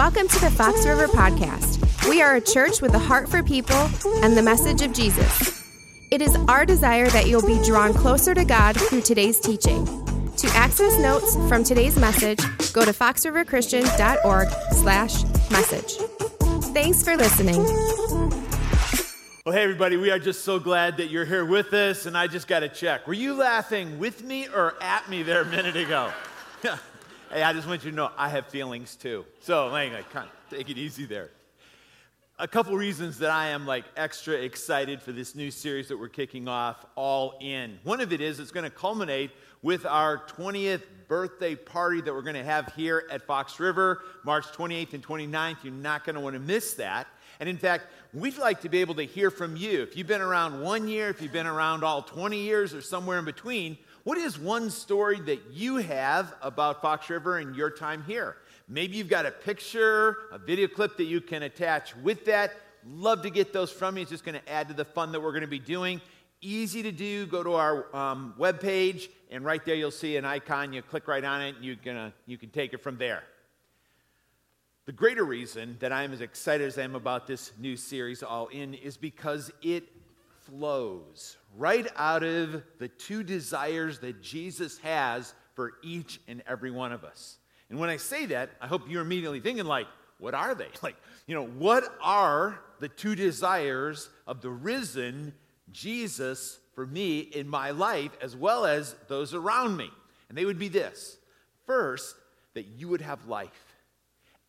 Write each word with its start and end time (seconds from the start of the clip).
Welcome 0.00 0.28
to 0.28 0.40
the 0.40 0.50
Fox 0.50 0.86
River 0.86 1.08
Podcast. 1.08 2.08
We 2.08 2.22
are 2.22 2.36
a 2.36 2.40
church 2.40 2.80
with 2.80 2.94
a 2.94 2.98
heart 2.98 3.28
for 3.28 3.42
people 3.42 3.76
and 4.24 4.34
the 4.34 4.40
message 4.40 4.80
of 4.80 4.94
Jesus. 4.94 5.62
It 6.10 6.22
is 6.22 6.34
our 6.48 6.64
desire 6.64 7.10
that 7.10 7.28
you'll 7.28 7.46
be 7.46 7.62
drawn 7.62 7.92
closer 7.92 8.32
to 8.32 8.42
God 8.46 8.80
through 8.80 9.02
today's 9.02 9.38
teaching. 9.38 9.84
To 10.38 10.46
access 10.54 10.98
notes 10.98 11.36
from 11.50 11.64
today's 11.64 11.98
message, 11.98 12.38
go 12.72 12.86
to 12.86 12.92
foxriverchristian.org 12.92 14.48
slash 14.72 15.24
message. 15.50 15.96
Thanks 16.72 17.02
for 17.02 17.14
listening. 17.14 17.62
Well, 19.44 19.54
hey, 19.54 19.64
everybody, 19.64 19.98
we 19.98 20.10
are 20.10 20.18
just 20.18 20.46
so 20.46 20.58
glad 20.58 20.96
that 20.96 21.10
you're 21.10 21.26
here 21.26 21.44
with 21.44 21.74
us, 21.74 22.06
and 22.06 22.16
I 22.16 22.26
just 22.26 22.48
got 22.48 22.60
to 22.60 22.70
check. 22.70 23.06
Were 23.06 23.12
you 23.12 23.34
laughing 23.34 23.98
with 23.98 24.24
me 24.24 24.48
or 24.48 24.76
at 24.80 25.10
me 25.10 25.22
there 25.22 25.42
a 25.42 25.46
minute 25.46 25.76
ago? 25.76 26.10
hey, 27.30 27.42
I 27.42 27.52
just 27.52 27.68
want 27.68 27.84
you 27.84 27.90
to 27.90 27.96
know 27.96 28.10
I 28.16 28.28
have 28.28 28.46
feelings 28.46 28.96
too. 28.96 29.24
So, 29.40 29.68
like, 29.68 29.92
kind 30.10 30.28
of 30.28 30.56
take 30.56 30.68
it 30.68 30.78
easy 30.78 31.06
there. 31.06 31.30
A 32.38 32.48
couple 32.48 32.74
reasons 32.74 33.18
that 33.18 33.30
I 33.30 33.48
am 33.48 33.66
like 33.66 33.84
extra 33.96 34.34
excited 34.34 35.02
for 35.02 35.12
this 35.12 35.34
new 35.34 35.50
series 35.50 35.88
that 35.88 35.98
we're 35.98 36.08
kicking 36.08 36.48
off, 36.48 36.86
All 36.94 37.34
In. 37.40 37.78
One 37.84 38.00
of 38.00 38.12
it 38.12 38.20
is 38.20 38.40
it's 38.40 38.50
going 38.50 38.64
to 38.64 38.70
culminate 38.70 39.30
with 39.62 39.84
our 39.84 40.26
20th 40.26 40.82
birthday 41.06 41.54
party 41.54 42.00
that 42.00 42.12
we're 42.14 42.22
going 42.22 42.36
to 42.36 42.44
have 42.44 42.72
here 42.74 43.06
at 43.10 43.26
Fox 43.26 43.60
River, 43.60 44.02
March 44.24 44.46
28th 44.46 44.94
and 44.94 45.06
29th. 45.06 45.64
You're 45.64 45.74
not 45.74 46.04
going 46.04 46.14
to 46.14 46.20
want 46.20 46.34
to 46.34 46.40
miss 46.40 46.74
that. 46.74 47.06
And 47.40 47.48
in 47.48 47.58
fact, 47.58 47.86
we'd 48.14 48.38
like 48.38 48.62
to 48.62 48.68
be 48.68 48.80
able 48.80 48.94
to 48.96 49.04
hear 49.04 49.30
from 49.30 49.56
you. 49.56 49.82
If 49.82 49.96
you've 49.96 50.06
been 50.06 50.20
around 50.20 50.62
one 50.62 50.88
year, 50.88 51.08
if 51.08 51.20
you've 51.20 51.32
been 51.32 51.46
around 51.46 51.84
all 51.84 52.02
20 52.02 52.38
years, 52.38 52.74
or 52.74 52.80
somewhere 52.80 53.18
in 53.18 53.24
between, 53.24 53.76
what 54.04 54.18
is 54.18 54.38
one 54.38 54.70
story 54.70 55.20
that 55.20 55.40
you 55.52 55.76
have 55.76 56.34
about 56.42 56.80
Fox 56.80 57.10
River 57.10 57.38
and 57.38 57.54
your 57.54 57.70
time 57.70 58.02
here? 58.06 58.36
Maybe 58.68 58.96
you've 58.96 59.08
got 59.08 59.26
a 59.26 59.30
picture, 59.30 60.16
a 60.32 60.38
video 60.38 60.68
clip 60.68 60.96
that 60.96 61.04
you 61.04 61.20
can 61.20 61.42
attach 61.42 61.96
with 61.96 62.24
that. 62.26 62.52
Love 62.86 63.22
to 63.22 63.30
get 63.30 63.52
those 63.52 63.70
from 63.70 63.96
you. 63.96 64.02
It's 64.02 64.10
just 64.10 64.24
going 64.24 64.40
to 64.40 64.48
add 64.48 64.68
to 64.68 64.74
the 64.74 64.84
fun 64.84 65.12
that 65.12 65.20
we're 65.20 65.32
going 65.32 65.42
to 65.42 65.48
be 65.48 65.58
doing. 65.58 66.00
Easy 66.40 66.82
to 66.82 66.92
do. 66.92 67.26
Go 67.26 67.42
to 67.42 67.54
our 67.54 67.94
um, 67.94 68.34
webpage, 68.38 69.08
and 69.30 69.44
right 69.44 69.62
there 69.66 69.74
you'll 69.74 69.90
see 69.90 70.16
an 70.16 70.24
icon. 70.24 70.72
You 70.72 70.80
click 70.80 71.06
right 71.06 71.24
on 71.24 71.42
it, 71.42 71.56
and 71.56 71.64
you 71.64 71.76
can, 71.76 72.12
you 72.26 72.38
can 72.38 72.48
take 72.48 72.72
it 72.72 72.82
from 72.82 72.96
there. 72.96 73.22
The 74.86 74.92
greater 74.92 75.24
reason 75.24 75.76
that 75.80 75.92
I'm 75.92 76.12
as 76.12 76.22
excited 76.22 76.66
as 76.66 76.78
I 76.78 76.82
am 76.82 76.94
about 76.94 77.26
this 77.26 77.52
new 77.58 77.76
series, 77.76 78.22
All 78.22 78.46
In, 78.46 78.72
is 78.72 78.96
because 78.96 79.52
it 79.62 79.84
flows 80.50 81.36
right 81.56 81.86
out 81.96 82.22
of 82.22 82.62
the 82.78 82.88
two 82.88 83.22
desires 83.22 84.00
that 84.00 84.22
Jesus 84.22 84.78
has 84.78 85.34
for 85.54 85.74
each 85.82 86.20
and 86.28 86.42
every 86.46 86.70
one 86.70 86.92
of 86.92 87.04
us. 87.04 87.38
And 87.68 87.78
when 87.78 87.90
I 87.90 87.96
say 87.96 88.26
that, 88.26 88.50
I 88.60 88.66
hope 88.66 88.82
you're 88.88 89.02
immediately 89.02 89.40
thinking, 89.40 89.64
like, 89.64 89.86
what 90.18 90.34
are 90.34 90.54
they? 90.54 90.68
Like, 90.82 90.96
you 91.26 91.34
know, 91.34 91.46
what 91.46 91.84
are 92.02 92.60
the 92.80 92.88
two 92.88 93.14
desires 93.14 94.08
of 94.26 94.40
the 94.40 94.50
risen 94.50 95.32
Jesus 95.70 96.58
for 96.74 96.86
me 96.86 97.20
in 97.20 97.48
my 97.48 97.70
life, 97.70 98.10
as 98.20 98.34
well 98.34 98.66
as 98.66 98.96
those 99.08 99.34
around 99.34 99.76
me? 99.76 99.90
And 100.28 100.36
they 100.36 100.44
would 100.44 100.58
be 100.58 100.68
this 100.68 101.16
first, 101.66 102.16
that 102.54 102.66
you 102.66 102.88
would 102.88 103.00
have 103.00 103.26
life 103.28 103.70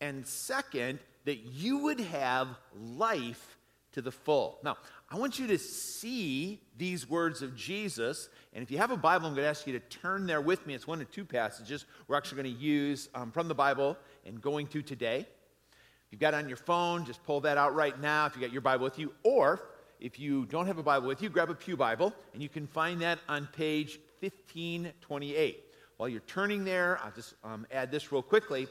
and 0.00 0.26
second, 0.26 0.98
that 1.24 1.38
you 1.38 1.78
would 1.78 2.00
have 2.00 2.48
life 2.76 3.56
to 3.92 4.02
the 4.02 4.10
full. 4.10 4.58
Now, 4.64 4.76
I 5.12 5.16
want 5.16 5.38
you 5.38 5.46
to 5.48 5.58
see 5.58 6.58
these 6.78 7.06
words 7.06 7.42
of 7.42 7.54
Jesus. 7.54 8.30
And 8.54 8.62
if 8.62 8.70
you 8.70 8.78
have 8.78 8.90
a 8.90 8.96
Bible, 8.96 9.26
I'm 9.26 9.34
going 9.34 9.44
to 9.44 9.50
ask 9.50 9.66
you 9.66 9.74
to 9.74 9.80
turn 9.80 10.24
there 10.26 10.40
with 10.40 10.66
me. 10.66 10.72
It's 10.72 10.86
one 10.86 11.02
of 11.02 11.10
two 11.10 11.26
passages 11.26 11.84
we're 12.08 12.16
actually 12.16 12.42
going 12.42 12.56
to 12.56 12.62
use 12.62 13.10
um, 13.14 13.30
from 13.30 13.46
the 13.46 13.54
Bible 13.54 13.98
and 14.24 14.40
going 14.40 14.68
to 14.68 14.80
today. 14.80 15.18
If 15.18 16.12
you've 16.12 16.20
got 16.20 16.32
it 16.32 16.38
on 16.38 16.48
your 16.48 16.56
phone, 16.56 17.04
just 17.04 17.22
pull 17.24 17.42
that 17.42 17.58
out 17.58 17.74
right 17.74 18.00
now 18.00 18.24
if 18.24 18.34
you 18.34 18.40
got 18.40 18.52
your 18.52 18.62
Bible 18.62 18.84
with 18.84 18.98
you. 18.98 19.12
Or 19.22 19.60
if 20.00 20.18
you 20.18 20.46
don't 20.46 20.66
have 20.66 20.78
a 20.78 20.82
Bible 20.82 21.08
with 21.08 21.20
you, 21.20 21.28
grab 21.28 21.50
a 21.50 21.54
Pew 21.54 21.76
Bible, 21.76 22.14
and 22.32 22.42
you 22.42 22.48
can 22.48 22.66
find 22.66 23.02
that 23.02 23.18
on 23.28 23.46
page 23.52 24.00
1528. 24.20 25.62
While 25.98 26.08
you're 26.08 26.20
turning 26.20 26.64
there, 26.64 26.98
I'll 27.04 27.12
just 27.12 27.34
um, 27.44 27.66
add 27.70 27.90
this 27.90 28.12
real 28.12 28.22
quickly. 28.22 28.66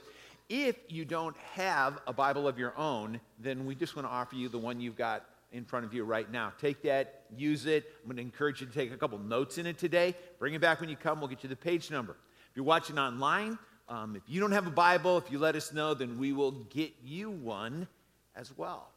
If 0.49 0.75
you 0.89 1.05
don't 1.05 1.37
have 1.53 2.01
a 2.07 2.13
Bible 2.13 2.47
of 2.47 2.57
your 2.57 2.75
own, 2.79 3.21
then 3.37 3.67
we 3.67 3.75
just 3.75 3.95
want 3.95 4.07
to 4.07 4.11
offer 4.11 4.35
you 4.35 4.49
the 4.49 4.57
one 4.57 4.81
you've 4.81 4.97
got 4.97 5.23
in 5.51 5.65
front 5.65 5.85
of 5.85 5.93
you 5.93 6.03
right 6.03 6.31
now. 6.31 6.53
Take 6.59 6.81
that, 6.83 7.25
use 7.35 7.65
it. 7.65 7.85
I'm 8.01 8.07
going 8.07 8.17
to 8.17 8.21
encourage 8.21 8.61
you 8.61 8.67
to 8.67 8.73
take 8.73 8.91
a 8.91 8.97
couple 8.97 9.17
notes 9.19 9.57
in 9.57 9.65
it 9.65 9.77
today. 9.77 10.15
Bring 10.39 10.53
it 10.53 10.61
back 10.61 10.79
when 10.79 10.89
you 10.89 10.95
come. 10.95 11.19
We'll 11.19 11.27
get 11.27 11.43
you 11.43 11.49
the 11.49 11.55
page 11.55 11.91
number. 11.91 12.15
If 12.49 12.55
you're 12.55 12.65
watching 12.65 12.97
online, 12.97 13.57
um, 13.89 14.15
if 14.15 14.23
you 14.27 14.39
don't 14.39 14.53
have 14.53 14.67
a 14.67 14.71
Bible, 14.71 15.17
if 15.17 15.31
you 15.31 15.39
let 15.39 15.55
us 15.55 15.73
know, 15.73 15.93
then 15.93 16.17
we 16.17 16.31
will 16.31 16.51
get 16.51 16.93
you 17.03 17.29
one 17.29 17.87
as 18.35 18.55
well. 18.57 18.89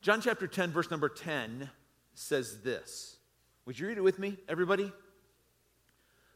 John 0.00 0.20
chapter 0.20 0.48
10, 0.48 0.72
verse 0.72 0.90
number 0.90 1.08
10 1.08 1.70
says 2.14 2.60
this. 2.62 3.16
Would 3.66 3.78
you 3.78 3.86
read 3.86 3.98
it 3.98 4.02
with 4.02 4.18
me, 4.18 4.36
everybody? 4.48 4.90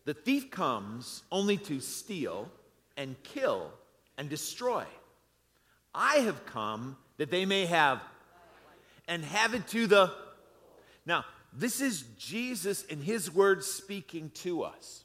The 0.04 0.14
thief 0.14 0.52
comes 0.52 1.24
only 1.32 1.56
to 1.56 1.80
steal 1.80 2.48
and 2.96 3.20
kill 3.24 3.72
and 4.16 4.28
destroy. 4.28 4.84
I 5.92 6.18
have 6.18 6.46
come 6.46 6.96
that 7.16 7.32
they 7.32 7.44
may 7.44 7.66
have 7.66 8.00
and 9.08 9.24
have 9.24 9.54
it 9.54 9.66
to 9.68 9.86
the. 9.86 10.12
Now, 11.04 11.24
this 11.52 11.80
is 11.80 12.02
Jesus 12.18 12.82
in 12.84 13.00
his 13.00 13.30
words 13.30 13.66
speaking 13.66 14.30
to 14.42 14.62
us. 14.62 15.04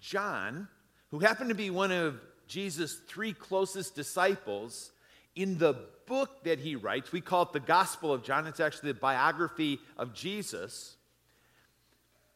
John, 0.00 0.68
who 1.10 1.18
happened 1.18 1.48
to 1.48 1.54
be 1.54 1.70
one 1.70 1.90
of 1.92 2.20
Jesus' 2.46 2.94
three 2.94 3.32
closest 3.32 3.94
disciples, 3.94 4.92
in 5.34 5.58
the 5.58 5.74
book 6.06 6.44
that 6.44 6.58
he 6.60 6.76
writes, 6.76 7.10
we 7.10 7.20
call 7.20 7.42
it 7.42 7.52
the 7.52 7.60
Gospel 7.60 8.12
of 8.12 8.22
John, 8.22 8.46
it's 8.46 8.60
actually 8.60 8.92
the 8.92 9.00
biography 9.00 9.80
of 9.96 10.14
Jesus. 10.14 10.96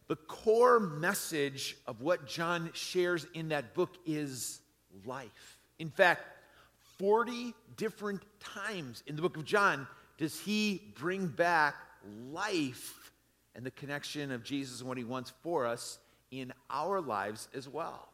The 0.09 0.17
core 0.17 0.81
message 0.81 1.77
of 1.87 2.01
what 2.01 2.27
John 2.27 2.71
shares 2.73 3.27
in 3.35 3.51
that 3.51 3.75
book 3.75 3.91
is 4.07 4.61
life. 5.05 5.59
In 5.79 5.91
fact, 5.91 6.23
40 6.99 7.55
different 7.77 8.23
times 8.41 9.03
in 9.07 9.15
the 9.15 9.23
book 9.23 9.37
of 9.37 9.45
John 9.45 9.87
does 10.19 10.39
he 10.39 10.93
bring 10.97 11.27
back 11.27 11.75
life 12.31 13.13
and 13.55 13.65
the 13.65 13.71
connection 13.73 14.31
of 14.31 14.45
Jesus 14.45 14.81
and 14.81 14.89
what 14.89 14.99
he 14.99 15.05
wants 15.05 15.33
for 15.43 15.67
us 15.67 15.99
in 16.31 16.53
our 16.71 17.01
lives 17.01 17.49
as 17.57 17.69
well. 17.69 18.09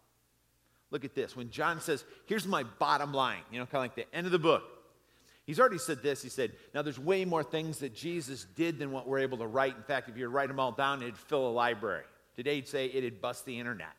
Look 0.90 1.04
at 1.04 1.14
this. 1.14 1.36
When 1.36 1.50
John 1.50 1.80
says, 1.80 2.04
Here's 2.26 2.46
my 2.46 2.62
bottom 2.62 3.12
line, 3.12 3.42
you 3.50 3.58
know, 3.58 3.66
kind 3.66 3.76
of 3.76 3.82
like 3.82 3.94
the 3.94 4.16
end 4.16 4.26
of 4.26 4.32
the 4.32 4.38
book. 4.38 4.62
He's 5.44 5.60
already 5.60 5.78
said 5.78 6.02
this. 6.02 6.22
He 6.22 6.30
said, 6.30 6.52
Now 6.74 6.82
there's 6.82 6.98
way 6.98 7.24
more 7.24 7.42
things 7.42 7.78
that 7.80 7.94
Jesus 7.94 8.46
did 8.56 8.78
than 8.78 8.90
what 8.90 9.06
we're 9.06 9.18
able 9.18 9.38
to 9.38 9.46
write. 9.46 9.76
In 9.76 9.82
fact, 9.82 10.08
if 10.08 10.16
you 10.16 10.28
write 10.28 10.48
them 10.48 10.60
all 10.60 10.72
down, 10.72 11.02
it'd 11.02 11.18
fill 11.18 11.46
a 11.46 11.50
library. 11.50 12.04
Today, 12.36 12.56
he'd 12.56 12.68
say 12.68 12.86
it'd 12.86 13.20
bust 13.20 13.44
the 13.44 13.58
internet. 13.58 13.92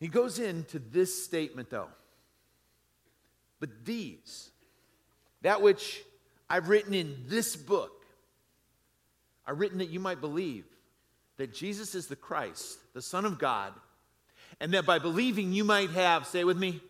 He 0.00 0.08
goes 0.08 0.38
into 0.38 0.78
this 0.78 1.24
statement, 1.24 1.70
though. 1.70 1.88
But 3.60 3.84
these, 3.84 4.50
that 5.42 5.62
which 5.62 6.02
I've 6.48 6.68
written 6.68 6.94
in 6.94 7.24
this 7.26 7.56
book, 7.56 8.04
I've 9.46 9.58
written 9.58 9.78
that 9.78 9.90
you 9.90 10.00
might 10.00 10.20
believe 10.20 10.64
that 11.36 11.52
Jesus 11.52 11.94
is 11.94 12.06
the 12.06 12.16
Christ, 12.16 12.78
the 12.94 13.02
Son 13.02 13.24
of 13.24 13.38
God, 13.38 13.72
and 14.60 14.72
that 14.72 14.86
by 14.86 14.98
believing 14.98 15.52
you 15.52 15.64
might 15.64 15.90
have, 15.90 16.26
say 16.26 16.44
with 16.44 16.56
me, 16.56 16.80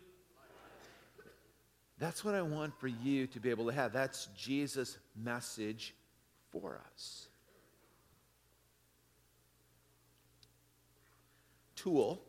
that's 1.99 2.23
what 2.23 2.35
I 2.35 2.43
want 2.43 2.79
for 2.79 2.87
you 2.87 3.25
to 3.27 3.39
be 3.39 3.49
able 3.49 3.65
to 3.65 3.73
have. 3.73 3.91
That's 3.91 4.27
Jesus' 4.37 4.97
message 5.15 5.95
for 6.51 6.79
us. 6.93 7.27
Tool. 11.75 12.21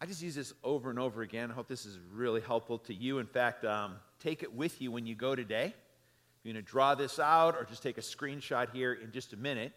I 0.00 0.06
just 0.06 0.22
use 0.22 0.36
this 0.36 0.52
over 0.62 0.90
and 0.90 0.98
over 0.98 1.22
again. 1.22 1.50
I 1.50 1.54
hope 1.54 1.66
this 1.66 1.84
is 1.84 1.98
really 2.12 2.40
helpful 2.40 2.78
to 2.80 2.94
you. 2.94 3.18
In 3.18 3.26
fact, 3.26 3.64
um, 3.64 3.96
take 4.20 4.44
it 4.44 4.54
with 4.54 4.80
you 4.80 4.92
when 4.92 5.06
you 5.06 5.16
go 5.16 5.34
today. 5.34 5.74
You're 6.44 6.52
going 6.52 6.64
to 6.64 6.70
draw 6.70 6.94
this 6.94 7.18
out 7.18 7.56
or 7.56 7.64
just 7.64 7.82
take 7.82 7.98
a 7.98 8.02
screenshot 8.02 8.70
here 8.72 8.92
in 8.92 9.10
just 9.10 9.32
a 9.32 9.36
minute. 9.36 9.72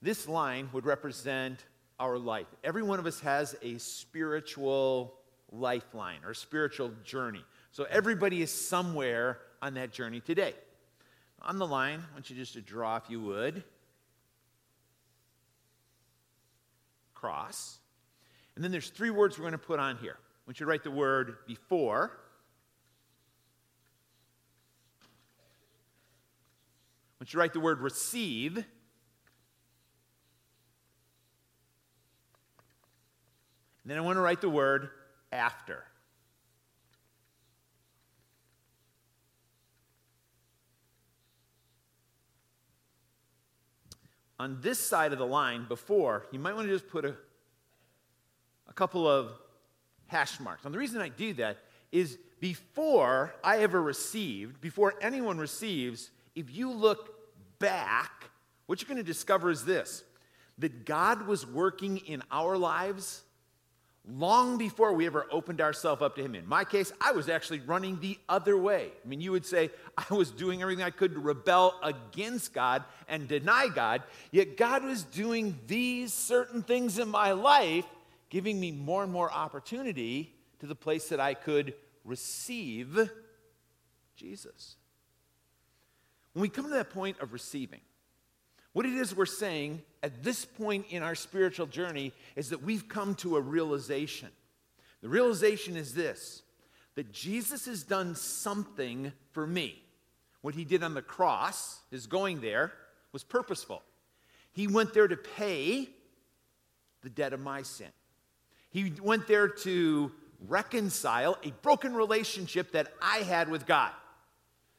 This 0.00 0.28
line 0.28 0.68
would 0.72 0.86
represent 0.86 1.64
our 1.98 2.16
life. 2.16 2.46
Every 2.62 2.84
one 2.84 3.00
of 3.00 3.06
us 3.06 3.18
has 3.20 3.56
a 3.60 3.78
spiritual 3.78 5.14
lifeline 5.50 6.20
or 6.24 6.32
spiritual 6.32 6.92
journey. 7.02 7.44
So 7.72 7.84
everybody 7.90 8.42
is 8.42 8.52
somewhere 8.52 9.40
on 9.60 9.74
that 9.74 9.90
journey 9.90 10.20
today. 10.20 10.54
On 11.42 11.58
the 11.58 11.66
line, 11.66 12.04
I 12.08 12.14
want 12.14 12.30
you 12.30 12.36
just 12.36 12.52
to 12.52 12.60
draw, 12.60 12.96
if 12.96 13.10
you 13.10 13.20
would, 13.20 13.64
cross. 17.14 17.78
And 18.56 18.64
then 18.64 18.72
there's 18.72 18.88
three 18.88 19.10
words 19.10 19.38
we're 19.38 19.42
going 19.42 19.52
to 19.52 19.58
put 19.58 19.78
on 19.78 19.98
here. 19.98 20.16
I 20.18 20.48
want 20.48 20.58
you 20.58 20.66
to 20.66 20.70
write 20.70 20.82
the 20.82 20.90
word 20.90 21.36
before. 21.46 22.18
I 27.12 27.22
want 27.22 27.32
you 27.32 27.32
to 27.32 27.38
write 27.38 27.52
the 27.52 27.60
word 27.60 27.80
receive. 27.80 28.56
And 28.56 28.64
then 33.84 33.98
I 33.98 34.00
want 34.00 34.16
to 34.16 34.20
write 34.20 34.40
the 34.40 34.48
word 34.48 34.90
after. 35.30 35.84
On 44.38 44.58
this 44.60 44.78
side 44.78 45.12
of 45.12 45.18
the 45.18 45.26
line, 45.26 45.66
before, 45.68 46.26
you 46.30 46.38
might 46.38 46.54
want 46.54 46.68
to 46.68 46.74
just 46.74 46.88
put 46.88 47.04
a, 47.04 47.10
a 47.10 47.14
couple 48.76 49.08
of 49.08 49.32
hash 50.06 50.38
marks. 50.38 50.64
And 50.64 50.72
the 50.72 50.78
reason 50.78 51.00
I 51.00 51.08
do 51.08 51.32
that 51.34 51.58
is 51.90 52.18
before 52.40 53.34
I 53.42 53.58
ever 53.58 53.82
received, 53.82 54.60
before 54.60 54.94
anyone 55.00 55.38
receives, 55.38 56.10
if 56.34 56.54
you 56.54 56.70
look 56.70 57.14
back, 57.58 58.30
what 58.66 58.80
you're 58.80 58.88
going 58.88 58.98
to 58.98 59.02
discover 59.02 59.50
is 59.50 59.64
this 59.64 60.04
that 60.58 60.86
God 60.86 61.26
was 61.26 61.46
working 61.46 61.98
in 61.98 62.22
our 62.30 62.56
lives 62.56 63.22
long 64.08 64.56
before 64.56 64.92
we 64.92 65.04
ever 65.04 65.26
opened 65.30 65.60
ourselves 65.60 66.00
up 66.00 66.14
to 66.16 66.22
Him. 66.22 66.34
In 66.34 66.46
my 66.46 66.64
case, 66.64 66.92
I 67.00 67.12
was 67.12 67.28
actually 67.28 67.60
running 67.60 68.00
the 68.00 68.18
other 68.28 68.56
way. 68.56 68.90
I 69.04 69.08
mean, 69.08 69.20
you 69.20 69.32
would 69.32 69.44
say 69.44 69.70
I 70.10 70.14
was 70.14 70.30
doing 70.30 70.62
everything 70.62 70.84
I 70.84 70.90
could 70.90 71.14
to 71.14 71.20
rebel 71.20 71.78
against 71.82 72.54
God 72.54 72.84
and 73.08 73.28
deny 73.28 73.68
God, 73.74 74.02
yet 74.30 74.56
God 74.56 74.84
was 74.84 75.02
doing 75.02 75.58
these 75.66 76.12
certain 76.12 76.62
things 76.62 76.98
in 76.98 77.08
my 77.08 77.32
life, 77.32 77.84
giving 78.30 78.58
me 78.58 78.72
more 78.72 79.02
and 79.02 79.12
more 79.12 79.32
opportunity 79.32 80.34
to 80.60 80.66
the 80.66 80.74
place 80.74 81.08
that 81.08 81.20
I 81.20 81.34
could 81.34 81.74
receive 82.04 83.10
Jesus. 84.16 84.76
When 86.32 86.42
we 86.42 86.48
come 86.48 86.64
to 86.64 86.70
that 86.72 86.90
point 86.90 87.20
of 87.20 87.32
receiving, 87.32 87.80
what 88.72 88.84
it 88.84 88.92
is 88.92 89.14
we're 89.14 89.26
saying 89.26 89.82
at 90.02 90.22
this 90.22 90.44
point 90.44 90.86
in 90.90 91.02
our 91.02 91.14
spiritual 91.14 91.66
journey 91.66 92.12
is 92.34 92.50
that 92.50 92.62
we've 92.62 92.88
come 92.88 93.14
to 93.16 93.36
a 93.36 93.40
realization. 93.40 94.28
The 95.00 95.08
realization 95.08 95.76
is 95.76 95.94
this 95.94 96.42
that 96.94 97.12
Jesus 97.12 97.66
has 97.66 97.82
done 97.82 98.14
something 98.14 99.12
for 99.32 99.46
me. 99.46 99.82
What 100.40 100.54
he 100.54 100.64
did 100.64 100.82
on 100.82 100.94
the 100.94 101.02
cross, 101.02 101.80
his 101.90 102.06
going 102.06 102.40
there, 102.40 102.72
was 103.12 103.22
purposeful. 103.24 103.82
He 104.52 104.66
went 104.66 104.94
there 104.94 105.08
to 105.08 105.16
pay 105.16 105.88
the 107.02 107.10
debt 107.10 107.32
of 107.32 107.40
my 107.40 107.62
sin. 107.62 107.88
He 108.70 108.92
went 109.02 109.26
there 109.26 109.48
to 109.48 110.12
reconcile 110.48 111.38
a 111.42 111.50
broken 111.62 111.94
relationship 111.94 112.72
that 112.72 112.92
I 113.00 113.18
had 113.18 113.48
with 113.48 113.66
God. 113.66 113.92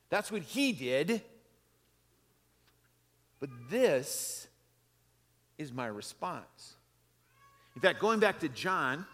That's 0.10 0.32
what 0.32 0.44
he 0.44 0.72
did 0.72 1.24
but 3.40 3.50
this 3.70 4.48
is 5.58 5.72
my 5.72 5.88
response. 5.88 6.76
In 7.76 7.82
fact, 7.82 8.00
going 8.00 8.20
back 8.20 8.40
to 8.40 8.50
John, 8.50 9.06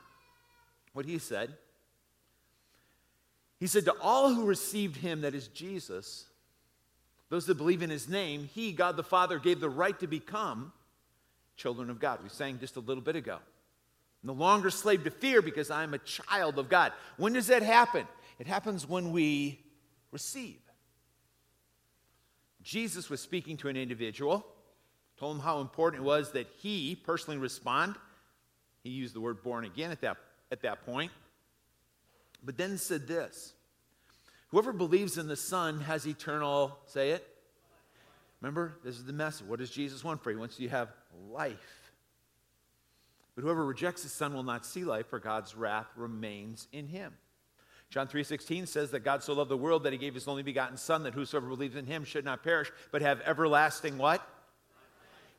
what 0.93 1.05
he 1.05 1.17
said, 1.17 1.53
he 3.59 3.67
said, 3.67 3.85
To 3.85 3.95
all 4.01 4.33
who 4.33 4.45
received 4.45 4.97
him, 4.97 5.21
that 5.21 5.35
is 5.35 5.47
Jesus, 5.49 6.25
those 7.29 7.45
that 7.47 7.55
believe 7.55 7.81
in 7.81 7.89
his 7.89 8.07
name, 8.07 8.49
he, 8.53 8.71
God 8.71 8.95
the 8.95 9.03
Father, 9.03 9.39
gave 9.39 9.59
the 9.59 9.69
right 9.69 9.97
to 9.99 10.07
become 10.07 10.71
children 11.57 11.89
of 11.89 11.99
God. 11.99 12.19
We 12.23 12.29
sang 12.29 12.59
just 12.59 12.77
a 12.77 12.81
little 12.81 13.03
bit 13.03 13.15
ago. 13.15 13.39
No 14.23 14.33
longer 14.33 14.69
slave 14.69 15.03
to 15.03 15.11
fear 15.11 15.41
because 15.41 15.69
I'm 15.69 15.93
a 15.93 15.97
child 15.99 16.57
of 16.57 16.69
God. 16.69 16.93
When 17.17 17.33
does 17.33 17.47
that 17.47 17.61
happen? 17.61 18.07
It 18.39 18.47
happens 18.47 18.87
when 18.87 19.11
we 19.11 19.59
receive. 20.11 20.59
Jesus 22.63 23.09
was 23.09 23.19
speaking 23.19 23.57
to 23.57 23.67
an 23.67 23.75
individual, 23.75 24.45
told 25.19 25.35
him 25.35 25.41
how 25.41 25.59
important 25.59 26.01
it 26.01 26.05
was 26.05 26.31
that 26.31 26.47
he 26.57 26.95
personally 26.95 27.37
respond. 27.37 27.95
He 28.81 28.89
used 28.89 29.13
the 29.13 29.21
word 29.21 29.43
born 29.43 29.65
again 29.65 29.91
at 29.91 29.99
that, 30.01 30.17
at 30.51 30.61
that 30.61 30.85
point. 30.85 31.11
But 32.43 32.57
then 32.57 32.77
said 32.77 33.07
this 33.07 33.53
Whoever 34.49 34.71
believes 34.71 35.17
in 35.17 35.27
the 35.27 35.35
Son 35.35 35.81
has 35.81 36.07
eternal, 36.07 36.77
say 36.85 37.11
it. 37.11 37.27
Remember, 38.39 38.77
this 38.83 38.95
is 38.95 39.05
the 39.05 39.13
message. 39.13 39.47
What 39.47 39.59
does 39.59 39.69
Jesus 39.69 40.03
want 40.03 40.21
for 40.23 40.31
you? 40.31 40.39
Wants 40.39 40.59
you 40.59 40.69
have 40.69 40.89
life. 41.29 41.82
But 43.35 43.43
whoever 43.43 43.65
rejects 43.65 44.03
the 44.03 44.09
Son 44.09 44.33
will 44.33 44.43
not 44.43 44.65
see 44.65 44.83
life, 44.83 45.07
for 45.07 45.19
God's 45.19 45.55
wrath 45.55 45.87
remains 45.95 46.67
in 46.71 46.87
him. 46.87 47.13
John 47.89 48.07
3:16 48.07 48.67
says 48.67 48.89
that 48.91 49.01
God 49.01 49.21
so 49.21 49.33
loved 49.33 49.51
the 49.51 49.57
world 49.57 49.83
that 49.83 49.93
he 49.93 49.99
gave 49.99 50.15
his 50.15 50.27
only 50.27 50.41
begotten 50.41 50.77
son 50.77 51.03
that 51.03 51.13
whosoever 51.13 51.47
believes 51.47 51.75
in 51.75 51.85
him 51.85 52.03
should 52.03 52.25
not 52.25 52.41
perish 52.41 52.71
but 52.91 53.03
have 53.03 53.21
everlasting 53.21 53.99
what? 53.99 54.27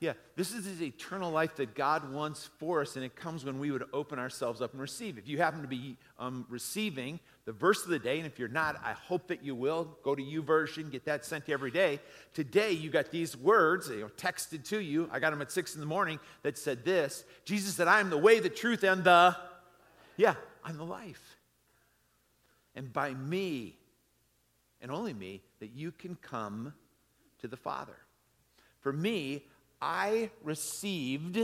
Yeah, 0.05 0.13
this 0.37 0.53
is 0.53 0.65
his 0.65 0.83
eternal 0.83 1.31
life 1.31 1.57
that 1.57 1.75
God 1.75 2.13
wants 2.13 2.51
for 2.59 2.81
us, 2.81 2.97
and 2.97 3.05
it 3.05 3.17
comes 3.17 3.45
when 3.45 3.59
we 3.59 3.71
would 3.71 3.85
open 3.93 4.19
ourselves 4.19 4.61
up 4.61 4.73
and 4.73 4.81
receive. 4.81 5.19
If 5.19 5.29
you 5.29 5.39
happen 5.39 5.63
to 5.63 5.69
be 5.69 5.97
um, 6.19 6.47
receiving 6.49 7.21
the 7.45 7.53
verse 7.53 7.85
of 7.85 7.91
the 7.91 7.99
day, 7.99 8.19
and 8.19 8.27
if 8.27 8.39
you're 8.39 8.49
not, 8.49 8.81
I 8.85 8.93
hope 8.93 9.29
that 9.29 9.45
you 9.45 9.55
will. 9.55 9.97
Go 10.03 10.15
to 10.15 10.23
YouVersion, 10.23 10.91
get 10.91 11.05
that 11.07 11.25
sent 11.25 11.45
to 11.47 11.51
you 11.51 11.55
every 11.55 11.71
day. 11.71 12.01
Today, 12.33 12.73
you 12.73 12.91
got 12.91 13.11
these 13.11 13.37
words 13.37 13.89
you 13.89 14.01
know, 14.01 14.09
texted 14.17 14.65
to 14.69 14.81
you. 14.81 15.09
I 15.13 15.19
got 15.19 15.31
them 15.31 15.43
at 15.43 15.51
six 15.51 15.75
in 15.75 15.81
the 15.81 15.87
morning 15.87 16.19
that 16.43 16.59
said 16.59 16.85
this 16.85 17.25
Jesus 17.45 17.75
said, 17.75 17.89
I 17.89 18.01
am 18.01 18.11
the 18.11 18.19
way, 18.19 18.41
the 18.41 18.49
truth, 18.49 18.85
and 18.85 19.05
the. 19.05 19.37
Yeah, 20.17 20.35
I'm 20.63 20.77
the 20.77 20.85
life 20.85 21.35
and 22.75 22.93
by 22.93 23.15
me, 23.15 23.77
and 24.81 24.91
only 24.91 25.15
me, 25.15 25.43
that 25.61 25.71
you 25.75 25.93
can 25.93 26.17
come 26.17 26.75
to 27.41 27.49
the 27.49 27.57
Father. 27.57 27.97
For 28.81 28.93
me, 28.93 29.45
I 29.85 30.31
received 30.43 31.39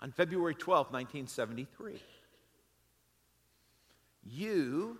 on 0.00 0.10
February 0.10 0.56
12, 0.56 0.86
1973. 0.86 2.02
You 4.24 4.98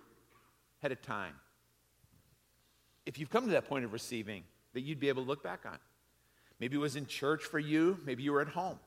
had 0.81 0.93
a 0.93 0.95
time, 0.95 1.33
if 3.05 3.19
you've 3.19 3.29
come 3.29 3.43
to 3.43 3.51
that 3.51 3.67
point 3.67 3.83
of 3.83 3.91
receiving, 3.91 4.43
that 4.73 4.81
you'd 4.81 5.01
be 5.01 5.09
able 5.09 5.23
to 5.23 5.27
look 5.27 5.43
back 5.43 5.65
on. 5.65 5.77
Maybe 6.61 6.77
it 6.77 6.79
was 6.79 6.95
in 6.95 7.07
church 7.07 7.43
for 7.43 7.59
you, 7.59 7.99
maybe 8.05 8.23
you 8.23 8.31
were 8.31 8.41
at 8.41 8.47
home. 8.47 8.79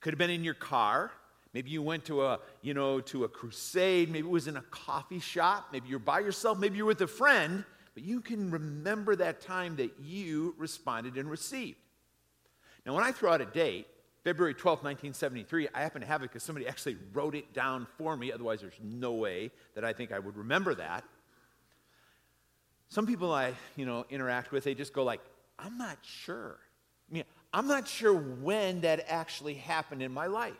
Could 0.00 0.14
have 0.14 0.18
been 0.18 0.30
in 0.30 0.42
your 0.42 0.54
car, 0.54 1.12
Maybe 1.54 1.70
you 1.70 1.82
went 1.82 2.04
to 2.04 2.24
a, 2.24 2.40
you 2.60 2.74
know, 2.74 3.00
to 3.00 3.24
a 3.24 3.28
crusade. 3.28 4.10
Maybe 4.10 4.28
it 4.28 4.30
was 4.30 4.48
in 4.48 4.58
a 4.58 4.62
coffee 4.70 5.18
shop. 5.18 5.68
Maybe 5.72 5.88
you're 5.88 5.98
by 5.98 6.20
yourself. 6.20 6.58
Maybe 6.58 6.76
you're 6.76 6.86
with 6.86 7.00
a 7.00 7.06
friend. 7.06 7.64
But 7.94 8.02
you 8.02 8.20
can 8.20 8.50
remember 8.50 9.16
that 9.16 9.40
time 9.40 9.76
that 9.76 9.92
you 9.98 10.54
responded 10.58 11.16
and 11.16 11.30
received. 11.30 11.78
Now, 12.88 12.94
when 12.94 13.04
I 13.04 13.12
throw 13.12 13.34
out 13.34 13.42
a 13.42 13.44
date, 13.44 13.86
February 14.24 14.54
12, 14.54 14.78
1973, 14.78 15.68
I 15.74 15.82
happen 15.82 16.00
to 16.00 16.06
have 16.06 16.22
it 16.22 16.30
because 16.30 16.42
somebody 16.42 16.66
actually 16.66 16.96
wrote 17.12 17.34
it 17.34 17.52
down 17.52 17.86
for 17.98 18.16
me. 18.16 18.32
Otherwise, 18.32 18.62
there's 18.62 18.80
no 18.82 19.12
way 19.12 19.50
that 19.74 19.84
I 19.84 19.92
think 19.92 20.10
I 20.10 20.18
would 20.18 20.38
remember 20.38 20.74
that. 20.74 21.04
Some 22.88 23.06
people 23.06 23.30
I, 23.30 23.52
you 23.76 23.84
know, 23.84 24.06
interact 24.08 24.52
with, 24.52 24.64
they 24.64 24.74
just 24.74 24.94
go 24.94 25.04
like, 25.04 25.20
I'm 25.58 25.76
not 25.76 25.98
sure. 26.00 26.56
I 27.10 27.12
mean, 27.12 27.24
I'm 27.52 27.66
not 27.66 27.86
sure 27.86 28.14
when 28.14 28.80
that 28.80 29.04
actually 29.06 29.54
happened 29.54 30.00
in 30.00 30.10
my 30.10 30.26
life. 30.26 30.54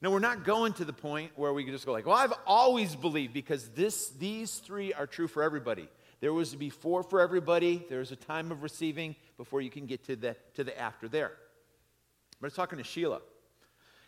Now, 0.00 0.12
we're 0.12 0.20
not 0.20 0.44
going 0.44 0.74
to 0.74 0.84
the 0.84 0.92
point 0.92 1.32
where 1.34 1.52
we 1.52 1.64
can 1.64 1.72
just 1.72 1.86
go 1.86 1.90
like, 1.90 2.06
well, 2.06 2.14
I've 2.14 2.34
always 2.46 2.94
believed 2.94 3.32
because 3.32 3.68
this, 3.70 4.10
these 4.10 4.58
three 4.58 4.92
are 4.92 5.08
true 5.08 5.26
for 5.26 5.42
everybody. 5.42 5.88
There 6.20 6.32
was 6.32 6.54
a 6.54 6.56
before 6.56 7.02
for 7.02 7.20
everybody. 7.20 7.84
there 7.88 7.98
was 7.98 8.12
a 8.12 8.16
time 8.16 8.52
of 8.52 8.62
receiving 8.62 9.16
before 9.38 9.62
you 9.62 9.70
can 9.70 9.86
get 9.86 10.04
to 10.04 10.16
the, 10.16 10.36
to 10.54 10.64
the 10.64 10.78
after 10.78 11.08
there. 11.08 11.32
But 12.40 12.46
I 12.46 12.48
was 12.48 12.54
talking 12.54 12.76
to 12.76 12.84
Sheila. 12.84 13.20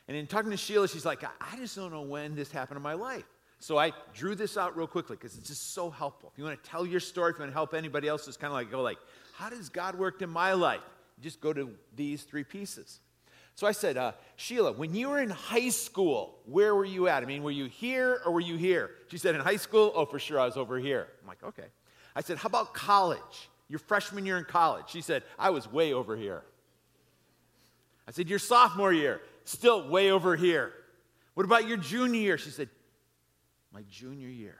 And 0.06 0.16
in 0.16 0.26
talking 0.26 0.50
to 0.50 0.56
Sheila, 0.58 0.88
she's 0.88 1.06
like, 1.06 1.24
I 1.24 1.56
just 1.56 1.74
don't 1.76 1.92
know 1.92 2.02
when 2.02 2.34
this 2.34 2.50
happened 2.50 2.76
in 2.76 2.82
my 2.82 2.94
life. 2.94 3.24
So 3.60 3.78
I 3.78 3.92
drew 4.14 4.34
this 4.34 4.58
out 4.58 4.76
real 4.76 4.86
quickly 4.86 5.16
because 5.16 5.38
it's 5.38 5.48
just 5.48 5.72
so 5.72 5.88
helpful. 5.88 6.30
If 6.32 6.38
you 6.38 6.44
want 6.44 6.62
to 6.62 6.70
tell 6.70 6.84
your 6.84 7.00
story, 7.00 7.30
if 7.30 7.38
you 7.38 7.42
want 7.42 7.52
to 7.52 7.54
help 7.54 7.72
anybody 7.72 8.08
else, 8.08 8.28
it's 8.28 8.36
kind 8.36 8.50
of 8.50 8.54
like 8.54 8.70
go 8.70 8.82
like, 8.82 8.98
how 9.34 9.48
does 9.48 9.70
God 9.70 9.96
work 9.96 10.20
in 10.20 10.28
my 10.28 10.52
life? 10.52 10.80
just 11.20 11.40
go 11.40 11.52
to 11.52 11.70
these 11.94 12.22
three 12.22 12.44
pieces. 12.44 13.00
So 13.54 13.66
I 13.66 13.72
said, 13.72 13.96
uh, 13.96 14.12
Sheila, 14.36 14.72
when 14.72 14.94
you 14.94 15.10
were 15.10 15.20
in 15.20 15.30
high 15.30 15.68
school, 15.68 16.38
where 16.46 16.74
were 16.74 16.84
you 16.84 17.08
at? 17.08 17.22
I 17.22 17.26
mean, 17.26 17.42
were 17.42 17.50
you 17.50 17.66
here 17.66 18.20
or 18.24 18.32
were 18.32 18.40
you 18.40 18.56
here? 18.56 18.90
She 19.08 19.18
said, 19.18 19.34
in 19.34 19.40
high 19.40 19.56
school, 19.56 19.92
oh, 19.94 20.06
for 20.06 20.18
sure, 20.18 20.38
I 20.38 20.46
was 20.46 20.56
over 20.56 20.78
here. 20.78 21.08
I'm 21.20 21.28
like, 21.28 21.42
okay. 21.42 21.66
I 22.16 22.22
said, 22.22 22.38
how 22.38 22.46
about 22.46 22.72
college? 22.72 23.48
Your 23.70 23.78
freshman 23.78 24.26
year 24.26 24.36
in 24.36 24.44
college. 24.44 24.86
She 24.88 25.00
said, 25.00 25.22
I 25.38 25.50
was 25.50 25.70
way 25.70 25.94
over 25.94 26.16
here. 26.16 26.42
I 28.06 28.10
said, 28.10 28.28
your 28.28 28.40
sophomore 28.40 28.92
year, 28.92 29.22
still 29.44 29.88
way 29.88 30.10
over 30.10 30.34
here. 30.34 30.72
What 31.34 31.46
about 31.46 31.68
your 31.68 31.76
junior 31.76 32.20
year? 32.20 32.36
She 32.36 32.50
said, 32.50 32.68
my 33.72 33.82
junior 33.88 34.28
year. 34.28 34.58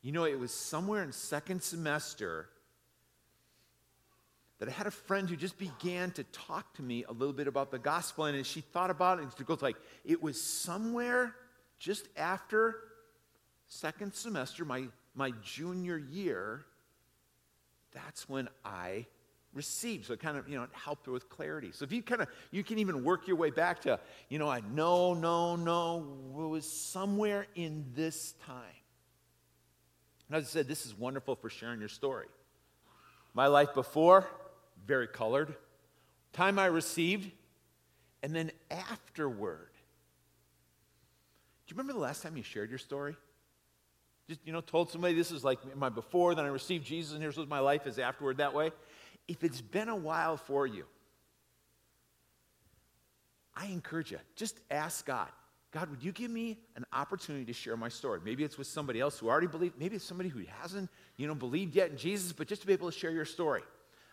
You 0.00 0.12
know, 0.12 0.24
it 0.24 0.38
was 0.38 0.54
somewhere 0.54 1.02
in 1.02 1.10
second 1.10 1.62
semester 1.62 2.48
that 4.60 4.68
I 4.68 4.72
had 4.72 4.86
a 4.86 4.92
friend 4.92 5.28
who 5.28 5.34
just 5.34 5.58
began 5.58 6.12
to 6.12 6.22
talk 6.24 6.74
to 6.74 6.82
me 6.82 7.04
a 7.08 7.12
little 7.12 7.34
bit 7.34 7.48
about 7.48 7.72
the 7.72 7.80
gospel, 7.80 8.26
and 8.26 8.38
as 8.38 8.46
she 8.46 8.60
thought 8.60 8.90
about 8.90 9.18
it, 9.18 9.22
and 9.22 9.32
she 9.36 9.42
goes 9.42 9.60
like, 9.60 9.76
it 10.04 10.22
was 10.22 10.40
somewhere 10.40 11.34
just 11.80 12.06
after 12.16 12.76
second 13.66 14.14
semester, 14.14 14.64
my, 14.64 14.84
my 15.16 15.32
junior 15.42 15.98
year, 15.98 16.64
that's 17.94 18.28
when 18.28 18.48
I 18.64 19.06
received. 19.54 20.06
So 20.06 20.14
it 20.14 20.20
kind 20.20 20.36
of, 20.36 20.48
you 20.48 20.56
know, 20.56 20.64
it 20.64 20.70
helped 20.72 21.06
with 21.08 21.28
clarity. 21.28 21.70
So 21.72 21.84
if 21.84 21.92
you 21.92 22.02
kind 22.02 22.20
of, 22.20 22.28
you 22.50 22.64
can 22.64 22.78
even 22.78 23.04
work 23.04 23.26
your 23.26 23.36
way 23.36 23.50
back 23.50 23.80
to, 23.82 24.00
you 24.28 24.38
know, 24.38 24.48
I 24.48 24.60
know, 24.60 25.14
no, 25.14 25.56
no, 25.56 26.06
it 26.36 26.48
was 26.48 26.70
somewhere 26.70 27.46
in 27.54 27.86
this 27.94 28.34
time. 28.46 28.62
And 30.28 30.36
as 30.36 30.44
I 30.44 30.46
said, 30.48 30.68
this 30.68 30.86
is 30.86 30.98
wonderful 30.98 31.36
for 31.36 31.48
sharing 31.48 31.80
your 31.80 31.88
story. 31.88 32.26
My 33.32 33.46
life 33.46 33.74
before, 33.74 34.26
very 34.86 35.06
colored. 35.06 35.54
Time 36.32 36.58
I 36.58 36.66
received, 36.66 37.30
and 38.22 38.34
then 38.34 38.50
afterward. 38.70 39.70
Do 41.66 41.72
you 41.72 41.76
remember 41.76 41.92
the 41.92 42.00
last 42.00 42.22
time 42.22 42.36
you 42.36 42.42
shared 42.42 42.70
your 42.70 42.78
story? 42.78 43.16
Just, 44.28 44.40
you 44.44 44.52
know, 44.52 44.60
told 44.60 44.90
somebody 44.90 45.14
this 45.14 45.30
is 45.30 45.44
like 45.44 45.58
my 45.76 45.88
before, 45.88 46.34
then 46.34 46.44
I 46.44 46.48
received 46.48 46.86
Jesus, 46.86 47.12
and 47.12 47.20
here's 47.20 47.36
what 47.36 47.48
my 47.48 47.58
life 47.58 47.86
is 47.86 47.98
afterward 47.98 48.38
that 48.38 48.54
way. 48.54 48.72
If 49.28 49.44
it's 49.44 49.60
been 49.60 49.88
a 49.88 49.96
while 49.96 50.36
for 50.36 50.66
you, 50.66 50.84
I 53.54 53.66
encourage 53.66 54.10
you, 54.10 54.18
just 54.34 54.58
ask 54.70 55.04
God. 55.06 55.28
God, 55.72 55.90
would 55.90 56.04
you 56.04 56.12
give 56.12 56.30
me 56.30 56.58
an 56.76 56.86
opportunity 56.92 57.44
to 57.46 57.52
share 57.52 57.76
my 57.76 57.88
story? 57.88 58.20
Maybe 58.24 58.44
it's 58.44 58.56
with 58.56 58.68
somebody 58.68 59.00
else 59.00 59.18
who 59.18 59.28
already 59.28 59.48
believed. 59.48 59.78
Maybe 59.78 59.96
it's 59.96 60.04
somebody 60.04 60.28
who 60.28 60.44
hasn't, 60.60 60.88
you 61.16 61.26
know, 61.26 61.34
believed 61.34 61.74
yet 61.74 61.90
in 61.90 61.96
Jesus, 61.96 62.32
but 62.32 62.46
just 62.46 62.60
to 62.60 62.66
be 62.66 62.72
able 62.72 62.90
to 62.90 62.96
share 62.96 63.10
your 63.10 63.24
story. 63.24 63.62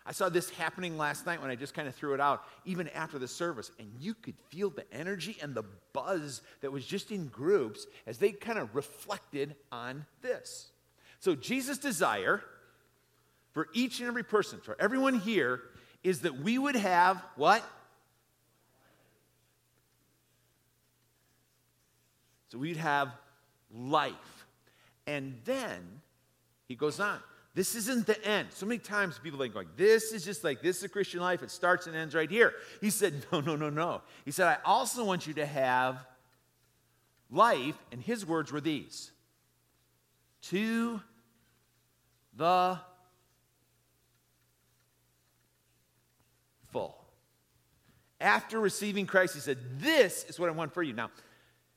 I 0.05 0.13
saw 0.13 0.29
this 0.29 0.49
happening 0.49 0.97
last 0.97 1.25
night 1.25 1.41
when 1.41 1.51
I 1.51 1.55
just 1.55 1.73
kind 1.73 1.87
of 1.87 1.93
threw 1.93 2.13
it 2.13 2.19
out, 2.19 2.43
even 2.65 2.87
after 2.89 3.19
the 3.19 3.27
service, 3.27 3.71
and 3.79 3.91
you 3.99 4.15
could 4.15 4.35
feel 4.49 4.71
the 4.71 4.91
energy 4.91 5.37
and 5.41 5.53
the 5.53 5.63
buzz 5.93 6.41
that 6.61 6.71
was 6.71 6.85
just 6.85 7.11
in 7.11 7.27
groups 7.27 7.85
as 8.07 8.17
they 8.17 8.31
kind 8.31 8.57
of 8.57 8.75
reflected 8.75 9.55
on 9.71 10.05
this. 10.21 10.71
So, 11.19 11.35
Jesus' 11.35 11.77
desire 11.77 12.41
for 13.51 13.67
each 13.73 13.99
and 13.99 14.07
every 14.07 14.23
person, 14.23 14.59
for 14.59 14.75
everyone 14.79 15.19
here, 15.19 15.61
is 16.03 16.21
that 16.21 16.39
we 16.39 16.57
would 16.57 16.75
have 16.75 17.23
what? 17.35 17.63
So 22.49 22.57
we'd 22.57 22.77
have 22.77 23.13
life. 23.73 24.45
And 25.07 25.39
then 25.45 26.01
he 26.67 26.75
goes 26.75 26.99
on. 26.99 27.19
This 27.53 27.75
isn't 27.75 28.07
the 28.07 28.23
end. 28.25 28.49
So 28.51 28.65
many 28.65 28.79
times 28.79 29.19
people 29.19 29.39
think 29.39 29.55
like, 29.55 29.75
this 29.75 30.13
is 30.13 30.23
just 30.23 30.43
like, 30.43 30.61
this 30.61 30.77
is 30.77 30.83
a 30.83 30.89
Christian 30.89 31.19
life. 31.19 31.43
It 31.43 31.51
starts 31.51 31.85
and 31.85 31.95
ends 31.95 32.15
right 32.15 32.29
here. 32.29 32.53
He 32.79 32.89
said, 32.89 33.25
no, 33.31 33.41
no, 33.41 33.55
no, 33.55 33.69
no. 33.69 34.01
He 34.23 34.31
said, 34.31 34.47
I 34.47 34.57
also 34.63 35.03
want 35.03 35.27
you 35.27 35.33
to 35.33 35.45
have 35.45 36.05
life. 37.29 37.77
And 37.91 38.01
his 38.01 38.25
words 38.25 38.51
were 38.51 38.61
these 38.61 39.11
to 40.43 41.01
the 42.35 42.79
full. 46.71 46.97
After 48.19 48.59
receiving 48.59 49.05
Christ, 49.05 49.33
he 49.33 49.39
said, 49.39 49.57
This 49.79 50.25
is 50.25 50.39
what 50.39 50.49
I 50.49 50.53
want 50.53 50.73
for 50.73 50.83
you. 50.83 50.93
Now, 50.93 51.09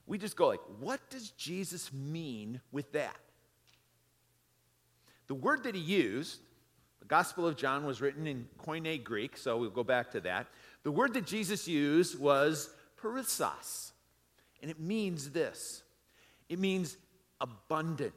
we 0.07 0.19
just 0.19 0.37
go 0.37 0.49
like, 0.49 0.61
what 0.79 1.01
does 1.11 1.31
Jesus 1.31 1.93
mean 1.93 2.61
with 2.71 2.93
that? 2.93 3.17
The 5.27 5.35
word 5.35 5.65
that 5.65 5.75
he 5.75 5.81
used, 5.81 6.41
the 7.01 7.07
Gospel 7.07 7.47
of 7.47 7.57
John 7.57 7.85
was 7.85 8.01
written 8.01 8.27
in 8.27 8.47
Koine 8.59 9.03
Greek, 9.03 9.37
so 9.37 9.57
we'll 9.57 9.71
go 9.71 9.85
back 9.85 10.11
to 10.13 10.21
that. 10.23 10.47
The 10.83 10.91
word 10.91 11.15
that 11.15 11.27
Jesus 11.27 11.67
used 11.67 12.19
was 12.19 12.71
perissos, 12.97 13.93
and 14.63 14.71
it 14.71 14.81
means 14.81 15.31
this 15.31 15.83
it 16.49 16.59
means 16.59 16.97
abundant. 17.41 18.13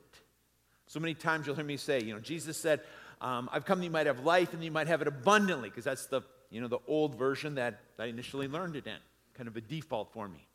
So 0.85 0.99
many 0.99 1.13
times 1.13 1.47
you'll 1.47 1.55
hear 1.55 1.65
me 1.65 1.77
say, 1.77 2.01
you 2.01 2.13
know, 2.13 2.19
Jesus 2.19 2.57
said, 2.57 2.81
um, 3.19 3.49
I've 3.51 3.65
come 3.65 3.79
that 3.79 3.85
you 3.85 3.91
might 3.91 4.05
have 4.05 4.21
life 4.21 4.53
and 4.53 4.63
you 4.63 4.71
might 4.71 4.87
have 4.87 5.01
it 5.01 5.07
abundantly, 5.07 5.69
because 5.69 5.83
that's 5.83 6.05
the, 6.05 6.21
you 6.49 6.61
know, 6.61 6.67
the 6.67 6.79
old 6.87 7.15
version 7.15 7.55
that 7.55 7.81
I 7.99 8.05
initially 8.05 8.47
learned 8.47 8.75
it 8.75 8.87
in, 8.87 8.97
kind 9.33 9.47
of 9.47 9.57
a 9.57 9.61
default 9.61 10.13
for 10.13 10.27
me. 10.27 10.47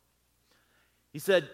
He 1.11 1.19
said, 1.19 1.47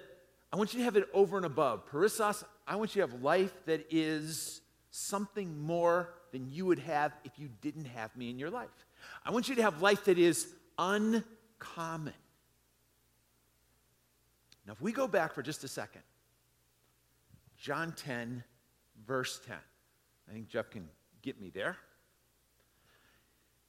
I 0.52 0.56
want 0.56 0.74
you 0.74 0.80
to 0.80 0.86
have 0.86 0.96
it 0.96 1.08
over 1.14 1.38
and 1.38 1.46
above. 1.46 1.86
Perissos, 1.88 2.44
I 2.68 2.76
want 2.76 2.96
you 2.96 3.02
to 3.02 3.12
have 3.12 3.22
life 3.22 3.54
that 3.66 3.86
is 3.90 4.62
something 4.92 5.60
more 5.60 6.14
than 6.32 6.52
you 6.52 6.66
would 6.66 6.80
have 6.80 7.14
if 7.24 7.38
you 7.38 7.50
didn't 7.62 7.86
have 7.86 8.16
me 8.16 8.30
in 8.30 8.40
your 8.40 8.50
life. 8.50 8.86
I 9.26 9.32
want 9.32 9.50
you 9.50 9.56
to 9.56 9.62
have 9.62 9.82
life 9.82 10.06
that 10.06 10.18
is 10.18 10.48
uncommon. 10.78 12.14
Now, 14.66 14.74
if 14.74 14.82
we 14.82 14.92
go 14.92 15.08
back 15.08 15.34
for 15.34 15.42
just 15.42 15.64
a 15.64 15.68
second, 15.68 16.02
John 17.58 17.92
10, 17.94 18.44
verse 19.06 19.40
10. 19.46 19.56
I 20.30 20.34
think 20.34 20.48
Jeff 20.48 20.70
can 20.70 20.88
get 21.22 21.42
me 21.42 21.50
there. 21.50 21.78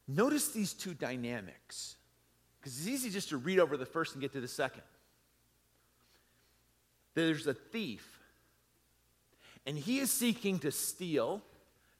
Notice 0.07 0.49
these 0.49 0.73
two 0.73 0.93
dynamics, 0.93 1.97
because 2.61 2.79
it's 2.79 2.89
easy 2.89 3.11
just 3.11 3.31
to 3.31 3.37
read 3.37 3.59
over 3.59 3.77
the 3.77 3.87
first 3.87 4.15
and 4.15 4.21
get 4.21 4.33
to 4.33 4.41
the 4.41 4.49
second. 4.49 4.83
There's 7.15 7.47
a 7.47 7.55
thief 7.55 8.20
and 9.67 9.77
he 9.77 9.99
is 9.99 10.11
seeking 10.11 10.59
to 10.61 10.71
steal, 10.71 11.43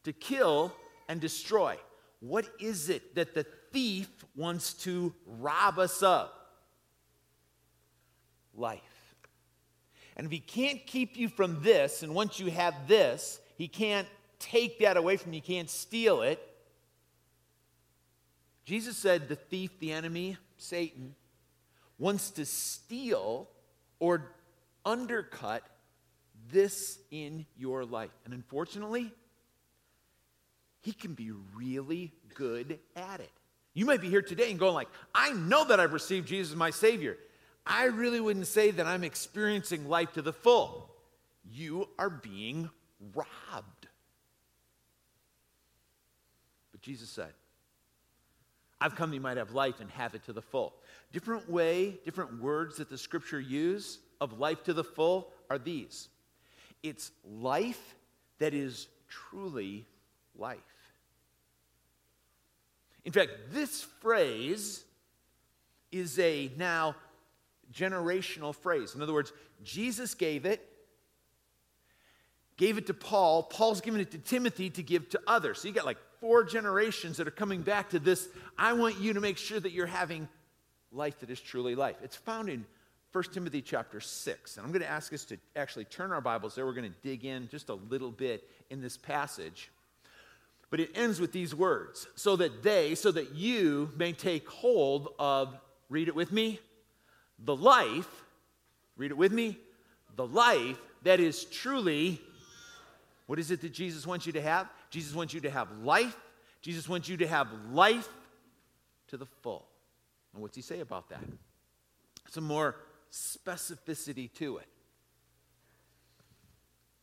to 0.05 0.13
kill, 0.13 0.73
and 1.09 1.21
destroy. 1.21 1.77
What 2.21 2.49
is 2.61 2.89
it 2.89 3.15
that 3.15 3.35
the 3.35 3.47
thief 3.73 4.09
wants 4.35 4.75
to 4.85 5.15
rob 5.27 5.79
us 5.79 6.03
of? 6.03 6.31
Life. 8.55 8.81
And 10.17 10.27
if 10.27 10.33
he 10.33 10.39
can't 10.39 10.87
keep 10.87 11.17
you 11.17 11.29
from 11.29 11.63
this, 11.63 12.03
and 12.03 12.15
once 12.15 12.39
you 12.39 12.51
have 12.51 12.75
this, 12.87 13.41
he 13.57 13.69
can't 13.69 14.09
take 14.39 14.81
that 14.81 14.97
away 14.97 15.17
from 15.17 15.33
you, 15.33 15.41
he 15.41 15.55
can't 15.55 15.71
steal 15.71 16.23
it. 16.23 16.41
Jesus 18.65 18.97
said 18.97 19.29
the 19.29 19.37
thief, 19.37 19.79
the 19.81 19.93
enemy, 19.93 20.37
Satan, 20.57 21.15
wants 21.99 22.31
to 22.33 22.45
steal 22.45 23.49
or 23.99 24.33
undercut 24.85 25.63
this 26.53 26.99
in 27.11 27.47
your 27.57 27.85
life. 27.85 28.11
And 28.25 28.35
unfortunately, 28.35 29.13
he 30.81 30.93
can 30.93 31.15
be 31.15 31.33
really 31.55 32.13
good 32.35 32.79
at 32.97 33.21
it. 33.21 33.31
You 33.75 33.85
might 33.85 34.01
be 34.01 34.09
here 34.09 34.23
today 34.23 34.51
and 34.51 34.59
going 34.59 34.75
like, 34.75 34.89
I 35.15 35.33
know 35.33 35.65
that 35.67 35.79
I've 35.79 35.93
received 35.93 36.29
Jesus 36.29 36.53
as 36.53 36.57
my 36.57 36.71
Savior. 36.71 37.17
I 37.67 37.85
really 37.85 38.21
wouldn't 38.21 38.47
say 38.47 38.71
that 38.73 38.87
I'm 38.87 39.05
experiencing 39.05 39.89
life 39.89 40.13
to 40.15 40.23
the 40.23 40.33
full. 40.33 40.91
You 41.49 41.89
are 41.99 42.11
being 42.11 42.69
robbed. 43.15 43.89
But 46.73 46.81
Jesus 46.81 47.11
said, 47.11 47.33
I've 48.81 48.97
come 48.97 49.11
that 49.11 49.17
you 49.17 49.21
might 49.21 49.37
have 49.37 49.53
life 49.53 49.81
and 49.81 49.91
have 49.91 50.15
it 50.15 50.25
to 50.25 50.33
the 50.33 50.43
full. 50.43 50.75
Different 51.13 51.51
way, 51.51 51.99
different 52.05 52.41
words 52.41 52.79
that 52.79 52.89
the 52.89 52.97
scripture 52.99 53.41
use 53.41 53.99
of 54.21 54.39
life 54.39 54.65
to 54.65 54.73
the 54.73 54.85
full 54.85 55.33
are 55.51 55.59
these 55.59 56.09
it's 56.83 57.11
life 57.25 57.95
that 58.39 58.55
is 58.55 58.89
truly 59.09 59.87
life. 60.37 60.59
In 63.05 63.13
fact, 63.13 63.31
this 63.51 63.83
phrase 63.83 64.85
is 65.91 66.19
a 66.19 66.51
now 66.57 66.95
generational 67.73 68.55
phrase. 68.55 68.95
In 68.95 69.03
other 69.03 69.13
words, 69.13 69.33
Jesus 69.63 70.15
gave 70.15 70.45
it, 70.45 70.67
gave 72.57 72.79
it 72.79 72.87
to 72.87 72.95
Paul, 72.95 73.43
Paul's 73.43 73.81
given 73.81 74.01
it 74.01 74.11
to 74.13 74.19
Timothy 74.19 74.71
to 74.71 74.83
give 74.83 75.09
to 75.11 75.21
others. 75.27 75.61
So 75.61 75.69
you 75.69 75.75
got 75.75 75.87
like 75.87 75.99
four 76.21 76.45
generations 76.45 77.17
that 77.17 77.27
are 77.27 77.33
coming 77.33 77.63
back 77.63 77.91
to 77.91 77.99
this. 77.99 78.29
I 78.59 78.75
want 78.75 78.99
you 79.01 79.15
to 79.15 79.21
make 79.21 79.39
sure 79.39 79.59
that 79.59 79.73
you're 79.73 79.87
having 79.87 80.29
life 80.93 81.21
that 81.21 81.31
is 81.31 81.41
truly 81.41 81.75
life. 81.75 81.97
It's 82.03 82.17
found 82.17 82.49
in 82.49 82.67
1 83.13 83.25
Timothy 83.33 83.61
chapter 83.61 84.01
6. 84.01 84.57
And 84.57 84.65
I'm 84.65 84.73
going 84.73 84.83
to 84.83 84.91
ask 84.91 85.13
us 85.13 85.25
to 85.27 85.39
actually 85.57 85.85
turn 85.87 86.13
our 86.13 86.21
Bibles 86.21 86.55
there. 86.55 86.65
We're 86.65 86.75
going 86.75 86.91
to 86.91 86.97
dig 87.03 87.25
in 87.25 87.49
just 87.49 87.69
a 87.69 87.75
little 87.75 88.11
bit 88.11 88.49
in 88.71 88.81
this 88.81 88.97
passage. 88.97 89.71
But 90.71 90.79
it 90.79 90.91
ends 90.95 91.21
with 91.21 91.33
these 91.33 91.53
words 91.53 92.07
so 92.15 92.37
that 92.37 92.63
they, 92.63 92.95
so 92.95 93.11
that 93.11 93.35
you 93.35 93.91
may 93.97 94.13
take 94.13 94.49
hold 94.49 95.09
of, 95.19 95.57
read 95.89 96.07
it 96.07 96.15
with 96.15 96.31
me, 96.31 96.61
the 97.45 97.57
life, 97.57 98.09
read 98.97 99.11
it 99.11 99.17
with 99.17 99.33
me, 99.33 99.59
the 100.15 100.27
life 100.27 100.79
that 101.03 101.19
is 101.19 101.45
truly, 101.47 102.21
what 103.27 103.41
is 103.41 103.51
it 103.51 103.61
that 103.63 103.73
Jesus 103.73 104.07
wants 104.07 104.27
you 104.27 104.33
to 104.35 104.43
have? 104.43 104.69
Jesus 104.91 105.15
wants 105.17 105.35
you 105.35 105.41
to 105.41 105.51
have 105.51 105.69
life. 105.83 106.17
Jesus 106.63 106.89
wants 106.89 107.09
you 107.09 107.17
to 107.17 107.27
have 107.27 107.49
life 107.73 108.09
to 109.09 109.17
the 109.17 109.27
full. 109.43 109.67
And 110.33 110.43
what's 110.43 110.55
he 110.55 110.63
say 110.63 110.79
about 110.79 111.09
that? 111.09 111.25
Some 112.29 112.45
more 112.45 112.77
specificity 113.13 114.33
to 114.35 114.59
it. 114.59 114.69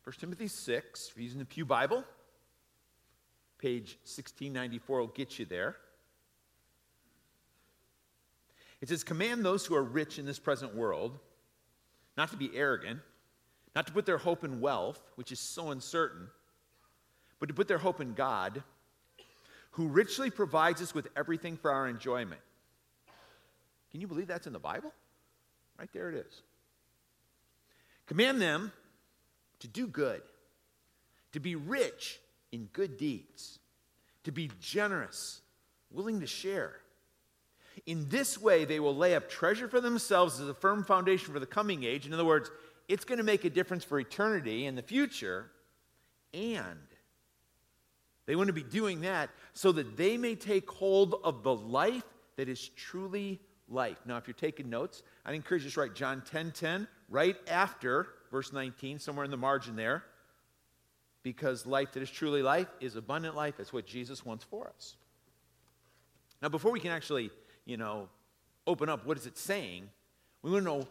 1 0.03 0.13
Timothy 0.19 0.47
6, 0.47 1.09
if 1.09 1.17
you're 1.17 1.23
using 1.23 1.39
the 1.39 1.45
Pew 1.45 1.65
Bible, 1.65 2.03
page 3.57 3.97
1694 4.03 4.99
will 4.99 5.07
get 5.07 5.37
you 5.37 5.45
there. 5.45 5.75
It 8.79 8.89
says, 8.89 9.03
Command 9.03 9.43
those 9.43 9.65
who 9.65 9.75
are 9.75 9.83
rich 9.83 10.19
in 10.19 10.25
this 10.25 10.39
present 10.39 10.75
world 10.75 11.19
not 12.15 12.31
to 12.31 12.37
be 12.37 12.49
arrogant, 12.55 12.99
not 13.75 13.85
to 13.87 13.93
put 13.93 14.05
their 14.05 14.17
hope 14.17 14.43
in 14.43 14.59
wealth, 14.59 14.99
which 15.15 15.31
is 15.31 15.39
so 15.39 15.71
uncertain, 15.71 16.27
but 17.39 17.47
to 17.47 17.53
put 17.53 17.67
their 17.67 17.77
hope 17.77 18.01
in 18.01 18.13
God, 18.13 18.63
who 19.71 19.87
richly 19.87 20.31
provides 20.31 20.81
us 20.81 20.95
with 20.95 21.07
everything 21.15 21.57
for 21.57 21.71
our 21.71 21.87
enjoyment. 21.87 22.41
Can 23.91 24.01
you 24.01 24.07
believe 24.07 24.27
that's 24.27 24.47
in 24.47 24.53
the 24.53 24.59
Bible? 24.59 24.91
Right 25.79 25.89
there 25.93 26.09
it 26.09 26.15
is. 26.15 26.41
Command 28.07 28.41
them 28.41 28.71
to 29.59 29.67
do 29.67 29.87
good, 29.87 30.21
to 31.33 31.39
be 31.39 31.55
rich 31.55 32.19
in 32.51 32.69
good 32.73 32.97
deeds, 32.97 33.59
to 34.23 34.31
be 34.31 34.49
generous, 34.59 35.41
willing 35.91 36.19
to 36.21 36.27
share. 36.27 36.73
In 37.85 38.09
this 38.09 38.41
way, 38.41 38.65
they 38.65 38.79
will 38.79 38.95
lay 38.95 39.15
up 39.15 39.29
treasure 39.29 39.67
for 39.67 39.79
themselves 39.79 40.39
as 40.39 40.47
a 40.47 40.53
firm 40.53 40.83
foundation 40.83 41.33
for 41.33 41.39
the 41.39 41.45
coming 41.45 41.83
age. 41.83 42.07
In 42.07 42.13
other 42.13 42.25
words, 42.25 42.49
it's 42.87 43.05
going 43.05 43.17
to 43.17 43.23
make 43.23 43.45
a 43.45 43.49
difference 43.49 43.83
for 43.83 43.99
eternity 43.99 44.65
in 44.65 44.75
the 44.75 44.81
future. 44.81 45.51
And 46.33 46.79
they 48.25 48.35
want 48.35 48.47
to 48.47 48.53
be 48.53 48.63
doing 48.63 49.01
that 49.01 49.29
so 49.53 49.71
that 49.73 49.97
they 49.97 50.17
may 50.17 50.35
take 50.35 50.69
hold 50.69 51.15
of 51.23 51.43
the 51.43 51.53
life 51.53 52.03
that 52.35 52.49
is 52.49 52.67
truly 52.69 53.39
life. 53.69 53.97
Now, 54.05 54.17
if 54.17 54.27
you're 54.27 54.33
taking 54.33 54.69
notes, 54.69 55.03
I'd 55.25 55.35
encourage 55.35 55.63
you 55.63 55.69
to 55.69 55.79
write 55.79 55.95
John 55.95 56.23
10 56.29 56.51
10 56.51 56.87
right 57.09 57.35
after 57.49 58.07
verse 58.31 58.53
19, 58.53 58.99
somewhere 58.99 59.25
in 59.25 59.31
the 59.31 59.37
margin 59.37 59.75
there. 59.75 60.03
Because 61.23 61.65
life 61.65 61.93
that 61.93 62.03
is 62.03 62.09
truly 62.09 62.41
life 62.41 62.67
is 62.79 62.95
abundant 62.95 63.35
life. 63.35 63.55
That's 63.57 63.73
what 63.73 63.85
Jesus 63.85 64.25
wants 64.25 64.43
for 64.45 64.71
us. 64.75 64.95
Now, 66.41 66.49
before 66.49 66.71
we 66.71 66.79
can 66.79 66.91
actually, 66.91 67.31
you 67.65 67.77
know, 67.77 68.07
open 68.65 68.89
up 68.89 69.05
what 69.05 69.17
is 69.17 69.25
it 69.25 69.37
saying, 69.37 69.89
we 70.41 70.51
want 70.51 70.65
to 70.65 70.71
know 70.71 70.87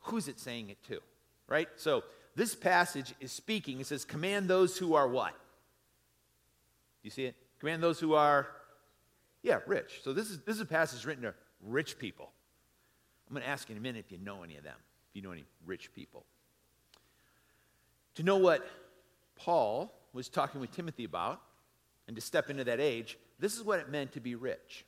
who's 0.00 0.28
it 0.28 0.40
saying 0.40 0.70
it 0.70 0.82
to, 0.88 1.00
right? 1.48 1.68
So 1.76 2.02
this 2.34 2.54
passage 2.54 3.14
is 3.20 3.30
speaking. 3.30 3.80
It 3.80 3.86
says, 3.86 4.04
command 4.04 4.48
those 4.48 4.76
who 4.76 4.94
are 4.94 5.06
what? 5.06 5.32
Do 5.32 7.04
you 7.04 7.10
see 7.10 7.26
it? 7.26 7.36
Command 7.60 7.82
those 7.82 8.00
who 8.00 8.14
are, 8.14 8.48
yeah, 9.42 9.60
rich. 9.66 10.00
So 10.02 10.12
this 10.12 10.30
is, 10.30 10.40
this 10.40 10.56
is 10.56 10.62
a 10.62 10.66
passage 10.66 11.04
written 11.04 11.24
to 11.24 11.34
rich 11.60 11.98
people. 11.98 12.30
I'm 13.28 13.34
going 13.34 13.44
to 13.44 13.48
ask 13.48 13.68
you 13.68 13.74
in 13.74 13.78
a 13.78 13.82
minute 13.82 14.04
if 14.06 14.12
you 14.12 14.18
know 14.18 14.42
any 14.42 14.56
of 14.56 14.64
them, 14.64 14.76
if 15.10 15.16
you 15.16 15.22
know 15.22 15.32
any 15.32 15.44
rich 15.64 15.92
people. 15.92 16.24
To 18.16 18.22
know 18.22 18.36
what 18.36 18.66
Paul 19.36 19.92
was 20.12 20.28
talking 20.28 20.60
with 20.60 20.72
Timothy 20.72 21.04
about 21.04 21.40
and 22.06 22.16
to 22.16 22.22
step 22.22 22.50
into 22.50 22.64
that 22.64 22.80
age, 22.80 23.18
this 23.38 23.56
is 23.56 23.62
what 23.62 23.80
it 23.80 23.90
meant 23.90 24.12
to 24.12 24.20
be 24.20 24.34
rich. 24.34 24.84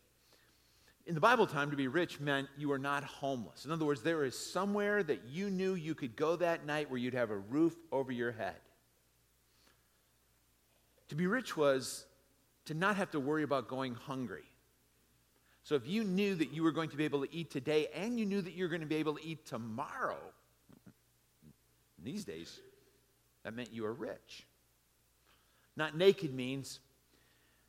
In 1.06 1.14
the 1.14 1.20
Bible 1.20 1.46
time, 1.46 1.70
to 1.70 1.76
be 1.76 1.88
rich 1.88 2.20
meant 2.20 2.48
you 2.56 2.68
were 2.68 2.78
not 2.78 3.02
homeless. 3.02 3.64
In 3.64 3.72
other 3.72 3.86
words, 3.86 4.02
there 4.02 4.24
is 4.24 4.38
somewhere 4.38 5.02
that 5.02 5.22
you 5.26 5.48
knew 5.48 5.74
you 5.74 5.94
could 5.94 6.16
go 6.16 6.36
that 6.36 6.66
night 6.66 6.90
where 6.90 6.98
you'd 6.98 7.14
have 7.14 7.30
a 7.30 7.38
roof 7.38 7.74
over 7.90 8.12
your 8.12 8.32
head. 8.32 8.56
To 11.08 11.14
be 11.14 11.26
rich 11.26 11.56
was 11.56 12.04
to 12.66 12.74
not 12.74 12.96
have 12.96 13.10
to 13.12 13.20
worry 13.20 13.42
about 13.42 13.68
going 13.68 13.94
hungry. 13.94 14.44
So 15.68 15.74
if 15.74 15.86
you 15.86 16.02
knew 16.02 16.34
that 16.34 16.50
you 16.50 16.62
were 16.62 16.72
going 16.72 16.88
to 16.88 16.96
be 16.96 17.04
able 17.04 17.26
to 17.26 17.30
eat 17.30 17.50
today 17.50 17.88
and 17.94 18.18
you 18.18 18.24
knew 18.24 18.40
that 18.40 18.54
you 18.54 18.64
were 18.64 18.70
going 18.70 18.80
to 18.80 18.86
be 18.86 18.96
able 18.96 19.16
to 19.16 19.22
eat 19.22 19.44
tomorrow, 19.44 20.16
these 22.02 22.24
days, 22.24 22.58
that 23.44 23.52
meant 23.54 23.70
you 23.70 23.82
were 23.82 23.92
rich. 23.92 24.46
Not 25.76 25.94
naked 25.94 26.32
means 26.32 26.80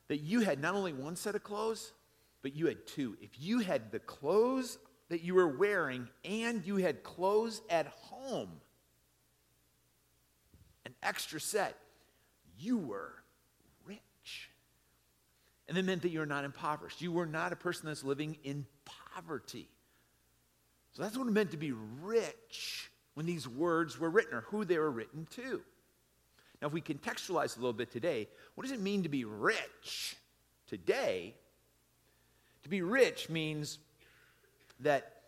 that 0.07 0.19
you 0.19 0.39
had 0.39 0.61
not 0.61 0.75
only 0.75 0.93
one 0.93 1.17
set 1.17 1.35
of 1.35 1.43
clothes, 1.43 1.91
but 2.41 2.55
you 2.55 2.67
had 2.67 2.87
two. 2.87 3.17
If 3.21 3.31
you 3.37 3.59
had 3.59 3.91
the 3.91 3.99
clothes 3.99 4.77
that 5.09 5.21
you 5.21 5.35
were 5.35 5.49
wearing 5.49 6.07
and 6.23 6.65
you 6.65 6.77
had 6.77 7.03
clothes 7.03 7.61
at 7.69 7.87
home, 7.87 8.61
an 10.85 10.95
extra 11.03 11.41
set, 11.41 11.75
you 12.57 12.77
were 12.77 13.18
and 15.69 15.77
it 15.77 15.85
meant 15.85 16.01
that 16.01 16.09
you're 16.09 16.25
not 16.25 16.45
impoverished. 16.45 16.99
You 16.99 17.11
were 17.11 17.27
not 17.27 17.53
a 17.53 17.55
person 17.55 17.85
that's 17.85 18.03
living 18.03 18.37
in 18.43 18.65
poverty. 19.13 19.69
So 20.93 21.03
that's 21.03 21.15
what 21.15 21.27
it 21.27 21.31
meant 21.31 21.51
to 21.51 21.57
be 21.57 21.73
rich 22.01 22.89
when 23.13 23.27
these 23.27 23.47
words 23.47 23.99
were 23.99 24.09
written 24.09 24.33
or 24.33 24.41
who 24.41 24.65
they 24.65 24.79
were 24.79 24.89
written 24.89 25.27
to. 25.35 25.61
Now, 26.59 26.67
if 26.67 26.73
we 26.73 26.81
contextualize 26.81 27.55
a 27.55 27.59
little 27.59 27.73
bit 27.73 27.91
today, 27.91 28.27
what 28.55 28.63
does 28.63 28.71
it 28.71 28.81
mean 28.81 29.03
to 29.03 29.09
be 29.09 29.25
rich 29.25 30.15
today? 30.65 31.35
To 32.63 32.69
be 32.69 32.81
rich 32.81 33.29
means 33.29 33.77
that 34.79 35.21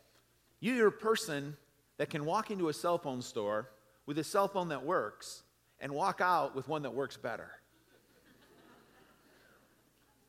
you're 0.59 0.87
a 0.87 0.91
person 0.91 1.55
that 1.97 2.09
can 2.09 2.25
walk 2.25 2.49
into 2.49 2.67
a 2.69 2.73
cell 2.73 2.97
phone 2.97 3.21
store 3.21 3.69
with 4.07 4.17
a 4.17 4.23
cell 4.23 4.47
phone 4.47 4.69
that 4.69 4.83
works 4.83 5.43
and 5.79 5.91
walk 5.91 6.19
out 6.19 6.55
with 6.55 6.67
one 6.67 6.81
that 6.81 6.95
works 6.95 7.15
better. 7.15 7.51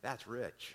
That's 0.03 0.27
rich. 0.27 0.75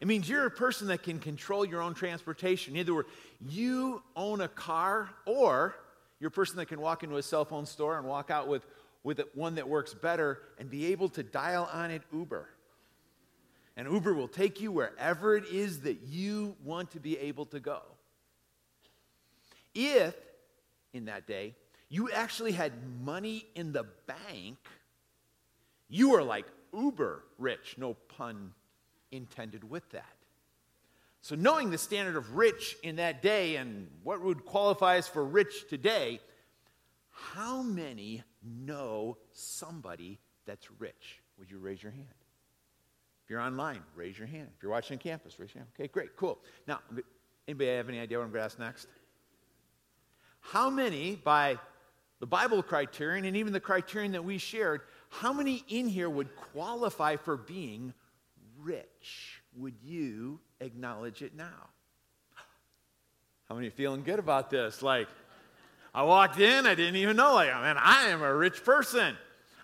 It 0.00 0.06
means 0.06 0.28
you're 0.28 0.46
a 0.46 0.50
person 0.50 0.88
that 0.88 1.02
can 1.02 1.18
control 1.18 1.64
your 1.64 1.80
own 1.80 1.94
transportation. 1.94 2.76
Either 2.76 3.06
you 3.48 4.02
own 4.14 4.42
a 4.42 4.48
car 4.48 5.08
or 5.24 5.76
you're 6.20 6.28
a 6.28 6.32
person 6.32 6.56
that 6.56 6.66
can 6.66 6.80
walk 6.80 7.02
into 7.02 7.16
a 7.16 7.22
cell 7.22 7.44
phone 7.44 7.66
store 7.66 7.98
and 7.98 8.06
walk 8.06 8.30
out 8.30 8.48
with, 8.48 8.66
with 9.02 9.20
one 9.34 9.54
that 9.54 9.68
works 9.68 9.94
better 9.94 10.40
and 10.58 10.68
be 10.68 10.86
able 10.86 11.08
to 11.10 11.22
dial 11.22 11.68
on 11.72 11.90
it 11.90 12.02
Uber. 12.12 12.48
And 13.76 13.90
Uber 13.90 14.14
will 14.14 14.28
take 14.28 14.60
you 14.60 14.70
wherever 14.70 15.36
it 15.36 15.46
is 15.46 15.80
that 15.80 16.02
you 16.02 16.54
want 16.62 16.92
to 16.92 17.00
be 17.00 17.18
able 17.18 17.46
to 17.46 17.60
go. 17.60 17.80
If, 19.74 20.14
in 20.92 21.06
that 21.06 21.26
day, 21.26 21.54
you 21.88 22.10
actually 22.10 22.52
had 22.52 22.72
money 23.04 23.46
in 23.54 23.72
the 23.72 23.84
bank, 24.06 24.58
you 25.88 26.14
are 26.14 26.22
like 26.22 26.46
uber 26.74 27.24
rich, 27.38 27.76
no 27.78 27.94
pun 27.94 28.52
intended 29.10 29.68
with 29.68 29.88
that. 29.90 30.04
So, 31.20 31.34
knowing 31.34 31.70
the 31.70 31.78
standard 31.78 32.16
of 32.16 32.36
rich 32.36 32.76
in 32.82 32.96
that 32.96 33.22
day 33.22 33.56
and 33.56 33.88
what 34.02 34.20
would 34.20 34.44
qualify 34.44 34.98
us 34.98 35.08
for 35.08 35.24
rich 35.24 35.68
today, 35.70 36.20
how 37.10 37.62
many 37.62 38.22
know 38.42 39.16
somebody 39.32 40.18
that's 40.44 40.70
rich? 40.78 41.22
Would 41.38 41.50
you 41.50 41.58
raise 41.58 41.82
your 41.82 41.92
hand? 41.92 42.06
If 43.24 43.30
you're 43.30 43.40
online, 43.40 43.80
raise 43.96 44.18
your 44.18 44.28
hand. 44.28 44.48
If 44.54 44.62
you're 44.62 44.72
watching 44.72 44.98
campus, 44.98 45.38
raise 45.38 45.54
your 45.54 45.62
hand. 45.62 45.70
Okay, 45.78 45.88
great, 45.88 46.14
cool. 46.16 46.40
Now, 46.68 46.80
anybody 47.48 47.70
have 47.70 47.88
any 47.88 48.00
idea 48.00 48.18
what 48.18 48.24
I'm 48.24 48.30
going 48.30 48.40
to 48.40 48.44
ask 48.44 48.58
next? 48.58 48.88
How 50.40 50.68
many, 50.68 51.16
by 51.16 51.58
the 52.20 52.26
Bible 52.26 52.62
criterion 52.62 53.24
and 53.24 53.36
even 53.36 53.54
the 53.54 53.60
criterion 53.60 54.12
that 54.12 54.24
we 54.24 54.36
shared, 54.36 54.82
how 55.20 55.32
many 55.32 55.64
in 55.68 55.88
here 55.88 56.10
would 56.10 56.34
qualify 56.52 57.16
for 57.16 57.36
being 57.36 57.94
rich? 58.60 59.40
Would 59.56 59.74
you 59.82 60.40
acknowledge 60.60 61.22
it 61.22 61.36
now? 61.36 61.68
How 63.48 63.54
many 63.54 63.70
feeling 63.70 64.02
good 64.02 64.18
about 64.18 64.50
this? 64.50 64.82
Like, 64.82 65.06
I 65.94 66.02
walked 66.02 66.40
in, 66.40 66.66
I 66.66 66.74
didn't 66.74 66.96
even 66.96 67.16
know, 67.16 67.34
like, 67.34 67.48
man, 67.48 67.76
I 67.78 68.08
am 68.08 68.22
a 68.22 68.34
rich 68.34 68.64
person. 68.64 69.16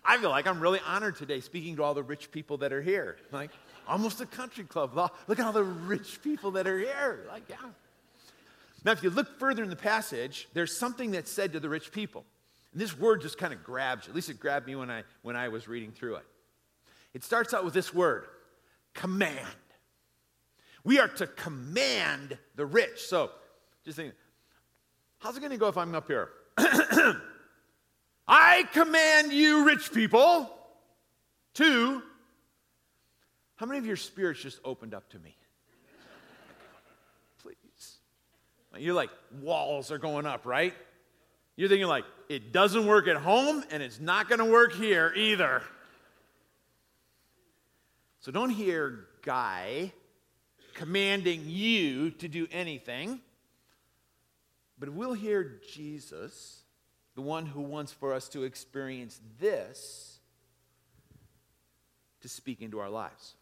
I 0.05 0.19
feel 0.19 0.31
like 0.31 0.47
I'm 0.47 0.61
really 0.61 0.81
honored 0.87 1.17
today 1.17 1.41
speaking 1.41 1.77
to 1.77 1.83
all 1.83 1.95
the 1.95 2.03
rich 2.03 2.31
people 2.31 2.59
that 2.59 2.73
are 2.73 2.83
here. 2.83 3.17
Like, 3.33 3.51
almost 3.89 4.21
a 4.21 4.27
country 4.27 4.65
club. 4.65 4.95
Look 5.27 5.39
at 5.39 5.45
all 5.45 5.53
the 5.53 5.65
rich 5.65 6.23
people 6.23 6.53
that 6.53 6.67
are 6.67 6.79
here. 6.79 7.27
Like, 7.29 7.43
yeah. 7.49 7.57
Now, 8.85 8.93
if 8.93 9.03
you 9.03 9.11
look 9.11 9.39
further 9.39 9.63
in 9.63 9.71
the 9.71 9.77
passage, 9.77 10.49
there's 10.55 10.77
something 10.77 11.11
that's 11.11 11.31
said 11.31 11.53
to 11.55 11.61
the 11.61 11.69
rich 11.69 11.91
people. 11.91 12.25
And 12.73 12.81
this 12.81 12.97
word 12.97 13.21
just 13.21 13.39
kind 13.39 13.53
of 13.53 13.65
grabs 13.65 14.07
you. 14.07 14.11
At 14.11 14.15
least 14.17 14.31
it 14.31 14.39
grabbed 14.39 14.67
me 14.67 14.77
when 14.77 14.91
I, 14.91 15.03
when 15.23 15.37
I 15.37 15.49
was 15.49 15.67
reading 15.67 15.91
through 15.91 16.17
it. 16.17 16.25
It 17.13 17.25
starts 17.25 17.53
out 17.53 17.65
with 17.65 17.75
this 17.75 17.93
word 17.93 18.27
command. 18.95 19.39
We 20.85 20.99
are 20.99 21.09
to 21.09 21.27
command 21.27 22.39
the 22.57 22.65
rich. 22.65 23.03
So 23.03 23.31
just 23.85 23.97
think, 23.97 24.15
how's 25.19 25.37
it 25.37 25.41
going 25.41 25.53
to 25.53 25.59
go 25.59 25.69
if 25.69 25.77
I'm 25.77 25.95
up 25.95 26.07
here? 26.07 26.31
I 28.29 28.65
command 28.73 29.33
you, 29.33 29.65
rich 29.67 29.93
people, 29.93 30.51
to. 31.55 32.03
How 33.57 33.67
many 33.67 33.79
of 33.79 33.87
your 33.87 33.97
spirits 33.97 34.41
just 34.41 34.61
opened 34.65 34.95
up 34.95 35.09
to 35.11 35.19
me? 35.19 35.37
Please. 37.43 37.97
You're 38.79 38.95
like, 38.95 39.11
walls 39.41 39.91
are 39.91 39.99
going 39.99 40.27
up, 40.27 40.47
right? 40.47 40.75
You're 41.57 41.69
thinking, 41.69 41.89
like, 41.89 42.05
it 42.31 42.53
doesn't 42.53 42.87
work 42.87 43.09
at 43.09 43.17
home 43.17 43.65
and 43.73 43.83
it's 43.83 43.99
not 43.99 44.29
going 44.29 44.39
to 44.39 44.45
work 44.45 44.73
here 44.73 45.13
either. 45.17 45.63
So 48.21 48.31
don't 48.31 48.51
hear 48.51 49.07
Guy 49.23 49.93
commanding 50.75 51.43
you 51.47 52.13
to 52.13 52.29
do 52.29 52.47
anything, 52.53 53.21
but 54.79 54.91
we'll 54.91 55.13
hear 55.13 55.61
Jesus, 55.75 56.63
the 57.17 57.21
one 57.21 57.47
who 57.47 57.63
wants 57.63 57.91
for 57.91 58.15
us 58.15 58.29
to 58.29 58.45
experience 58.45 59.21
this, 59.41 60.21
to 62.21 62.29
speak 62.29 62.63
into 62.63 62.79
our 62.79 62.91
lives. 62.91 63.35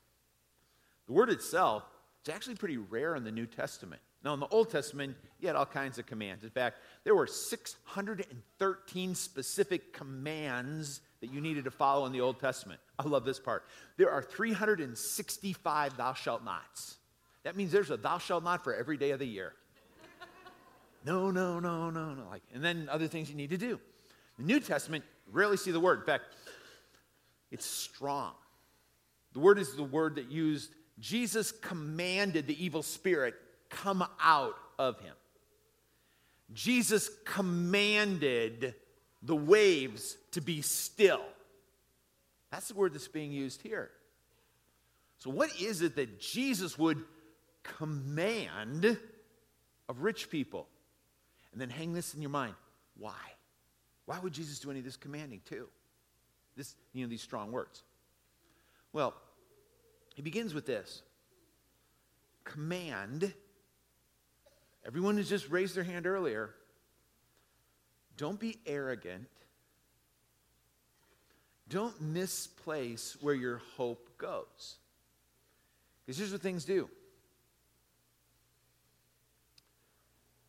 The 1.09 1.12
word 1.12 1.29
itself, 1.29 1.83
it's 2.20 2.35
actually 2.35 2.57
pretty 2.57 2.79
rare 2.79 3.14
in 3.16 3.24
the 3.24 3.33
New 3.33 3.46
Testament. 3.46 4.01
Now, 4.28 4.34
in 4.34 4.40
the 4.40 4.48
Old 4.48 4.68
Testament, 4.68 5.16
you 5.40 5.46
had 5.46 5.56
all 5.56 5.64
kinds 5.64 5.98
of 5.98 6.04
commands. 6.04 6.44
In 6.44 6.50
fact, 6.50 6.80
there 7.02 7.14
were 7.14 7.26
613 7.26 9.14
specific 9.14 9.94
commands 9.94 11.00
that 11.22 11.32
you 11.32 11.40
needed 11.40 11.64
to 11.64 11.70
follow 11.70 12.04
in 12.04 12.12
the 12.12 12.20
Old 12.20 12.38
Testament. 12.38 12.78
I 12.98 13.04
love 13.04 13.24
this 13.24 13.40
part. 13.40 13.64
There 13.96 14.10
are 14.10 14.22
365 14.22 15.96
thou 15.96 16.12
shalt 16.12 16.44
nots. 16.44 16.98
That 17.44 17.56
means 17.56 17.72
there's 17.72 17.90
a 17.90 17.96
thou 17.96 18.18
shalt 18.18 18.44
not 18.44 18.62
for 18.62 18.74
every 18.74 18.98
day 18.98 19.12
of 19.12 19.18
the 19.18 19.26
year. 19.26 19.54
No, 21.06 21.30
no, 21.30 21.58
no, 21.58 21.88
no, 21.88 22.12
no. 22.12 22.28
Like, 22.28 22.42
and 22.52 22.62
then 22.62 22.90
other 22.92 23.08
things 23.08 23.30
you 23.30 23.34
need 23.34 23.48
to 23.48 23.56
do. 23.56 23.80
The 24.36 24.44
New 24.44 24.60
Testament, 24.60 25.04
rarely 25.32 25.56
see 25.56 25.70
the 25.70 25.80
word. 25.80 26.00
In 26.00 26.04
fact, 26.04 26.24
it's 27.50 27.64
strong. 27.64 28.34
The 29.32 29.40
word 29.40 29.58
is 29.58 29.74
the 29.74 29.82
word 29.82 30.16
that 30.16 30.30
used 30.30 30.74
Jesus 30.98 31.50
commanded 31.50 32.46
the 32.46 32.62
evil 32.62 32.82
spirit 32.82 33.34
come 33.68 34.04
out 34.20 34.54
of 34.78 35.00
him. 35.00 35.14
Jesus 36.52 37.11
commanded 37.24 38.74
the 39.22 39.37
waves 39.37 40.16
to 40.33 40.40
be 40.40 40.62
still. 40.62 41.24
That's 42.50 42.68
the 42.68 42.74
word 42.74 42.94
that's 42.94 43.09
being 43.09 43.33
used 43.33 43.62
here. 43.62 43.90
So, 45.18 45.31
what 45.31 45.50
is 45.61 45.83
it 45.83 45.96
that 45.96 46.20
Jesus 46.20 46.78
would 46.78 47.04
command 47.62 48.98
of 49.88 50.02
rich 50.02 50.31
people? 50.31 50.68
And 51.52 51.61
then 51.61 51.70
hang 51.70 51.92
this 51.92 52.14
in 52.14 52.22
your 52.22 52.31
mind. 52.31 52.54
Why? 52.96 53.14
Why 54.07 54.18
would 54.20 54.33
Jesus 54.33 54.59
do 54.61 54.70
any 54.70 54.78
of 54.78 54.85
this 54.85 54.96
commanding 54.96 55.40
too? 55.44 55.68
This, 56.57 56.74
you 56.92 57.04
know, 57.04 57.11
these 57.11 57.22
strong 57.22 57.52
words. 57.52 57.83
Well, 58.92 59.14
he 60.14 60.22
begins 60.22 60.54
with 60.54 60.66
this 60.66 61.02
command. 62.44 63.35
Everyone 64.88 65.18
who's 65.18 65.29
just 65.29 65.51
raised 65.51 65.74
their 65.77 65.85
hand 65.85 66.07
earlier, 66.07 66.48
don't 68.16 68.40
be 68.40 68.59
arrogant. 68.64 69.29
Don't 71.68 72.01
misplace 72.01 73.14
where 73.20 73.35
your 73.35 73.61
hope 73.77 74.16
goes. 74.16 74.77
Because 76.07 76.16
here's 76.16 76.33
what 76.33 76.40
things 76.40 76.64
do. 76.64 76.88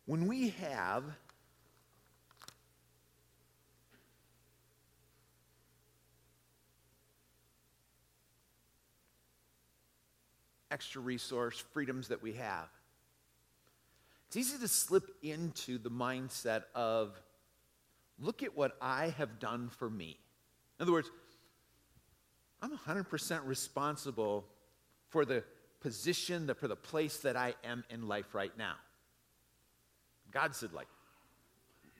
When 0.06 0.26
we 0.26 0.54
have 0.60 1.04
extra 10.70 11.02
resource, 11.02 11.62
freedoms 11.74 12.08
that 12.08 12.22
we 12.22 12.32
have. 12.32 12.68
It's 14.30 14.36
easy 14.36 14.58
to 14.58 14.68
slip 14.68 15.10
into 15.24 15.76
the 15.78 15.90
mindset 15.90 16.62
of, 16.72 17.20
look 18.16 18.44
at 18.44 18.56
what 18.56 18.76
I 18.80 19.08
have 19.18 19.40
done 19.40 19.70
for 19.70 19.90
me. 19.90 20.20
In 20.78 20.84
other 20.84 20.92
words, 20.92 21.10
I'm 22.62 22.78
100% 22.78 23.40
responsible 23.44 24.44
for 25.08 25.24
the 25.24 25.42
position, 25.80 26.46
the, 26.46 26.54
for 26.54 26.68
the 26.68 26.76
place 26.76 27.16
that 27.22 27.36
I 27.36 27.54
am 27.64 27.82
in 27.90 28.06
life 28.06 28.32
right 28.32 28.56
now. 28.56 28.74
God 30.30 30.54
said, 30.54 30.72
like, 30.72 30.86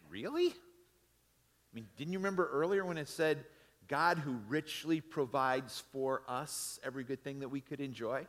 really? 0.09 0.51
I 0.51 1.75
mean, 1.75 1.89
didn't 1.97 2.13
you 2.13 2.21
remember 2.21 2.49
earlier 2.53 2.85
when 2.85 2.97
it 2.97 3.09
said, 3.09 3.45
God 3.89 4.19
who 4.19 4.39
richly 4.47 5.01
provides 5.01 5.83
for 5.91 6.23
us 6.29 6.79
every 6.85 7.03
good 7.03 7.25
thing 7.25 7.41
that 7.41 7.49
we 7.49 7.61
could 7.61 7.81
enjoy? 7.81 8.25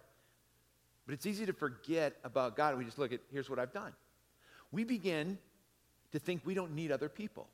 But 1.12 1.16
it's 1.16 1.26
easy 1.26 1.46
to 1.46 1.52
forget 1.52 2.16
about 2.24 2.56
God. 2.56 2.78
We 2.78 2.86
just 2.86 2.98
look 2.98 3.12
at, 3.12 3.20
here's 3.34 3.50
what 3.50 3.60
I've 3.60 3.74
done. 3.74 3.92
We 4.72 4.86
begin 4.86 5.38
to 6.14 6.20
think 6.20 6.42
we 6.46 6.54
don't 6.54 6.74
need 6.74 6.90
other 6.90 7.10
people. 7.10 7.50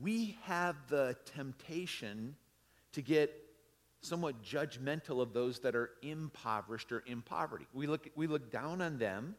We 0.00 0.38
have 0.44 0.76
the 0.88 1.16
temptation 1.34 2.36
to 2.92 3.02
get 3.02 3.34
somewhat 4.02 4.40
judgmental 4.44 5.20
of 5.20 5.32
those 5.32 5.58
that 5.62 5.74
are 5.74 5.90
impoverished 6.00 6.92
or 6.92 7.00
in 7.00 7.22
poverty. 7.22 7.66
We 7.74 7.88
look, 7.88 8.08
we 8.14 8.28
look 8.28 8.52
down 8.52 8.80
on 8.80 8.98
them, 8.98 9.34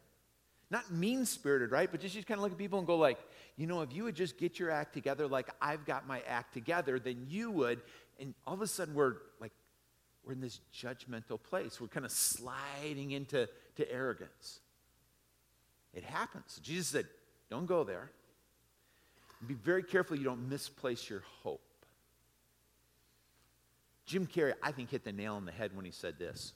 not 0.70 0.92
mean 0.92 1.24
spirited, 1.24 1.70
right? 1.70 1.90
But 1.90 2.02
just, 2.02 2.14
just 2.14 2.26
kind 2.26 2.36
of 2.36 2.42
look 2.42 2.52
at 2.52 2.58
people 2.58 2.78
and 2.78 2.86
go, 2.86 2.98
like, 2.98 3.18
you 3.56 3.66
know, 3.66 3.80
if 3.80 3.94
you 3.94 4.04
would 4.04 4.14
just 4.14 4.36
get 4.36 4.58
your 4.58 4.70
act 4.70 4.92
together 4.92 5.26
like 5.26 5.48
I've 5.58 5.86
got 5.86 6.06
my 6.06 6.20
act 6.28 6.52
together, 6.52 6.98
then 6.98 7.24
you 7.30 7.50
would. 7.50 7.80
And 8.18 8.34
all 8.46 8.52
of 8.52 8.60
a 8.60 8.66
sudden, 8.66 8.92
we're 8.92 9.14
like 9.40 9.52
we're 10.24 10.32
in 10.32 10.40
this 10.40 10.60
judgmental 10.74 11.42
place. 11.42 11.80
We're 11.80 11.88
kind 11.88 12.06
of 12.06 12.12
sliding 12.12 13.12
into 13.12 13.48
to 13.76 13.92
arrogance. 13.92 14.60
It 15.94 16.04
happens. 16.04 16.60
Jesus 16.62 16.88
said, 16.88 17.06
Don't 17.50 17.66
go 17.66 17.84
there. 17.84 18.10
Be 19.46 19.54
very 19.54 19.82
careful 19.82 20.16
you 20.16 20.24
don't 20.24 20.48
misplace 20.48 21.08
your 21.08 21.22
hope. 21.42 21.62
Jim 24.04 24.26
Carrey, 24.26 24.52
I 24.62 24.72
think, 24.72 24.90
hit 24.90 25.04
the 25.04 25.12
nail 25.12 25.34
on 25.34 25.46
the 25.46 25.52
head 25.52 25.70
when 25.74 25.84
he 25.84 25.90
said 25.90 26.18
this. 26.18 26.52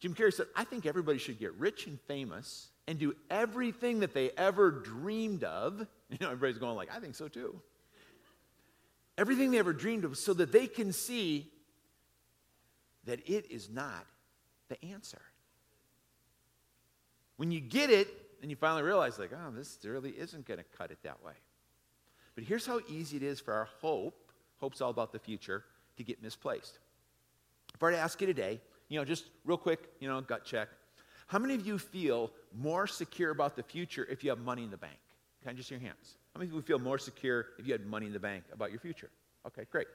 Jim 0.00 0.14
Carrey 0.14 0.34
said, 0.34 0.46
I 0.54 0.64
think 0.64 0.86
everybody 0.86 1.18
should 1.18 1.38
get 1.38 1.54
rich 1.54 1.86
and 1.86 1.98
famous 2.02 2.68
and 2.86 2.98
do 2.98 3.14
everything 3.30 4.00
that 4.00 4.12
they 4.12 4.30
ever 4.36 4.70
dreamed 4.70 5.44
of. 5.44 5.86
You 6.10 6.18
know, 6.20 6.30
everybody's 6.30 6.58
going 6.58 6.76
like, 6.76 6.94
I 6.94 7.00
think 7.00 7.16
so 7.16 7.26
too. 7.26 7.60
Everything 9.18 9.50
they 9.50 9.58
ever 9.58 9.72
dreamed 9.72 10.04
of 10.04 10.16
so 10.16 10.32
that 10.34 10.52
they 10.52 10.68
can 10.68 10.92
see 10.92 11.50
that 13.06 13.20
it 13.28 13.50
is 13.50 13.70
not 13.70 14.06
the 14.68 14.82
answer. 14.84 15.20
When 17.36 17.50
you 17.50 17.60
get 17.60 17.90
it, 17.90 18.08
and 18.40 18.50
you 18.50 18.56
finally 18.56 18.82
realize, 18.82 19.18
like, 19.18 19.32
oh, 19.32 19.50
this 19.50 19.78
really 19.84 20.10
isn't 20.10 20.46
going 20.46 20.58
to 20.58 20.64
cut 20.76 20.90
it 20.90 20.98
that 21.02 21.22
way. 21.24 21.32
But 22.34 22.44
here's 22.44 22.66
how 22.66 22.80
easy 22.88 23.16
it 23.16 23.22
is 23.22 23.40
for 23.40 23.54
our 23.54 23.68
hope, 23.80 24.32
hope's 24.58 24.80
all 24.80 24.90
about 24.90 25.12
the 25.12 25.18
future, 25.18 25.64
to 25.96 26.04
get 26.04 26.22
misplaced. 26.22 26.78
If 27.74 27.82
I 27.82 27.86
were 27.86 27.92
to 27.92 27.98
ask 27.98 28.20
you 28.20 28.26
today, 28.26 28.60
you 28.88 28.98
know, 28.98 29.04
just 29.04 29.24
real 29.44 29.56
quick, 29.56 29.88
you 30.00 30.08
know, 30.08 30.20
gut 30.20 30.44
check. 30.44 30.68
How 31.26 31.38
many 31.38 31.54
of 31.54 31.66
you 31.66 31.78
feel 31.78 32.30
more 32.54 32.86
secure 32.86 33.30
about 33.30 33.56
the 33.56 33.62
future 33.62 34.06
if 34.10 34.22
you 34.22 34.30
have 34.30 34.40
money 34.40 34.62
in 34.62 34.70
the 34.70 34.76
bank? 34.76 34.98
Can 35.42 35.50
I 35.50 35.54
just 35.54 35.68
see 35.68 35.74
your 35.74 35.82
hands? 35.82 36.16
How 36.34 36.40
many 36.40 36.50
of 36.50 36.54
you 36.54 36.62
feel 36.62 36.78
more 36.78 36.98
secure 36.98 37.46
if 37.58 37.66
you 37.66 37.72
had 37.72 37.86
money 37.86 38.06
in 38.06 38.12
the 38.12 38.20
bank 38.20 38.44
about 38.52 38.70
your 38.70 38.80
future? 38.80 39.10
Okay, 39.46 39.64
great. 39.70 39.86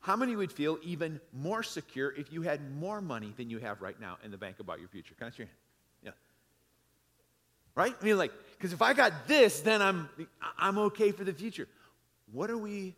How 0.00 0.14
many 0.14 0.36
would 0.36 0.52
feel 0.52 0.78
even 0.82 1.20
more 1.32 1.62
secure 1.62 2.12
if 2.14 2.32
you 2.32 2.42
had 2.42 2.60
more 2.78 3.00
money 3.00 3.32
than 3.36 3.50
you 3.50 3.58
have 3.58 3.82
right 3.82 3.98
now 4.00 4.18
in 4.24 4.30
the 4.30 4.36
bank 4.36 4.60
about 4.60 4.78
your 4.78 4.88
future? 4.88 5.14
Can 5.18 5.26
I 5.26 5.30
see 5.30 5.38
your 5.38 5.46
hand? 5.46 5.58
Yeah. 6.04 6.10
Right? 7.74 7.94
I 8.00 8.04
mean, 8.04 8.16
like, 8.16 8.32
because 8.52 8.72
if 8.72 8.82
I 8.82 8.92
got 8.92 9.26
this, 9.26 9.60
then 9.60 9.82
I'm, 9.82 10.08
I'm 10.58 10.78
okay 10.78 11.10
for 11.10 11.24
the 11.24 11.32
future. 11.32 11.66
What 12.32 12.50
are 12.50 12.58
we 12.58 12.94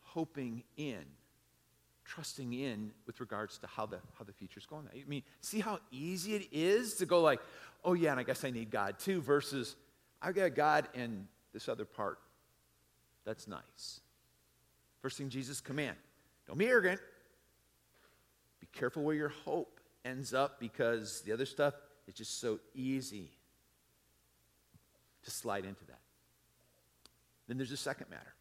hoping 0.00 0.62
in, 0.76 1.04
trusting 2.04 2.52
in 2.52 2.90
with 3.06 3.20
regards 3.20 3.56
to 3.58 3.66
how 3.66 3.86
the, 3.86 3.98
how 4.18 4.24
the 4.24 4.32
future's 4.32 4.66
going? 4.66 4.88
I 4.92 5.08
mean, 5.08 5.22
see 5.40 5.60
how 5.60 5.78
easy 5.90 6.34
it 6.34 6.48
is 6.52 6.94
to 6.96 7.06
go 7.06 7.22
like, 7.22 7.40
oh 7.82 7.94
yeah, 7.94 8.10
and 8.10 8.20
I 8.20 8.24
guess 8.24 8.44
I 8.44 8.50
need 8.50 8.70
God 8.70 8.98
too, 8.98 9.22
versus 9.22 9.76
I've 10.20 10.34
got 10.34 10.54
God 10.54 10.88
and 10.94 11.26
this 11.52 11.68
other 11.68 11.84
part. 11.84 12.18
That's 13.24 13.48
nice. 13.48 14.00
First 15.00 15.18
thing 15.18 15.30
Jesus 15.30 15.60
command, 15.60 15.96
don't 16.52 16.58
be 16.58 16.66
arrogant. 16.66 17.00
Be 18.60 18.66
careful 18.74 19.02
where 19.02 19.14
your 19.14 19.30
hope 19.30 19.80
ends 20.04 20.34
up 20.34 20.60
because 20.60 21.22
the 21.22 21.32
other 21.32 21.46
stuff 21.46 21.72
is 22.06 22.12
just 22.12 22.42
so 22.42 22.60
easy 22.74 23.30
to 25.22 25.30
slide 25.30 25.64
into 25.64 25.82
that. 25.86 26.00
Then 27.48 27.56
there's 27.56 27.72
a 27.72 27.76
second 27.78 28.10
matter. 28.10 28.34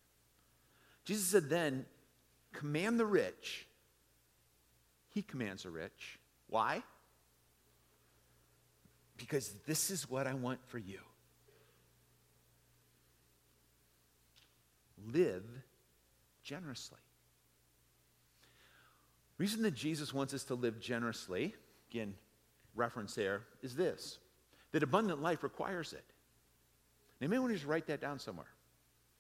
Jesus 1.05 1.27
said, 1.27 1.49
then 1.49 1.85
command 2.51 2.99
the 2.99 3.05
rich. 3.05 3.65
He 5.11 5.21
commands 5.21 5.63
the 5.63 5.69
rich. 5.69 6.19
Why? 6.49 6.83
Because 9.15 9.53
this 9.65 9.89
is 9.89 10.09
what 10.09 10.27
I 10.27 10.33
want 10.33 10.59
for 10.67 10.79
you. 10.79 10.99
Live 15.13 15.45
generously 16.43 16.99
reason 19.41 19.63
that 19.63 19.73
Jesus 19.73 20.13
wants 20.13 20.35
us 20.35 20.43
to 20.43 20.53
live 20.53 20.79
generously, 20.79 21.55
again, 21.89 22.13
reference 22.75 23.15
there, 23.15 23.41
is 23.63 23.75
this 23.75 24.19
that 24.71 24.83
abundant 24.83 25.19
life 25.19 25.41
requires 25.41 25.93
it. 25.93 26.03
Now, 27.19 27.25
you 27.25 27.29
may 27.29 27.39
want 27.39 27.49
to 27.49 27.55
just 27.55 27.67
write 27.67 27.87
that 27.87 27.99
down 27.99 28.19
somewhere. 28.19 28.47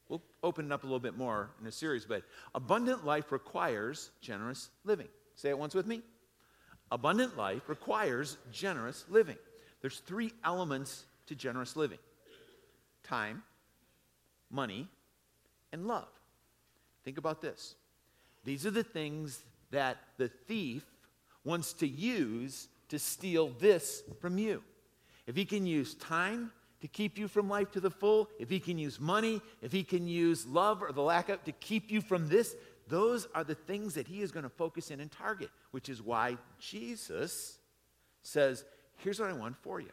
We'll 0.07 0.21
open 0.43 0.67
it 0.67 0.71
up 0.71 0.83
a 0.83 0.85
little 0.85 0.99
bit 0.99 1.17
more 1.17 1.49
in 1.59 1.65
a 1.65 1.71
series, 1.71 2.05
but 2.05 2.21
abundant 2.53 3.03
life 3.03 3.31
requires 3.31 4.11
generous 4.21 4.69
living. 4.83 5.07
Say 5.35 5.49
it 5.49 5.57
once 5.57 5.73
with 5.73 5.87
me. 5.87 6.03
Abundant 6.91 7.35
life 7.35 7.67
requires 7.67 8.37
generous 8.51 9.05
living. 9.09 9.37
There's 9.81 9.99
three 9.99 10.33
elements 10.43 11.05
to 11.27 11.35
generous 11.35 11.75
living 11.75 11.99
time, 13.03 13.41
money, 14.51 14.87
and 15.73 15.87
love. 15.87 16.07
Think 17.03 17.17
about 17.17 17.41
this. 17.41 17.73
These 18.43 18.67
are 18.67 18.71
the 18.71 18.83
things 18.83 19.43
that 19.71 19.97
the 20.17 20.27
thief 20.27 20.85
wants 21.43 21.73
to 21.73 21.87
use 21.87 22.67
to 22.89 22.99
steal 22.99 23.49
this 23.59 24.03
from 24.19 24.37
you. 24.37 24.63
If 25.27 25.35
he 25.35 25.45
can 25.45 25.65
use 25.65 25.95
time, 25.95 26.51
to 26.81 26.87
keep 26.87 27.17
you 27.17 27.27
from 27.27 27.47
life 27.47 27.71
to 27.71 27.79
the 27.79 27.91
full, 27.91 28.29
if 28.39 28.49
He 28.49 28.59
can 28.59 28.77
use 28.77 28.99
money, 28.99 29.41
if 29.61 29.71
He 29.71 29.83
can 29.83 30.07
use 30.07 30.45
love 30.45 30.81
or 30.81 30.91
the 30.91 31.01
lack 31.01 31.29
of 31.29 31.43
to 31.45 31.51
keep 31.53 31.91
you 31.91 32.01
from 32.01 32.27
this, 32.27 32.55
those 32.87 33.27
are 33.33 33.43
the 33.43 33.55
things 33.55 33.93
that 33.93 34.07
He 34.07 34.21
is 34.21 34.31
going 34.31 34.43
to 34.43 34.49
focus 34.49 34.91
in 34.91 34.99
and 34.99 35.11
target, 35.11 35.49
which 35.69 35.89
is 35.89 36.01
why 36.01 36.37
Jesus 36.59 37.59
says, 38.23 38.65
Here's 38.97 39.19
what 39.19 39.29
I 39.29 39.33
want 39.33 39.55
for 39.57 39.79
you 39.79 39.91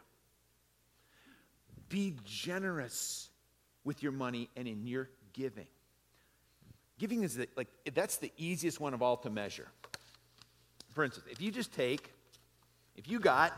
be 1.88 2.14
generous 2.24 3.30
with 3.84 4.02
your 4.02 4.12
money 4.12 4.50
and 4.56 4.68
in 4.68 4.86
your 4.86 5.08
giving. 5.32 5.66
Giving 6.98 7.22
is 7.22 7.36
the, 7.36 7.48
like, 7.56 7.68
that's 7.94 8.16
the 8.16 8.32
easiest 8.36 8.80
one 8.80 8.92
of 8.92 9.02
all 9.02 9.16
to 9.18 9.30
measure. 9.30 9.68
For 10.92 11.04
instance, 11.04 11.26
if 11.30 11.40
you 11.40 11.50
just 11.50 11.72
take, 11.72 12.12
if 12.96 13.08
you 13.08 13.20
got 13.20 13.52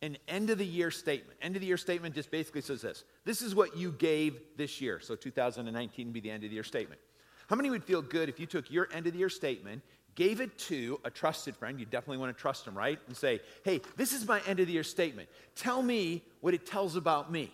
an 0.00 0.16
end 0.26 0.50
of 0.50 0.58
the 0.58 0.66
year 0.66 0.90
statement, 0.90 1.38
end 1.42 1.56
of 1.56 1.60
the 1.60 1.66
year 1.66 1.76
statement 1.76 2.14
just 2.14 2.30
basically 2.30 2.62
says 2.62 2.80
this 2.80 3.04
this 3.24 3.42
is 3.42 3.54
what 3.54 3.76
you 3.76 3.92
gave 3.92 4.40
this 4.56 4.80
year. 4.80 4.98
So 4.98 5.14
2019 5.14 6.06
would 6.06 6.12
be 6.12 6.20
the 6.20 6.30
end 6.30 6.42
of 6.42 6.50
the 6.50 6.54
year 6.54 6.64
statement. 6.64 7.00
How 7.48 7.56
many 7.56 7.70
would 7.70 7.84
feel 7.84 8.02
good 8.02 8.28
if 8.28 8.40
you 8.40 8.46
took 8.46 8.70
your 8.70 8.88
end 8.92 9.06
of 9.06 9.12
the 9.12 9.18
year 9.18 9.28
statement, 9.28 9.82
gave 10.14 10.40
it 10.40 10.56
to 10.58 10.98
a 11.04 11.10
trusted 11.10 11.54
friend? 11.54 11.78
You 11.78 11.84
definitely 11.84 12.18
want 12.18 12.34
to 12.34 12.40
trust 12.40 12.64
them, 12.64 12.76
right? 12.76 12.98
And 13.06 13.16
say, 13.16 13.40
hey, 13.64 13.82
this 13.96 14.12
is 14.12 14.26
my 14.26 14.40
end 14.46 14.58
of 14.58 14.66
the 14.66 14.72
year 14.72 14.84
statement. 14.84 15.28
Tell 15.54 15.82
me 15.82 16.22
what 16.40 16.54
it 16.54 16.66
tells 16.66 16.96
about 16.96 17.30
me. 17.30 17.52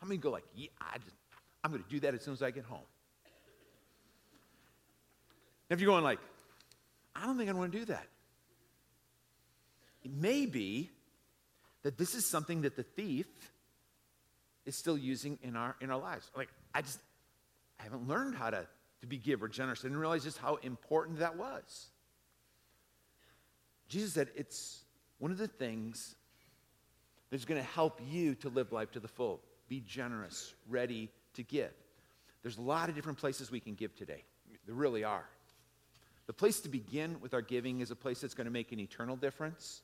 How 0.00 0.06
many 0.06 0.18
go 0.18 0.30
like, 0.30 0.44
yeah, 0.54 0.68
I 0.80 0.98
I'm 1.64 1.70
going 1.70 1.82
to 1.82 1.88
do 1.88 2.00
that 2.00 2.14
as 2.14 2.22
soon 2.22 2.34
as 2.34 2.42
I 2.42 2.50
get 2.50 2.64
home? 2.64 2.80
If 5.72 5.80
you're 5.80 5.90
going 5.90 6.04
like, 6.04 6.18
I 7.14 7.26
don't 7.26 7.36
think 7.38 7.50
I 7.50 7.52
want 7.52 7.72
to 7.72 7.78
do 7.78 7.84
that. 7.86 8.06
It 10.04 10.12
may 10.12 10.46
be 10.46 10.90
that 11.82 11.98
this 11.98 12.14
is 12.14 12.26
something 12.26 12.62
that 12.62 12.76
the 12.76 12.82
thief 12.82 13.26
is 14.64 14.76
still 14.76 14.98
using 14.98 15.38
in 15.42 15.56
our 15.56 15.76
in 15.80 15.90
our 15.90 15.98
lives. 15.98 16.30
Like, 16.36 16.48
I 16.74 16.82
just 16.82 16.98
I 17.80 17.84
haven't 17.84 18.08
learned 18.08 18.36
how 18.36 18.50
to, 18.50 18.66
to 19.00 19.06
be 19.06 19.16
giver, 19.16 19.48
generous. 19.48 19.80
I 19.80 19.82
didn't 19.84 19.98
realize 19.98 20.22
just 20.22 20.38
how 20.38 20.56
important 20.56 21.18
that 21.18 21.36
was. 21.36 21.88
Jesus 23.88 24.12
said 24.12 24.28
it's 24.36 24.84
one 25.18 25.32
of 25.32 25.38
the 25.38 25.48
things 25.48 26.14
that's 27.30 27.44
going 27.44 27.60
to 27.60 27.66
help 27.66 28.00
you 28.08 28.34
to 28.36 28.48
live 28.48 28.72
life 28.72 28.92
to 28.92 29.00
the 29.00 29.08
full. 29.08 29.40
Be 29.68 29.80
generous, 29.80 30.54
ready 30.68 31.10
to 31.34 31.42
give. 31.42 31.72
There's 32.42 32.58
a 32.58 32.62
lot 32.62 32.88
of 32.88 32.94
different 32.94 33.18
places 33.18 33.50
we 33.50 33.60
can 33.60 33.74
give 33.74 33.96
today. 33.96 34.22
There 34.66 34.74
really 34.74 35.04
are. 35.04 35.26
The 36.26 36.32
place 36.32 36.60
to 36.60 36.68
begin 36.68 37.20
with 37.20 37.34
our 37.34 37.42
giving 37.42 37.80
is 37.80 37.90
a 37.90 37.96
place 37.96 38.20
that's 38.20 38.34
going 38.34 38.46
to 38.46 38.52
make 38.52 38.72
an 38.72 38.80
eternal 38.80 39.16
difference. 39.16 39.82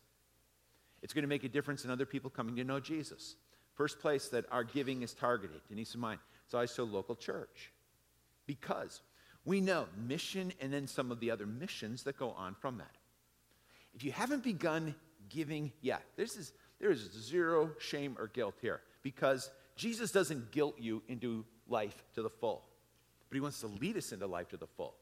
It's 1.03 1.13
going 1.13 1.23
to 1.23 1.29
make 1.29 1.45
a 1.45 1.49
difference 1.49 1.85
in 1.85 1.91
other 1.91 2.07
people 2.07 2.31
coming 2.31 2.57
to 2.57 2.65
know 2.65 2.81
Jesus. 2.81 3.37
First 3.75 4.01
place 4.01 4.29
that 4.29 4.45
our 4.51 4.65
giving 4.65 5.03
is 5.03 5.15
targeted, 5.15 5.61
Denise 5.69 5.93
and 5.93 6.01
mine, 6.01 6.19
it's 6.45 6.55
always 6.55 6.73
to 6.75 6.85
local 6.85 7.15
church. 7.15 7.73
Because 8.47 9.03
we 9.45 9.61
know 9.61 9.87
mission 9.97 10.53
and 10.61 10.73
then 10.73 10.87
some 10.87 11.13
of 11.13 11.21
the 11.21 11.31
other 11.31 11.47
missions 11.47 12.03
that 12.05 12.19
go 12.19 12.31
on 12.31 12.55
from 12.55 12.79
that. 12.79 12.91
If 13.95 14.05
you 14.05 14.13
haven't 14.13 14.43
begun 14.43 14.95
giving 15.29 15.73
yet, 15.81 16.03
this 16.17 16.37
is, 16.37 16.53
there 16.81 16.91
is 16.91 17.11
zero 17.13 17.71
shame 17.79 18.17
or 18.19 18.29
guilt 18.29 18.55
here 18.61 18.81
because 19.03 19.51
Jesus 19.77 20.11
doesn't 20.11 20.51
guilt 20.51 20.75
you 20.79 21.03
into 21.09 21.45
life 21.69 22.03
to 22.15 22.23
the 22.23 22.31
full, 22.31 22.65
but 23.29 23.37
he 23.37 23.41
wants 23.41 23.61
to 23.61 23.69
lead 23.69 23.97
us 23.97 24.13
into 24.13 24.27
life 24.27 24.49
to 24.49 24.57
the 24.57 24.67
full. 24.67 24.95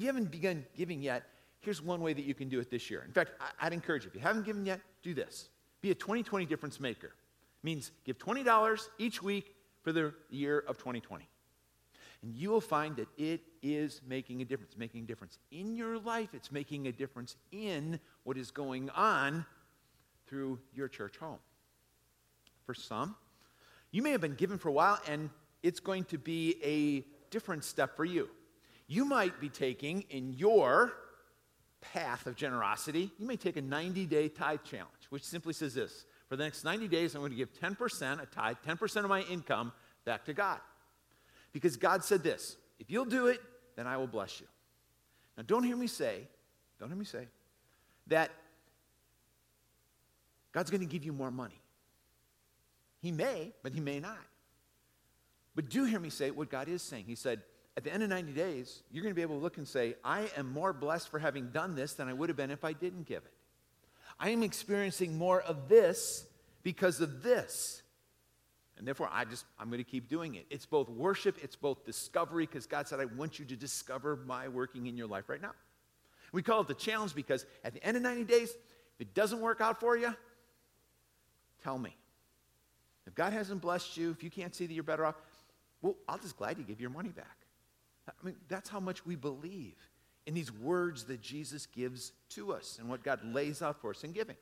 If 0.00 0.04
you 0.04 0.08
haven't 0.08 0.30
begun 0.30 0.64
giving 0.74 1.02
yet, 1.02 1.24
here's 1.58 1.82
one 1.82 2.00
way 2.00 2.14
that 2.14 2.24
you 2.24 2.32
can 2.32 2.48
do 2.48 2.58
it 2.58 2.70
this 2.70 2.88
year. 2.88 3.02
In 3.06 3.12
fact, 3.12 3.32
I'd 3.60 3.74
encourage 3.74 4.04
you, 4.04 4.08
if 4.08 4.14
you 4.14 4.22
haven't 4.22 4.46
given 4.46 4.64
yet, 4.64 4.80
do 5.02 5.12
this. 5.12 5.50
Be 5.82 5.90
a 5.90 5.94
2020 5.94 6.46
difference 6.46 6.80
maker. 6.80 7.08
It 7.08 7.64
means 7.64 7.92
give 8.06 8.18
$20 8.18 8.88
each 8.96 9.22
week 9.22 9.54
for 9.82 9.92
the 9.92 10.14
year 10.30 10.60
of 10.60 10.78
2020. 10.78 11.28
And 12.22 12.34
you 12.34 12.48
will 12.48 12.62
find 12.62 12.96
that 12.96 13.08
it 13.18 13.42
is 13.62 14.00
making 14.08 14.40
a 14.40 14.46
difference, 14.46 14.74
making 14.78 15.02
a 15.02 15.06
difference 15.06 15.36
in 15.50 15.76
your 15.76 15.98
life. 15.98 16.30
It's 16.32 16.50
making 16.50 16.86
a 16.86 16.92
difference 16.92 17.36
in 17.52 18.00
what 18.24 18.38
is 18.38 18.50
going 18.50 18.88
on 18.96 19.44
through 20.26 20.60
your 20.74 20.88
church 20.88 21.18
home. 21.18 21.40
For 22.64 22.72
some, 22.72 23.16
you 23.90 24.00
may 24.00 24.12
have 24.12 24.22
been 24.22 24.34
given 24.34 24.56
for 24.56 24.70
a 24.70 24.72
while, 24.72 24.98
and 25.06 25.28
it's 25.62 25.78
going 25.78 26.04
to 26.04 26.16
be 26.16 26.56
a 26.64 27.04
different 27.30 27.64
step 27.64 27.96
for 27.96 28.06
you. 28.06 28.30
You 28.90 29.04
might 29.04 29.38
be 29.38 29.48
taking 29.48 30.00
in 30.10 30.32
your 30.32 30.92
path 31.80 32.26
of 32.26 32.34
generosity, 32.34 33.12
you 33.20 33.24
may 33.24 33.36
take 33.36 33.56
a 33.56 33.62
90 33.62 34.04
day 34.06 34.28
tithe 34.28 34.64
challenge, 34.64 35.06
which 35.10 35.22
simply 35.22 35.52
says 35.52 35.74
this 35.74 36.06
For 36.28 36.34
the 36.34 36.42
next 36.42 36.64
90 36.64 36.88
days, 36.88 37.14
I'm 37.14 37.20
going 37.20 37.30
to 37.30 37.36
give 37.36 37.54
10% 37.54 38.20
a 38.20 38.26
tithe, 38.26 38.56
10% 38.66 38.96
of 38.96 39.08
my 39.08 39.20
income 39.22 39.70
back 40.04 40.24
to 40.24 40.34
God. 40.34 40.58
Because 41.52 41.76
God 41.76 42.02
said 42.02 42.24
this 42.24 42.56
if 42.80 42.90
you'll 42.90 43.04
do 43.04 43.28
it, 43.28 43.40
then 43.76 43.86
I 43.86 43.96
will 43.96 44.08
bless 44.08 44.40
you. 44.40 44.48
Now, 45.36 45.44
don't 45.46 45.62
hear 45.62 45.76
me 45.76 45.86
say, 45.86 46.26
don't 46.80 46.88
hear 46.88 46.98
me 46.98 47.04
say, 47.04 47.28
that 48.08 48.32
God's 50.50 50.72
going 50.72 50.80
to 50.80 50.92
give 50.92 51.04
you 51.04 51.12
more 51.12 51.30
money. 51.30 51.62
He 53.00 53.12
may, 53.12 53.52
but 53.62 53.72
He 53.72 53.78
may 53.78 54.00
not. 54.00 54.18
But 55.54 55.70
do 55.70 55.84
hear 55.84 56.00
me 56.00 56.10
say 56.10 56.32
what 56.32 56.50
God 56.50 56.66
is 56.66 56.82
saying. 56.82 57.04
He 57.06 57.14
said, 57.14 57.42
at 57.80 57.84
the 57.84 57.94
end 57.94 58.02
of 58.02 58.10
90 58.10 58.32
days, 58.32 58.82
you're 58.92 59.02
going 59.02 59.14
to 59.14 59.16
be 59.16 59.22
able 59.22 59.36
to 59.36 59.42
look 59.42 59.56
and 59.56 59.66
say, 59.66 59.94
I 60.04 60.28
am 60.36 60.52
more 60.52 60.74
blessed 60.74 61.08
for 61.08 61.18
having 61.18 61.48
done 61.48 61.74
this 61.74 61.94
than 61.94 62.08
I 62.08 62.12
would 62.12 62.28
have 62.28 62.36
been 62.36 62.50
if 62.50 62.62
I 62.62 62.74
didn't 62.74 63.06
give 63.06 63.24
it. 63.24 63.32
I 64.18 64.28
am 64.28 64.42
experiencing 64.42 65.16
more 65.16 65.40
of 65.40 65.70
this 65.70 66.26
because 66.62 67.00
of 67.00 67.22
this. 67.22 67.80
And 68.76 68.86
therefore, 68.86 69.08
I 69.10 69.24
just, 69.24 69.46
I'm 69.58 69.68
going 69.68 69.82
to 69.82 69.90
keep 69.90 70.10
doing 70.10 70.34
it. 70.34 70.44
It's 70.50 70.66
both 70.66 70.90
worship, 70.90 71.38
it's 71.42 71.56
both 71.56 71.86
discovery, 71.86 72.44
because 72.44 72.66
God 72.66 72.86
said, 72.86 73.00
I 73.00 73.06
want 73.06 73.38
you 73.38 73.46
to 73.46 73.56
discover 73.56 74.16
my 74.26 74.48
working 74.48 74.86
in 74.86 74.98
your 74.98 75.06
life 75.06 75.30
right 75.30 75.40
now. 75.40 75.52
We 76.32 76.42
call 76.42 76.60
it 76.60 76.68
the 76.68 76.74
challenge 76.74 77.14
because 77.14 77.46
at 77.64 77.72
the 77.72 77.82
end 77.82 77.96
of 77.96 78.02
90 78.02 78.24
days, 78.24 78.50
if 78.50 79.00
it 79.00 79.14
doesn't 79.14 79.40
work 79.40 79.62
out 79.62 79.80
for 79.80 79.96
you, 79.96 80.14
tell 81.64 81.78
me. 81.78 81.96
If 83.06 83.14
God 83.14 83.32
hasn't 83.32 83.62
blessed 83.62 83.96
you, 83.96 84.10
if 84.10 84.22
you 84.22 84.28
can't 84.28 84.54
see 84.54 84.66
that 84.66 84.74
you're 84.74 84.82
better 84.82 85.06
off, 85.06 85.14
well, 85.80 85.96
I'll 86.06 86.18
just 86.18 86.36
gladly 86.36 86.64
give 86.64 86.78
your 86.78 86.90
money 86.90 87.08
back. 87.08 87.39
I 88.20 88.26
mean, 88.26 88.36
that's 88.48 88.68
how 88.68 88.80
much 88.80 89.06
we 89.06 89.16
believe 89.16 89.76
in 90.26 90.34
these 90.34 90.52
words 90.52 91.04
that 91.04 91.20
Jesus 91.20 91.66
gives 91.66 92.12
to 92.30 92.52
us 92.52 92.78
and 92.78 92.88
what 92.88 93.02
God 93.02 93.20
lays 93.24 93.62
out 93.62 93.80
for 93.80 93.90
us 93.90 94.04
in 94.04 94.12
giving. 94.12 94.36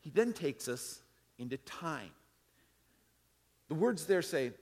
He 0.00 0.10
then 0.10 0.32
takes 0.32 0.68
us 0.68 1.00
into 1.38 1.56
time. 1.58 2.10
The 3.68 3.74
words 3.74 4.06
there 4.06 4.22
say, 4.22 4.52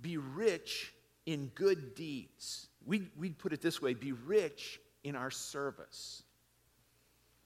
be 0.00 0.16
rich 0.16 0.92
in 1.26 1.50
good 1.54 1.94
deeds. 1.94 2.68
We, 2.86 3.10
we'd 3.18 3.38
put 3.38 3.52
it 3.52 3.60
this 3.60 3.82
way 3.82 3.94
be 3.94 4.12
rich 4.12 4.80
in 5.04 5.14
our 5.14 5.30
service. 5.30 6.22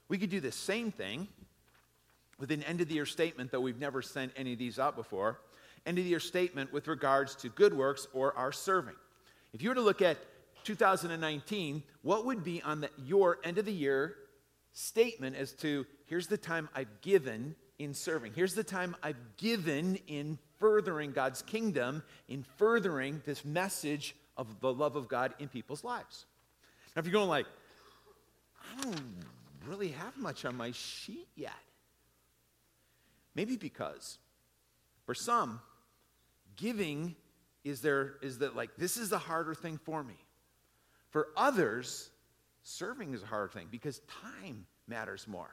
We 0.09 0.19
could 0.19 0.31
do 0.31 0.41
the 0.41 0.53
same 0.53 0.93
thing 0.93 1.27
with 2.39 2.51
an 2.51 2.63
end 2.65 2.81
of 2.81 2.89
the 2.89 2.95
year 2.95 3.07
statement, 3.07 3.51
though 3.51 3.61
we've 3.61 3.79
never 3.79 4.03
sent 4.03 4.33
any 4.37 4.53
of 4.53 4.59
these 4.59 4.79
out 4.79 4.95
before. 4.95 5.41
End 5.87 5.99
of 5.99 6.07
year 6.07 6.21
statement 6.21 6.73
with 6.73 6.88
regards 6.88 7.35
to 7.37 7.49
good 7.49 7.75
works 7.75 8.07
or 8.12 8.37
our 8.37 8.53
serving. 8.53 8.95
If 9.53 9.62
you 9.62 9.68
were 9.68 9.75
to 9.75 9.81
look 9.81 10.03
at 10.03 10.18
2019, 10.64 11.83
what 12.03 12.25
would 12.27 12.45
be 12.45 12.62
on 12.62 12.83
the, 12.83 12.90
your 13.05 13.38
end 13.45 13.59
of 13.59 13.64
the 13.64 13.73
year 13.73 14.16
statement 14.73 15.37
as 15.37 15.53
to 15.53 15.85
here's 16.07 16.29
the 16.29 16.37
time 16.37 16.68
I've 16.75 17.01
given 17.01 17.57
in 17.79 17.95
serving. 17.95 18.33
Here's 18.35 18.55
the 18.55 18.64
time 18.64 18.95
I've 19.03 19.37
given 19.37 19.99
in 20.07 20.38
furthering 20.59 21.12
God's 21.12 21.42
kingdom, 21.42 22.03
in 22.29 22.45
furthering 22.57 23.23
this 23.27 23.45
message 23.45 24.14
of 24.37 24.61
the 24.61 24.73
love 24.73 24.97
of 24.97 25.09
God 25.09 25.35
in 25.38 25.49
people's 25.49 25.83
lives. 25.83 26.27
Now, 26.95 27.01
if 27.01 27.07
you're 27.07 27.12
going 27.12 27.29
like, 27.29 27.47
I 28.79 28.83
don't 28.85 29.03
really 29.66 29.88
have 29.88 30.16
much 30.16 30.45
on 30.45 30.57
my 30.57 30.71
sheet 30.71 31.29
yet, 31.35 31.53
maybe 33.35 33.57
because 33.57 34.18
for 35.05 35.14
some, 35.14 35.61
giving 36.57 37.17
is 37.65 37.81
there 37.81 38.15
is 38.23 38.38
that 38.38 38.57
like 38.57 38.71
this 38.77 38.97
is 38.97 39.09
the 39.09 39.19
harder 39.19 39.55
thing 39.55 39.79
for 39.79 40.03
me. 40.03 40.17
For 41.11 41.29
others, 41.37 42.11
serving 42.62 43.15
is 43.15 43.23
a 43.23 43.27
harder 43.27 43.49
thing 43.49 43.69
because 43.71 44.01
time 44.23 44.67
matters 44.88 45.29
more 45.29 45.51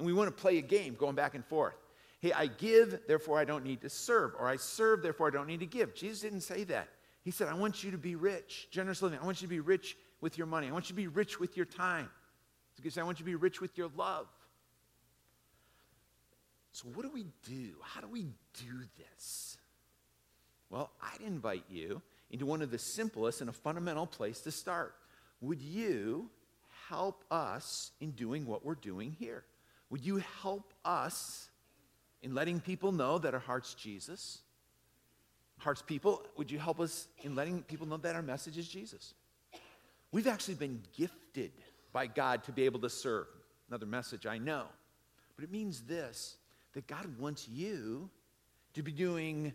and 0.00 0.06
we 0.06 0.14
want 0.14 0.34
to 0.34 0.42
play 0.42 0.56
a 0.56 0.62
game 0.62 0.94
going 0.94 1.14
back 1.14 1.34
and 1.34 1.44
forth. 1.44 1.74
Hey, 2.20 2.32
I 2.32 2.46
give, 2.46 3.00
therefore 3.06 3.38
I 3.38 3.44
don't 3.44 3.64
need 3.64 3.82
to 3.82 3.90
serve, 3.90 4.32
or 4.38 4.48
I 4.48 4.56
serve, 4.56 5.02
therefore 5.02 5.28
I 5.28 5.30
don't 5.30 5.46
need 5.46 5.60
to 5.60 5.66
give. 5.66 5.94
Jesus 5.94 6.20
didn't 6.20 6.40
say 6.40 6.64
that. 6.64 6.88
He 7.22 7.30
said, 7.30 7.48
I 7.48 7.54
want 7.54 7.84
you 7.84 7.90
to 7.90 7.98
be 7.98 8.14
rich, 8.14 8.68
generous 8.70 9.02
living. 9.02 9.18
I 9.20 9.24
want 9.24 9.42
you 9.42 9.46
to 9.46 9.50
be 9.50 9.60
rich 9.60 9.98
with 10.22 10.38
your 10.38 10.46
money. 10.46 10.68
I 10.68 10.72
want 10.72 10.86
you 10.86 10.94
to 10.94 11.02
be 11.02 11.06
rich 11.06 11.38
with 11.38 11.54
your 11.54 11.66
time. 11.66 12.08
Because 12.76 12.96
I 12.96 13.02
want 13.02 13.18
you 13.18 13.24
to 13.26 13.30
be 13.30 13.34
rich 13.34 13.60
with 13.60 13.76
your 13.76 13.90
love. 13.94 14.26
So, 16.72 16.88
what 16.94 17.02
do 17.02 17.10
we 17.10 17.26
do? 17.46 17.74
How 17.82 18.00
do 18.00 18.08
we 18.08 18.22
do 18.22 18.86
this? 18.96 19.58
Well, 20.70 20.90
I'd 21.02 21.20
invite 21.26 21.64
you 21.68 22.00
into 22.30 22.46
one 22.46 22.62
of 22.62 22.70
the 22.70 22.78
simplest 22.78 23.40
and 23.40 23.50
a 23.50 23.52
fundamental 23.52 24.06
place 24.06 24.40
to 24.42 24.52
start. 24.52 24.94
Would 25.40 25.60
you 25.60 26.30
help 26.88 27.24
us 27.30 27.90
in 28.00 28.12
doing 28.12 28.46
what 28.46 28.64
we're 28.64 28.76
doing 28.76 29.16
here? 29.18 29.44
Would 29.90 30.04
you 30.04 30.22
help 30.42 30.72
us 30.84 31.48
in 32.22 32.34
letting 32.34 32.60
people 32.60 32.92
know 32.92 33.18
that 33.18 33.34
our 33.34 33.40
heart's 33.40 33.74
Jesus? 33.74 34.38
Hearts 35.58 35.82
people, 35.82 36.22
would 36.36 36.50
you 36.50 36.58
help 36.58 36.78
us 36.80 37.08
in 37.22 37.34
letting 37.34 37.62
people 37.62 37.86
know 37.86 37.96
that 37.98 38.14
our 38.14 38.22
message 38.22 38.56
is 38.56 38.68
Jesus? 38.68 39.14
We've 40.12 40.28
actually 40.28 40.54
been 40.54 40.82
gifted 40.96 41.52
by 41.92 42.06
God 42.06 42.44
to 42.44 42.52
be 42.52 42.64
able 42.64 42.80
to 42.80 42.90
serve. 42.90 43.26
Another 43.68 43.86
message 43.86 44.26
I 44.26 44.38
know. 44.38 44.66
But 45.36 45.44
it 45.44 45.52
means 45.52 45.82
this 45.82 46.36
that 46.72 46.86
God 46.86 47.18
wants 47.18 47.48
you 47.48 48.08
to 48.74 48.82
be 48.82 48.92
doing 48.92 49.52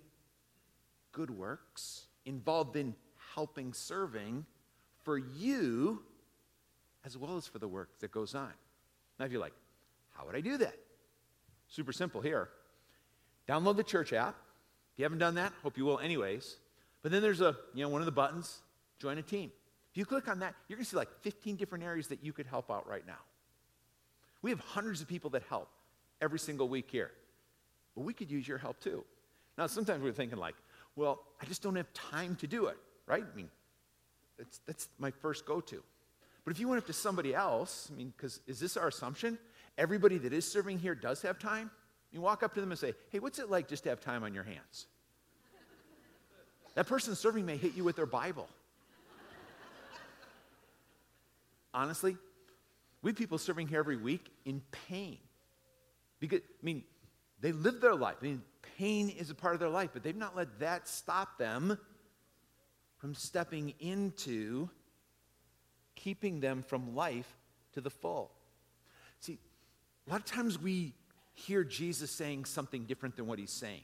good 1.15 1.31
works, 1.31 2.07
involved 2.25 2.75
in 2.75 2.93
helping, 3.33 3.73
serving 3.73 4.45
for 5.03 5.17
you, 5.17 6.03
as 7.05 7.17
well 7.17 7.37
as 7.37 7.47
for 7.47 7.57
the 7.57 7.67
work 7.67 7.89
that 8.01 8.11
goes 8.11 8.35
on. 8.35 8.51
Now, 9.17 9.25
if 9.25 9.31
you're 9.31 9.41
like, 9.41 9.53
how 10.11 10.25
would 10.25 10.35
I 10.35 10.41
do 10.41 10.57
that? 10.57 10.75
Super 11.69 11.93
simple 11.93 12.21
here. 12.21 12.49
Download 13.47 13.77
the 13.77 13.83
church 13.83 14.11
app. 14.11 14.35
If 14.93 14.99
you 14.99 15.03
haven't 15.03 15.19
done 15.19 15.35
that, 15.35 15.53
hope 15.63 15.77
you 15.77 15.85
will 15.85 15.99
anyways. 15.99 16.57
But 17.01 17.11
then 17.11 17.21
there's 17.21 17.41
a, 17.41 17.55
you 17.73 17.83
know, 17.83 17.89
one 17.89 18.01
of 18.01 18.05
the 18.05 18.11
buttons, 18.11 18.61
join 18.99 19.17
a 19.17 19.21
team. 19.21 19.51
If 19.91 19.97
you 19.97 20.05
click 20.05 20.27
on 20.27 20.39
that, 20.39 20.53
you're 20.67 20.75
going 20.75 20.83
to 20.83 20.89
see 20.89 20.97
like 20.97 21.09
15 21.21 21.55
different 21.55 21.83
areas 21.83 22.09
that 22.09 22.23
you 22.23 22.33
could 22.33 22.45
help 22.45 22.69
out 22.69 22.87
right 22.87 23.05
now. 23.07 23.19
We 24.41 24.49
have 24.49 24.59
hundreds 24.59 25.01
of 25.01 25.07
people 25.07 25.29
that 25.31 25.43
help 25.49 25.69
every 26.21 26.39
single 26.39 26.67
week 26.67 26.89
here. 26.91 27.11
But 27.95 28.01
we 28.01 28.13
could 28.13 28.29
use 28.29 28.47
your 28.47 28.57
help 28.57 28.79
too. 28.81 29.05
Now, 29.57 29.67
sometimes 29.67 30.03
we're 30.03 30.11
thinking 30.11 30.37
like, 30.37 30.55
well, 30.95 31.21
I 31.41 31.45
just 31.45 31.61
don't 31.61 31.75
have 31.75 31.91
time 31.93 32.35
to 32.37 32.47
do 32.47 32.67
it, 32.67 32.77
right? 33.05 33.23
I 33.23 33.35
mean, 33.35 33.49
that's, 34.37 34.59
that's 34.65 34.89
my 34.97 35.11
first 35.11 35.45
go 35.45 35.61
to. 35.61 35.83
But 36.43 36.51
if 36.51 36.59
you 36.59 36.67
went 36.67 36.81
up 36.81 36.87
to 36.87 36.93
somebody 36.93 37.33
else, 37.33 37.89
I 37.91 37.97
mean, 37.97 38.13
because 38.15 38.39
is 38.47 38.59
this 38.59 38.77
our 38.77 38.87
assumption? 38.87 39.37
Everybody 39.77 40.17
that 40.19 40.31
is 40.31 40.49
serving 40.49 40.79
here 40.79 40.95
does 40.95 41.21
have 41.23 41.39
time? 41.39 41.71
You 42.11 42.21
walk 42.21 42.43
up 42.43 42.53
to 42.53 42.61
them 42.61 42.71
and 42.71 42.79
say, 42.79 42.93
hey, 43.09 43.19
what's 43.19 43.39
it 43.39 43.49
like 43.49 43.67
just 43.67 43.83
to 43.83 43.89
have 43.89 43.99
time 43.99 44.23
on 44.23 44.33
your 44.33 44.43
hands? 44.43 44.87
that 46.75 46.87
person 46.87 47.15
serving 47.15 47.45
may 47.45 47.57
hit 47.57 47.75
you 47.75 47.83
with 47.83 47.95
their 47.95 48.05
Bible. 48.05 48.47
Honestly, 51.73 52.15
we 53.01 53.11
have 53.11 53.17
people 53.17 53.37
serving 53.37 53.67
here 53.67 53.79
every 53.79 53.97
week 53.97 54.29
in 54.45 54.61
pain. 54.87 55.17
Because, 56.19 56.39
I 56.39 56.65
mean, 56.65 56.83
they 57.41 57.51
live 57.51 57.81
their 57.81 57.95
life. 57.95 58.15
I 58.21 58.23
mean, 58.23 58.41
pain 58.77 59.09
is 59.09 59.29
a 59.29 59.35
part 59.35 59.53
of 59.53 59.59
their 59.59 59.69
life, 59.69 59.91
but 59.93 60.03
they've 60.03 60.15
not 60.15 60.35
let 60.35 60.59
that 60.59 60.87
stop 60.87 61.37
them 61.37 61.77
from 62.97 63.13
stepping 63.13 63.73
into 63.79 64.69
keeping 65.95 66.39
them 66.39 66.63
from 66.63 66.95
life 66.95 67.37
to 67.73 67.81
the 67.81 67.89
full. 67.89 68.31
See, 69.19 69.39
a 70.07 70.11
lot 70.11 70.19
of 70.19 70.25
times 70.25 70.61
we 70.61 70.93
hear 71.33 71.63
Jesus 71.63 72.11
saying 72.11 72.45
something 72.45 72.85
different 72.85 73.15
than 73.15 73.27
what 73.27 73.39
he's 73.39 73.51
saying. 73.51 73.81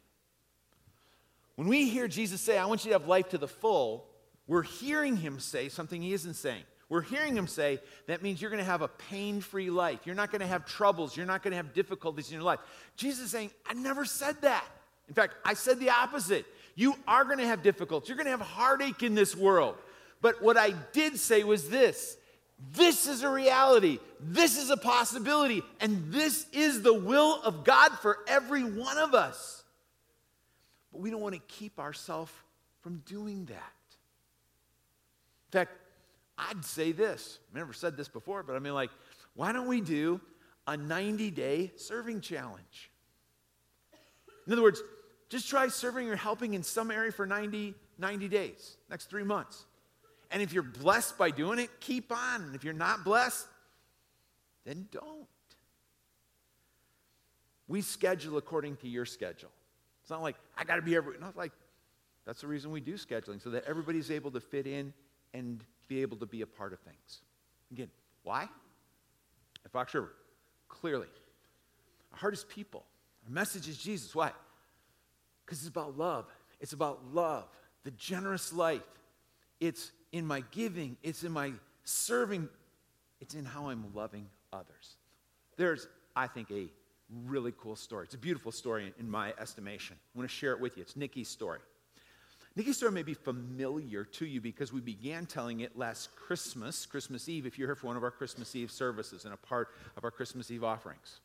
When 1.55 1.67
we 1.67 1.89
hear 1.89 2.07
Jesus 2.07 2.41
say, 2.41 2.57
I 2.57 2.65
want 2.65 2.85
you 2.85 2.91
to 2.91 2.99
have 2.99 3.07
life 3.07 3.29
to 3.29 3.37
the 3.37 3.47
full, 3.47 4.07
we're 4.47 4.63
hearing 4.63 5.17
him 5.17 5.39
say 5.39 5.69
something 5.69 6.01
he 6.01 6.13
isn't 6.13 6.35
saying. 6.35 6.63
We're 6.91 6.99
hearing 6.99 7.37
him 7.37 7.47
say 7.47 7.79
that 8.07 8.21
means 8.21 8.41
you're 8.41 8.51
going 8.51 8.59
to 8.61 8.69
have 8.69 8.81
a 8.81 8.89
pain 8.89 9.39
free 9.39 9.69
life. 9.69 10.01
You're 10.03 10.13
not 10.13 10.29
going 10.29 10.41
to 10.41 10.47
have 10.47 10.65
troubles. 10.65 11.15
You're 11.15 11.25
not 11.25 11.41
going 11.41 11.51
to 11.51 11.55
have 11.55 11.73
difficulties 11.73 12.27
in 12.27 12.33
your 12.33 12.43
life. 12.43 12.59
Jesus 12.97 13.27
is 13.27 13.31
saying, 13.31 13.51
I 13.65 13.75
never 13.75 14.03
said 14.03 14.41
that. 14.41 14.65
In 15.07 15.13
fact, 15.13 15.35
I 15.45 15.53
said 15.53 15.79
the 15.79 15.91
opposite. 15.91 16.45
You 16.75 16.95
are 17.07 17.23
going 17.23 17.37
to 17.37 17.47
have 17.47 17.63
difficulties. 17.63 18.09
You're 18.09 18.17
going 18.17 18.25
to 18.25 18.31
have 18.31 18.41
heartache 18.41 19.03
in 19.03 19.15
this 19.15 19.37
world. 19.37 19.77
But 20.19 20.41
what 20.41 20.57
I 20.57 20.71
did 20.91 21.17
say 21.17 21.45
was 21.45 21.69
this 21.69 22.17
this 22.73 23.07
is 23.07 23.23
a 23.23 23.29
reality. 23.29 23.99
This 24.19 24.57
is 24.57 24.69
a 24.69 24.75
possibility. 24.75 25.63
And 25.79 26.11
this 26.11 26.45
is 26.51 26.81
the 26.81 26.93
will 26.93 27.41
of 27.41 27.63
God 27.63 27.93
for 27.99 28.17
every 28.27 28.65
one 28.65 28.97
of 28.97 29.13
us. 29.13 29.63
But 30.91 30.99
we 30.99 31.09
don't 31.09 31.21
want 31.21 31.35
to 31.35 31.41
keep 31.47 31.79
ourselves 31.79 32.33
from 32.81 33.01
doing 33.05 33.45
that. 33.45 33.73
In 35.47 35.51
fact, 35.51 35.71
I'd 36.37 36.65
say 36.65 36.91
this. 36.91 37.39
I've 37.49 37.55
never 37.55 37.73
said 37.73 37.97
this 37.97 38.07
before, 38.07 38.43
but 38.43 38.55
I 38.55 38.59
mean, 38.59 38.73
like, 38.73 38.89
why 39.35 39.51
don't 39.51 39.67
we 39.67 39.81
do 39.81 40.19
a 40.67 40.75
90 40.75 41.31
day 41.31 41.71
serving 41.75 42.21
challenge? 42.21 42.91
In 44.47 44.53
other 44.53 44.61
words, 44.61 44.81
just 45.29 45.47
try 45.47 45.67
serving 45.67 46.09
or 46.09 46.15
helping 46.15 46.53
in 46.53 46.63
some 46.63 46.91
area 46.91 47.11
for 47.11 47.25
90, 47.25 47.73
90 47.97 48.27
days, 48.27 48.77
next 48.89 49.05
three 49.09 49.23
months. 49.23 49.65
And 50.31 50.41
if 50.41 50.53
you're 50.53 50.63
blessed 50.63 51.17
by 51.17 51.31
doing 51.31 51.59
it, 51.59 51.69
keep 51.79 52.11
on. 52.11 52.41
And 52.41 52.55
if 52.55 52.63
you're 52.63 52.73
not 52.73 53.03
blessed, 53.03 53.47
then 54.65 54.87
don't. 54.91 55.27
We 57.67 57.81
schedule 57.81 58.37
according 58.37 58.77
to 58.77 58.87
your 58.87 59.05
schedule. 59.05 59.51
It's 60.01 60.09
not 60.09 60.21
like, 60.21 60.35
I 60.57 60.63
got 60.63 60.75
to 60.75 60.81
be 60.81 60.95
every. 60.95 61.17
Not 61.19 61.37
like, 61.37 61.51
that's 62.25 62.41
the 62.41 62.47
reason 62.47 62.71
we 62.71 62.81
do 62.81 62.93
scheduling, 62.95 63.41
so 63.41 63.49
that 63.51 63.65
everybody's 63.65 64.11
able 64.11 64.31
to 64.31 64.39
fit 64.39 64.67
in 64.67 64.93
and 65.33 65.63
be 65.91 66.01
able 66.01 66.15
to 66.15 66.25
be 66.25 66.41
a 66.41 66.47
part 66.47 66.71
of 66.71 66.79
things. 66.79 67.19
Again, 67.69 67.89
why? 68.23 68.47
At 69.65 69.71
Fox 69.71 69.93
River, 69.93 70.13
clearly, 70.69 71.07
our 72.13 72.17
heart 72.17 72.33
is 72.33 72.45
people. 72.45 72.85
Our 73.25 73.33
message 73.33 73.67
is 73.67 73.77
Jesus. 73.77 74.15
Why? 74.15 74.31
Because 75.45 75.59
it's 75.59 75.67
about 75.67 75.97
love. 75.97 76.27
It's 76.61 76.71
about 76.71 77.01
love, 77.13 77.43
the 77.83 77.91
generous 77.91 78.53
life. 78.53 78.81
It's 79.59 79.91
in 80.13 80.25
my 80.25 80.43
giving, 80.51 80.95
it's 81.03 81.23
in 81.25 81.33
my 81.33 81.51
serving, 81.83 82.47
it's 83.19 83.33
in 83.33 83.43
how 83.43 83.67
I'm 83.67 83.83
loving 83.93 84.27
others. 84.53 84.95
There's, 85.57 85.89
I 86.15 86.27
think, 86.27 86.51
a 86.51 86.67
really 87.25 87.53
cool 87.57 87.75
story. 87.75 88.05
It's 88.05 88.15
a 88.15 88.19
beautiful 88.19 88.53
story 88.53 88.93
in 88.97 89.09
my 89.09 89.33
estimation. 89.39 89.97
I 90.15 90.17
want 90.17 90.29
to 90.29 90.33
share 90.33 90.53
it 90.53 90.61
with 90.61 90.77
you. 90.77 90.83
It's 90.83 90.95
Nikki's 90.95 91.27
story. 91.27 91.59
Nikki's 92.55 92.77
story 92.77 92.91
may 92.91 93.03
be 93.03 93.13
familiar 93.13 94.03
to 94.03 94.25
you 94.25 94.41
because 94.41 94.73
we 94.73 94.81
began 94.81 95.25
telling 95.25 95.61
it 95.61 95.77
last 95.77 96.13
Christmas, 96.15 96.85
Christmas 96.85 97.29
Eve, 97.29 97.45
if 97.45 97.57
you're 97.57 97.67
here 97.67 97.75
for 97.75 97.87
one 97.87 97.95
of 97.95 98.03
our 98.03 98.11
Christmas 98.11 98.55
Eve 98.55 98.69
services 98.69 99.23
and 99.23 99.33
a 99.33 99.37
part 99.37 99.69
of 99.95 100.03
our 100.03 100.11
Christmas 100.11 100.51
Eve 100.51 100.63
offerings. 100.63 101.21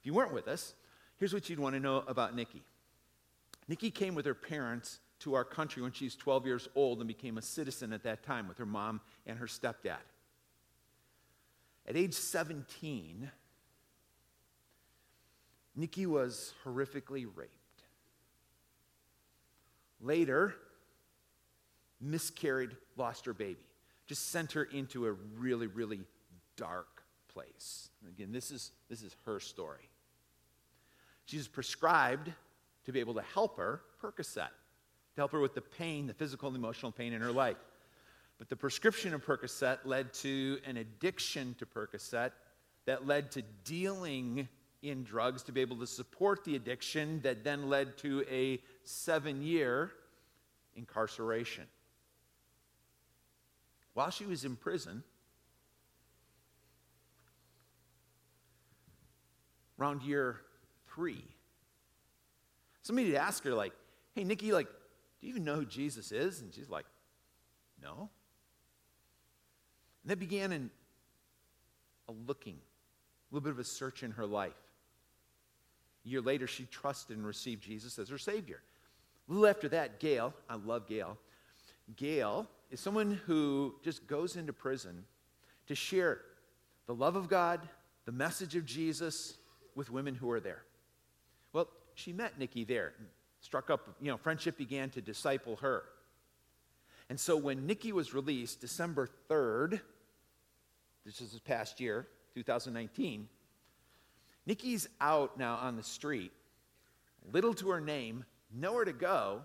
If 0.00 0.06
you 0.06 0.14
weren't 0.14 0.34
with 0.34 0.48
us, 0.48 0.74
here's 1.16 1.32
what 1.32 1.48
you'd 1.48 1.60
want 1.60 1.74
to 1.74 1.80
know 1.80 2.02
about 2.08 2.34
Nikki. 2.34 2.62
Nikki 3.68 3.90
came 3.90 4.16
with 4.16 4.26
her 4.26 4.34
parents 4.34 4.98
to 5.20 5.34
our 5.34 5.44
country 5.44 5.80
when 5.80 5.92
she 5.92 6.04
was 6.04 6.16
12 6.16 6.44
years 6.44 6.68
old 6.74 6.98
and 6.98 7.06
became 7.06 7.38
a 7.38 7.42
citizen 7.42 7.92
at 7.92 8.02
that 8.02 8.24
time 8.24 8.48
with 8.48 8.58
her 8.58 8.66
mom 8.66 9.00
and 9.26 9.38
her 9.38 9.46
stepdad. 9.46 10.02
At 11.86 11.96
age 11.96 12.14
17, 12.14 13.30
Nikki 15.76 16.06
was 16.06 16.52
horrifically 16.64 17.26
raped. 17.32 17.63
Later, 20.04 20.54
miscarried, 22.00 22.76
lost 22.96 23.24
her 23.26 23.34
baby. 23.34 23.66
Just 24.06 24.30
sent 24.30 24.52
her 24.52 24.64
into 24.64 25.06
a 25.06 25.12
really, 25.12 25.66
really 25.66 26.00
dark 26.56 27.02
place. 27.28 27.88
Again, 28.08 28.30
this 28.30 28.50
is, 28.50 28.70
this 28.88 29.02
is 29.02 29.16
her 29.24 29.40
story. 29.40 29.88
She 31.24 31.38
was 31.38 31.48
prescribed 31.48 32.30
to 32.84 32.92
be 32.92 33.00
able 33.00 33.14
to 33.14 33.22
help 33.22 33.56
her 33.56 33.80
Percocet 34.00 34.50
to 35.14 35.20
help 35.20 35.32
her 35.32 35.40
with 35.40 35.54
the 35.54 35.60
pain, 35.60 36.06
the 36.06 36.14
physical 36.14 36.48
and 36.48 36.56
emotional 36.56 36.90
pain 36.90 37.12
in 37.12 37.20
her 37.20 37.32
life. 37.32 37.56
But 38.38 38.48
the 38.48 38.56
prescription 38.56 39.14
of 39.14 39.24
Percocet 39.24 39.78
led 39.84 40.12
to 40.14 40.58
an 40.66 40.76
addiction 40.76 41.54
to 41.58 41.66
Percocet 41.66 42.32
that 42.86 43.06
led 43.06 43.30
to 43.32 43.42
dealing 43.64 44.48
in 44.82 45.04
drugs 45.04 45.42
to 45.44 45.52
be 45.52 45.60
able 45.60 45.76
to 45.76 45.86
support 45.86 46.44
the 46.44 46.56
addiction 46.56 47.20
that 47.22 47.44
then 47.44 47.68
led 47.68 47.96
to 47.98 48.24
a 48.28 48.60
seven 48.84 49.42
year 49.42 49.90
incarceration. 50.76 51.64
While 53.94 54.10
she 54.10 54.26
was 54.26 54.44
in 54.44 54.56
prison, 54.56 55.02
around 59.78 60.02
year 60.02 60.40
three, 60.92 61.24
somebody 62.82 63.08
would 63.08 63.16
ask 63.16 63.44
her, 63.44 63.54
like, 63.54 63.72
hey, 64.14 64.24
Nikki, 64.24 64.52
like, 64.52 64.66
do 64.66 65.26
you 65.26 65.30
even 65.30 65.44
know 65.44 65.56
who 65.56 65.64
Jesus 65.64 66.12
is? 66.12 66.40
And 66.40 66.52
she's 66.52 66.68
like, 66.68 66.86
no. 67.82 68.10
And 70.02 70.10
that 70.10 70.18
began 70.18 70.52
in 70.52 70.70
a 72.08 72.12
looking, 72.26 72.56
a 72.56 73.34
little 73.34 73.44
bit 73.44 73.52
of 73.52 73.58
a 73.58 73.64
search 73.64 74.02
in 74.02 74.10
her 74.12 74.26
life. 74.26 74.52
A 76.04 76.08
year 76.08 76.20
later, 76.20 76.46
she 76.46 76.64
trusted 76.66 77.16
and 77.16 77.24
received 77.24 77.62
Jesus 77.62 77.98
as 77.98 78.08
her 78.08 78.18
Savior. 78.18 78.60
A 79.28 79.32
little 79.32 79.46
after 79.46 79.68
that, 79.70 80.00
Gail, 80.00 80.34
I 80.48 80.56
love 80.56 80.86
Gail. 80.86 81.18
Gail 81.96 82.46
is 82.70 82.80
someone 82.80 83.20
who 83.26 83.74
just 83.82 84.06
goes 84.06 84.36
into 84.36 84.52
prison 84.52 85.04
to 85.66 85.74
share 85.74 86.20
the 86.86 86.94
love 86.94 87.16
of 87.16 87.28
God, 87.28 87.60
the 88.04 88.12
message 88.12 88.54
of 88.56 88.66
Jesus 88.66 89.38
with 89.74 89.90
women 89.90 90.14
who 90.14 90.30
are 90.30 90.40
there. 90.40 90.62
Well, 91.52 91.68
she 91.94 92.12
met 92.12 92.38
Nikki 92.38 92.64
there 92.64 92.92
struck 93.44 93.68
up, 93.68 93.94
you 94.00 94.10
know, 94.10 94.16
friendship 94.16 94.56
began 94.56 94.88
to 94.88 95.02
disciple 95.02 95.56
her. 95.56 95.84
And 97.10 97.20
so 97.20 97.36
when 97.36 97.66
Nikki 97.66 97.92
was 97.92 98.14
released, 98.14 98.62
December 98.62 99.06
3rd, 99.28 99.82
this 101.04 101.20
is 101.20 101.32
this 101.32 101.40
past 101.40 101.78
year, 101.78 102.08
2019, 102.34 103.28
Nikki's 104.46 104.88
out 104.98 105.38
now 105.38 105.56
on 105.56 105.76
the 105.76 105.82
street, 105.82 106.32
little 107.32 107.52
to 107.54 107.68
her 107.68 107.82
name, 107.82 108.24
nowhere 108.54 108.84
to 108.84 108.92
go, 108.92 109.42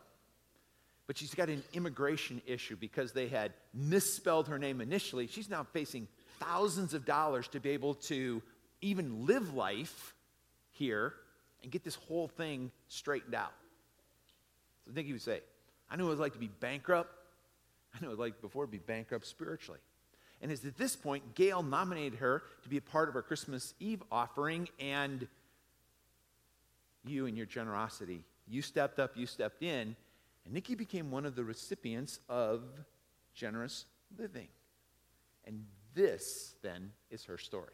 but 1.07 1.18
she's 1.18 1.34
got 1.34 1.49
an 1.49 1.64
immigration 1.74 2.41
issue 2.45 2.76
because 2.76 3.14
they 3.14 3.28
had 3.28 3.53
misspelled 3.74 4.47
her 4.47 4.60
name 4.60 4.80
initially. 4.82 5.28
She's 5.28 5.49
now 5.49 5.64
facing 5.74 6.07
thousands 6.39 6.93
of 6.93 7.05
dollars 7.05 7.47
to 7.49 7.60
be 7.60 7.72
able 7.72 7.95
to 7.95 8.41
even 8.82 9.26
live 9.26 9.53
life 9.53 10.14
here 10.72 11.14
and 11.64 11.72
get 11.72 11.84
this 11.84 11.95
whole 11.95 12.28
thing 12.28 12.72
straightened 12.88 13.36
out. 13.36 13.53
So 14.86 14.91
I 14.91 14.93
think 14.93 15.07
he 15.07 15.14
would 15.14 15.22
say, 15.22 15.41
I 15.89 15.95
knew 15.95 16.03
what 16.03 16.10
it 16.10 16.14
was 16.14 16.20
like 16.20 16.34
to 16.34 16.39
be 16.39 16.51
bankrupt. 16.60 17.12
I 17.93 17.99
knew 17.99 18.07
it 18.07 18.12
was 18.12 18.20
like 18.20 18.39
before 18.41 18.66
to 18.66 18.72
be 18.72 18.78
bankrupt 18.78 19.26
spiritually. 19.26 19.80
And 20.41 20.51
it's 20.51 20.64
at 20.64 20.78
this 20.78 20.95
point, 20.95 21.36
Gail 21.36 21.64
nominated 21.64 22.20
her 22.20 22.43
to 22.64 22.70
be 22.70 22.78
a 22.78 22.82
part 22.82 23.10
of 23.10 23.16
our 23.16 23.22
Christmas 23.22 23.74
Eve 23.80 24.01
offering, 24.12 24.70
and 24.80 25.28
you 27.05 27.26
and 27.26 27.36
your 27.36 27.45
generosity, 27.45 28.24
you 28.49 28.61
stepped 28.61 28.99
up, 28.99 29.15
you 29.15 29.25
stepped 29.25 29.63
in, 29.63 29.95
and 30.45 30.53
Nikki 30.53 30.75
became 30.75 31.11
one 31.11 31.25
of 31.25 31.35
the 31.35 31.43
recipients 31.43 32.19
of 32.27 32.63
generous 33.33 33.85
living. 34.17 34.47
And 35.45 35.65
this, 35.93 36.55
then, 36.61 36.91
is 37.09 37.23
her 37.25 37.37
story. 37.37 37.73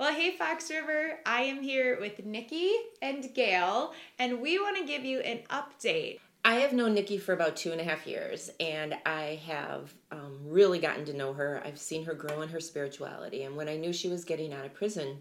Well, 0.00 0.12
hey, 0.12 0.32
Fox 0.32 0.68
River, 0.68 1.20
I 1.24 1.42
am 1.42 1.62
here 1.62 2.00
with 2.00 2.24
Nikki 2.24 2.72
and 3.00 3.32
Gail, 3.34 3.92
and 4.18 4.40
we 4.40 4.58
want 4.58 4.76
to 4.78 4.84
give 4.84 5.04
you 5.04 5.20
an 5.20 5.42
update. 5.50 6.18
I 6.44 6.54
have 6.54 6.72
known 6.72 6.94
Nikki 6.94 7.18
for 7.18 7.34
about 7.34 7.54
two 7.54 7.70
and 7.70 7.80
a 7.80 7.84
half 7.84 8.04
years, 8.04 8.50
and 8.58 8.96
I 9.06 9.40
have 9.46 9.94
um, 10.10 10.40
really 10.44 10.80
gotten 10.80 11.04
to 11.04 11.12
know 11.12 11.32
her. 11.34 11.62
I've 11.64 11.78
seen 11.78 12.04
her 12.04 12.14
grow 12.14 12.42
in 12.42 12.48
her 12.48 12.58
spirituality, 12.58 13.44
and 13.44 13.54
when 13.54 13.68
I 13.68 13.76
knew 13.76 13.92
she 13.92 14.08
was 14.08 14.24
getting 14.24 14.52
out 14.52 14.64
of 14.64 14.74
prison, 14.74 15.18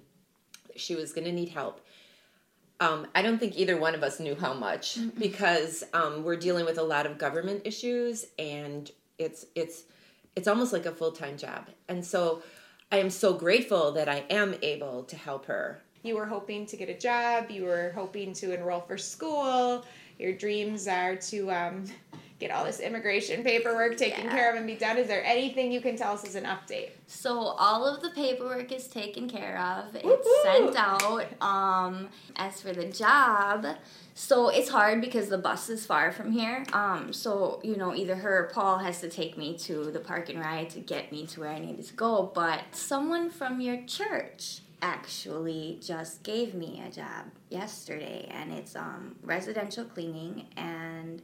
she 0.76 0.96
was 0.96 1.14
going 1.14 1.26
to 1.26 1.32
need 1.32 1.50
help. 1.50 1.86
Um, 2.82 3.08
I 3.16 3.22
don't 3.22 3.40
think 3.40 3.58
either 3.58 3.78
one 3.78 3.96
of 3.96 4.04
us 4.04 4.20
knew 4.20 4.36
how 4.36 4.54
much 4.54 4.96
mm-hmm. 4.96 5.18
because 5.20 5.86
um, 5.94 6.24
we're 6.24 6.36
dealing 6.36 6.66
with 6.66 6.78
a 6.78 6.84
lot 6.84 7.06
of 7.06 7.18
government 7.18 7.62
issues, 7.64 8.26
and 8.38 8.92
it's 9.18 9.46
it's 9.56 9.84
it's 10.36 10.48
almost 10.48 10.74
like 10.74 10.86
a 10.86 10.92
full 10.92 11.14
time 11.14 11.38
job. 11.38 11.68
And 11.88 12.04
so, 12.04 12.42
I 12.92 12.98
am 12.98 13.10
so 13.10 13.34
grateful 13.34 13.94
that 13.94 14.10
I 14.10 14.26
am 14.30 14.56
able 14.62 15.04
to 15.04 15.16
help 15.16 15.46
her. 15.46 15.82
You 16.04 16.16
were 16.16 16.26
hoping 16.26 16.66
to 16.66 16.76
get 16.76 16.90
a 16.90 16.98
job. 16.98 17.50
You 17.50 17.64
were 17.64 17.94
hoping 17.96 18.34
to 18.34 18.54
enroll 18.54 18.82
for 18.82 18.98
school 18.98 19.86
your 20.22 20.34
dreams 20.34 20.88
are 20.88 21.16
to 21.16 21.52
um, 21.52 21.86
get 22.42 22.52
all 22.52 22.66
this 22.66 22.80
immigration 22.80 23.44
paperwork 23.44 23.96
taken 23.96 24.26
yeah. 24.26 24.32
care 24.32 24.50
of 24.50 24.58
and 24.58 24.66
be 24.66 24.76
done. 24.76 24.98
Is 24.98 25.08
there 25.08 25.24
anything 25.24 25.72
you 25.72 25.80
can 25.80 25.96
tell 25.96 26.14
us 26.14 26.26
as 26.26 26.36
an 26.36 26.46
update? 26.46 26.90
So 27.06 27.38
all 27.38 27.86
of 27.86 28.02
the 28.02 28.10
paperwork 28.10 28.72
is 28.72 28.88
taken 28.88 29.30
care 29.30 29.60
of. 29.60 29.96
It's 29.96 30.04
Woo-hoo! 30.04 30.44
sent 30.44 30.76
out. 30.76 31.26
Um, 31.42 32.10
as 32.36 32.60
for 32.60 32.74
the 32.74 32.86
job, 32.86 33.68
so 34.16 34.50
it's 34.50 34.70
hard 34.70 35.00
because 35.02 35.30
the 35.30 35.38
bus 35.38 35.70
is 35.70 35.86
far 35.86 36.12
from 36.12 36.32
here. 36.32 36.66
Um, 36.74 37.14
so 37.14 37.62
you 37.64 37.78
know, 37.78 37.96
either 37.96 38.16
her 38.16 38.46
or 38.46 38.52
Paul 38.52 38.80
has 38.80 39.00
to 39.02 39.10
take 39.10 39.38
me 39.38 39.58
to 39.60 39.92
the 39.92 40.00
park 40.00 40.30
and 40.30 40.40
ride 40.40 40.72
to 40.72 40.80
get 40.80 41.12
me 41.12 41.28
to 41.28 41.42
where 41.42 41.50
I 41.50 41.60
needed 41.60 41.86
to 41.86 41.94
go. 41.94 42.32
But 42.34 42.62
someone 42.72 43.30
from 43.30 43.62
your 43.62 43.84
church 43.84 44.62
actually 44.82 45.78
just 45.80 46.24
gave 46.24 46.56
me 46.56 46.82
a 46.86 46.90
job 46.90 47.26
yesterday 47.50 48.28
and 48.32 48.52
it's 48.52 48.76
um, 48.76 49.16
residential 49.22 49.86
cleaning 49.86 50.48
and 50.58 51.22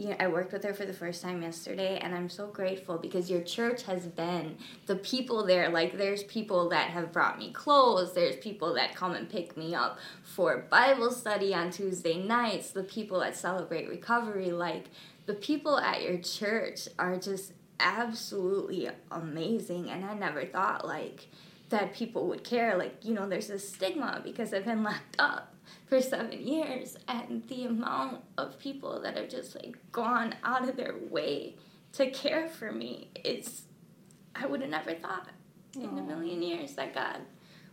you 0.00 0.08
know, 0.08 0.16
I 0.18 0.28
worked 0.28 0.54
with 0.54 0.64
her 0.64 0.72
for 0.72 0.86
the 0.86 0.94
first 0.94 1.20
time 1.20 1.42
yesterday 1.42 1.98
and 1.98 2.14
I'm 2.14 2.30
so 2.30 2.46
grateful 2.46 2.96
because 2.96 3.30
your 3.30 3.42
church 3.42 3.82
has 3.82 4.06
been 4.06 4.56
the 4.86 4.96
people 4.96 5.44
there. 5.44 5.68
Like 5.68 5.98
there's 5.98 6.22
people 6.22 6.70
that 6.70 6.88
have 6.88 7.12
brought 7.12 7.38
me 7.38 7.52
clothes 7.52 8.14
there's 8.14 8.36
people 8.36 8.72
that 8.74 8.94
come 8.94 9.12
and 9.12 9.28
pick 9.28 9.58
me 9.58 9.74
up 9.74 9.98
for 10.22 10.64
Bible 10.70 11.10
study 11.10 11.52
on 11.52 11.70
Tuesday 11.70 12.16
nights 12.16 12.70
the 12.70 12.82
people 12.82 13.20
that 13.20 13.36
celebrate 13.36 13.90
recovery. 13.90 14.52
Like 14.52 14.86
the 15.26 15.34
people 15.34 15.76
at 15.76 16.02
your 16.02 16.16
church 16.16 16.88
are 16.98 17.18
just 17.18 17.52
absolutely 17.78 18.88
amazing 19.10 19.90
and 19.90 20.06
I 20.06 20.14
never 20.14 20.46
thought 20.46 20.86
like 20.86 21.28
that 21.68 21.92
people 21.94 22.26
would 22.28 22.42
care. 22.42 22.78
Like, 22.78 22.96
you 23.02 23.12
know, 23.12 23.28
there's 23.28 23.50
a 23.50 23.58
stigma 23.58 24.22
because 24.24 24.54
I've 24.54 24.64
been 24.64 24.82
locked 24.82 25.16
up 25.18 25.49
for 25.86 26.00
seven 26.00 26.46
years, 26.46 26.96
and 27.08 27.46
the 27.48 27.64
amount 27.64 28.22
of 28.38 28.58
people 28.58 29.00
that 29.02 29.16
have 29.16 29.28
just 29.28 29.54
like 29.54 29.76
gone 29.92 30.34
out 30.44 30.68
of 30.68 30.76
their 30.76 30.94
way 31.10 31.56
to 31.92 32.10
care 32.10 32.48
for 32.48 32.72
me 32.72 33.08
is, 33.24 33.62
I 34.34 34.46
would 34.46 34.60
have 34.60 34.70
never 34.70 34.94
thought 34.94 35.28
Aww. 35.74 35.84
in 35.84 35.98
a 35.98 36.02
million 36.02 36.42
years 36.42 36.74
that 36.74 36.94
God 36.94 37.18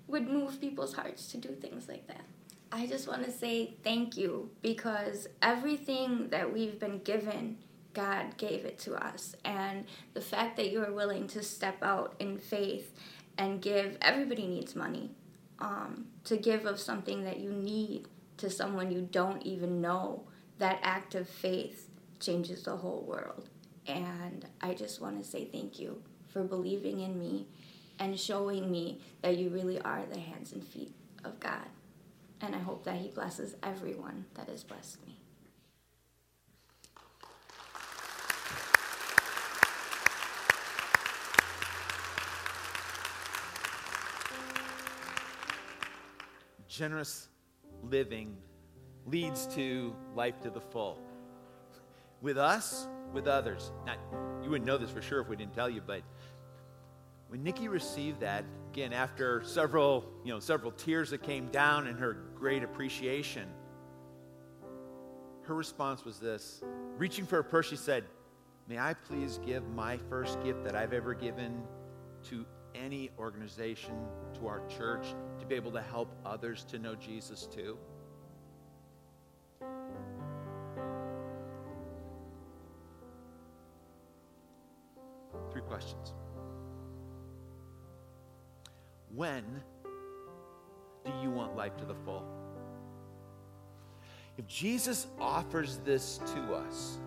would 0.07 0.27
move 0.27 0.59
people's 0.59 0.93
hearts 0.93 1.27
to 1.31 1.37
do 1.37 1.49
things 1.49 1.87
like 1.87 2.07
that. 2.07 2.23
I 2.71 2.85
just 2.85 3.07
want 3.07 3.23
to 3.25 3.31
say 3.31 3.75
thank 3.83 4.17
you 4.17 4.49
because 4.61 5.27
everything 5.41 6.29
that 6.29 6.51
we've 6.51 6.79
been 6.79 6.99
given, 6.99 7.57
God 7.93 8.37
gave 8.37 8.65
it 8.65 8.77
to 8.79 8.95
us. 8.95 9.35
And 9.45 9.85
the 10.13 10.21
fact 10.21 10.57
that 10.57 10.71
you 10.71 10.83
are 10.83 10.91
willing 10.91 11.27
to 11.27 11.43
step 11.43 11.81
out 11.81 12.15
in 12.19 12.37
faith 12.37 12.93
and 13.37 13.61
give 13.61 13.97
everybody 14.01 14.47
needs 14.47 14.75
money 14.75 15.11
um, 15.59 16.07
to 16.25 16.37
give 16.37 16.65
of 16.65 16.79
something 16.79 17.23
that 17.23 17.39
you 17.39 17.51
need 17.51 18.07
to 18.37 18.49
someone 18.49 18.91
you 18.91 19.01
don't 19.11 19.41
even 19.43 19.81
know 19.81 20.23
that 20.59 20.79
act 20.83 21.15
of 21.15 21.27
faith 21.27 21.89
changes 22.19 22.63
the 22.63 22.75
whole 22.75 23.03
world. 23.07 23.49
And 23.87 24.45
i 24.61 24.73
just 24.73 25.01
want 25.01 25.21
to 25.21 25.29
say 25.29 25.45
thank 25.45 25.79
you 25.79 26.01
for 26.27 26.43
believing 26.43 26.99
in 26.99 27.17
me 27.17 27.47
and 27.99 28.19
showing 28.19 28.69
me 28.69 29.01
that 29.21 29.37
you 29.37 29.49
really 29.49 29.79
are 29.81 30.03
the 30.05 30.19
hands 30.19 30.51
and 30.51 30.63
feet 30.63 30.93
of 31.23 31.39
god. 31.39 31.67
And 32.41 32.55
i 32.55 32.59
hope 32.59 32.83
that 32.85 32.97
he 32.97 33.09
blesses 33.09 33.55
everyone 33.63 34.25
that 34.35 34.49
has 34.49 34.63
blessed 34.63 35.05
me 35.05 35.16
generous 46.77 47.27
living 47.83 48.37
leads 49.07 49.47
to 49.47 49.95
life 50.15 50.39
to 50.41 50.49
the 50.49 50.61
full. 50.61 50.99
With 52.21 52.37
us, 52.37 52.87
with 53.13 53.27
others. 53.27 53.71
Now, 53.85 53.95
you 54.43 54.49
wouldn't 54.49 54.67
know 54.67 54.77
this 54.77 54.91
for 54.91 55.01
sure 55.01 55.21
if 55.21 55.27
we 55.27 55.35
didn't 55.35 55.53
tell 55.53 55.69
you, 55.69 55.81
but 55.85 56.01
when 57.29 57.43
Nikki 57.43 57.67
received 57.67 58.19
that, 58.21 58.45
again, 58.71 58.93
after 58.93 59.43
several, 59.43 60.05
you 60.23 60.31
know, 60.31 60.39
several 60.39 60.71
tears 60.71 61.09
that 61.09 61.23
came 61.23 61.47
down 61.47 61.87
and 61.87 61.99
her 61.99 62.13
great 62.35 62.63
appreciation, 62.63 63.47
her 65.43 65.55
response 65.55 66.05
was 66.05 66.19
this. 66.19 66.61
Reaching 66.97 67.25
for 67.25 67.37
her 67.37 67.43
purse, 67.43 67.69
she 67.69 67.75
said, 67.75 68.03
May 68.67 68.77
I 68.77 68.93
please 68.93 69.39
give 69.45 69.67
my 69.69 69.97
first 70.09 70.41
gift 70.43 70.63
that 70.65 70.75
I've 70.75 70.93
ever 70.93 71.13
given 71.13 71.63
to 72.25 72.45
any 72.75 73.09
organization, 73.17 73.95
to 74.39 74.47
our 74.47 74.61
church, 74.67 75.07
be 75.47 75.55
able 75.55 75.71
to 75.71 75.81
help 75.81 76.13
others 76.25 76.63
to 76.65 76.79
know 76.79 76.95
Jesus 76.95 77.47
too? 77.47 77.77
Three 85.51 85.61
questions. 85.61 86.13
When 89.15 89.43
do 91.05 91.11
you 91.23 91.31
want 91.31 91.55
life 91.55 91.77
to 91.77 91.85
the 91.85 91.95
full? 91.95 92.23
If 94.37 94.45
Jesus 94.45 95.07
offers 95.19 95.77
this 95.77 96.19
to 96.35 96.53
us, 96.53 96.99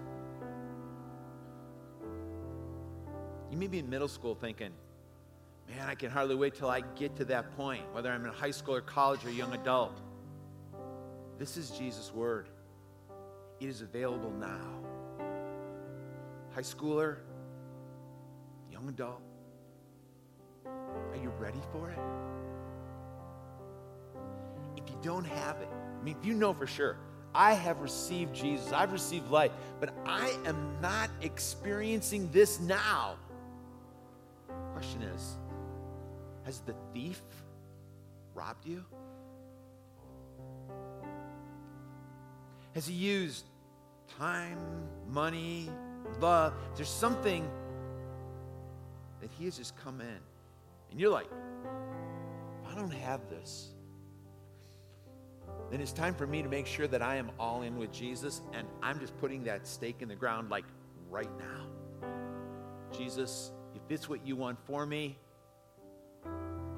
you 3.51 3.57
may 3.57 3.69
be 3.69 3.79
in 3.79 3.89
middle 3.89 4.09
school 4.09 4.35
thinking, 4.35 4.71
man, 5.71 5.89
I 5.89 5.95
can 5.95 6.11
hardly 6.11 6.35
wait 6.35 6.55
till 6.55 6.69
I 6.69 6.81
get 6.97 7.17
to 7.17 7.25
that 7.27 7.57
point, 7.57 7.83
whether 7.93 8.11
I'm 8.11 8.25
in 8.25 8.33
high 8.33 8.51
school 8.51 8.75
or 8.75 8.81
college 8.81 9.25
or 9.25 9.31
young 9.31 9.55
adult. 9.55 10.01
This 11.39 11.57
is 11.57 11.71
Jesus' 11.71 12.13
word. 12.13 12.49
It 13.61 13.69
is 13.69 13.81
available 13.81 14.33
now. 14.33 14.81
High 16.55 16.63
schooler, 16.63 17.19
young 18.73 18.89
adult, 18.89 19.23
are 20.67 21.17
you 21.23 21.31
ready 21.39 21.61
for 21.73 21.91
it? 21.91 21.99
If 24.77 24.91
you 24.91 24.97
don't 25.03 25.25
have 25.25 25.61
it, 25.61 25.69
I 25.69 26.03
mean, 26.03 26.17
if 26.19 26.27
you 26.27 26.35
know 26.35 26.53
for 26.53 26.67
sure, 26.67 26.97
I 27.33 27.53
have 27.55 27.81
received 27.81 28.35
Jesus, 28.35 28.73
I've 28.73 28.93
received 28.93 29.31
life, 29.31 29.53
but 29.79 29.95
I 30.05 30.35
am 30.47 30.77
not 30.81 31.11
experiencing 31.21 32.29
this 32.33 32.59
now. 32.59 33.17
Question 34.73 35.03
is, 35.03 35.37
has 36.51 36.59
the 36.63 36.75
thief 36.93 37.23
robbed 38.35 38.67
you? 38.67 38.85
Has 42.75 42.89
he 42.89 42.95
used 42.95 43.45
time, 44.19 44.59
money, 45.09 45.71
love? 46.19 46.53
There's 46.75 46.89
something 46.89 47.49
that 49.21 49.31
he 49.39 49.45
has 49.45 49.59
just 49.59 49.77
come 49.77 50.01
in 50.01 50.19
and 50.91 50.99
you're 50.99 51.13
like, 51.13 51.31
I 52.69 52.75
don't 52.75 52.93
have 52.95 53.21
this, 53.31 53.69
then 55.71 55.81
it's 55.81 55.93
time 55.93 56.17
for 56.17 56.27
me 56.27 56.43
to 56.43 56.49
make 56.49 56.67
sure 56.67 56.89
that 56.89 57.01
I 57.01 57.15
am 57.15 57.31
all 57.39 57.63
in 57.63 57.77
with 57.77 57.93
Jesus 57.93 58.41
and 58.53 58.67
I'm 58.83 58.99
just 58.99 59.17
putting 59.19 59.45
that 59.45 59.69
stake 59.69 60.03
in 60.03 60.09
the 60.09 60.17
ground 60.17 60.51
like 60.51 60.65
right 61.11 61.31
now. 61.39 62.09
Jesus, 62.99 63.53
if 63.77 63.83
it's 63.89 64.09
what 64.09 64.27
you 64.27 64.35
want 64.35 64.59
for 64.67 64.85
me, 64.85 65.17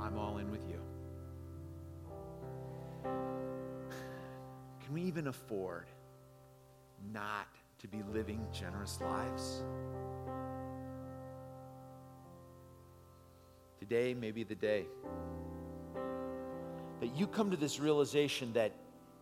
I'm 0.03 0.18
all 0.18 0.38
in 0.38 0.50
with 0.50 0.64
you. 0.68 0.80
Can 4.84 4.92
we 4.92 5.03
even 5.03 5.28
afford 5.28 5.86
not 7.12 7.46
to 7.78 7.86
be 7.86 8.03
living 8.12 8.44
generous 8.53 9.00
lives? 9.00 9.62
Today 13.78 14.12
may 14.14 14.32
be 14.32 14.42
the 14.42 14.57
day 14.57 14.86
that 17.00 17.16
you 17.16 17.26
come 17.26 17.50
to 17.50 17.57
this 17.57 17.78
realization 17.78 18.53
that 18.55 18.72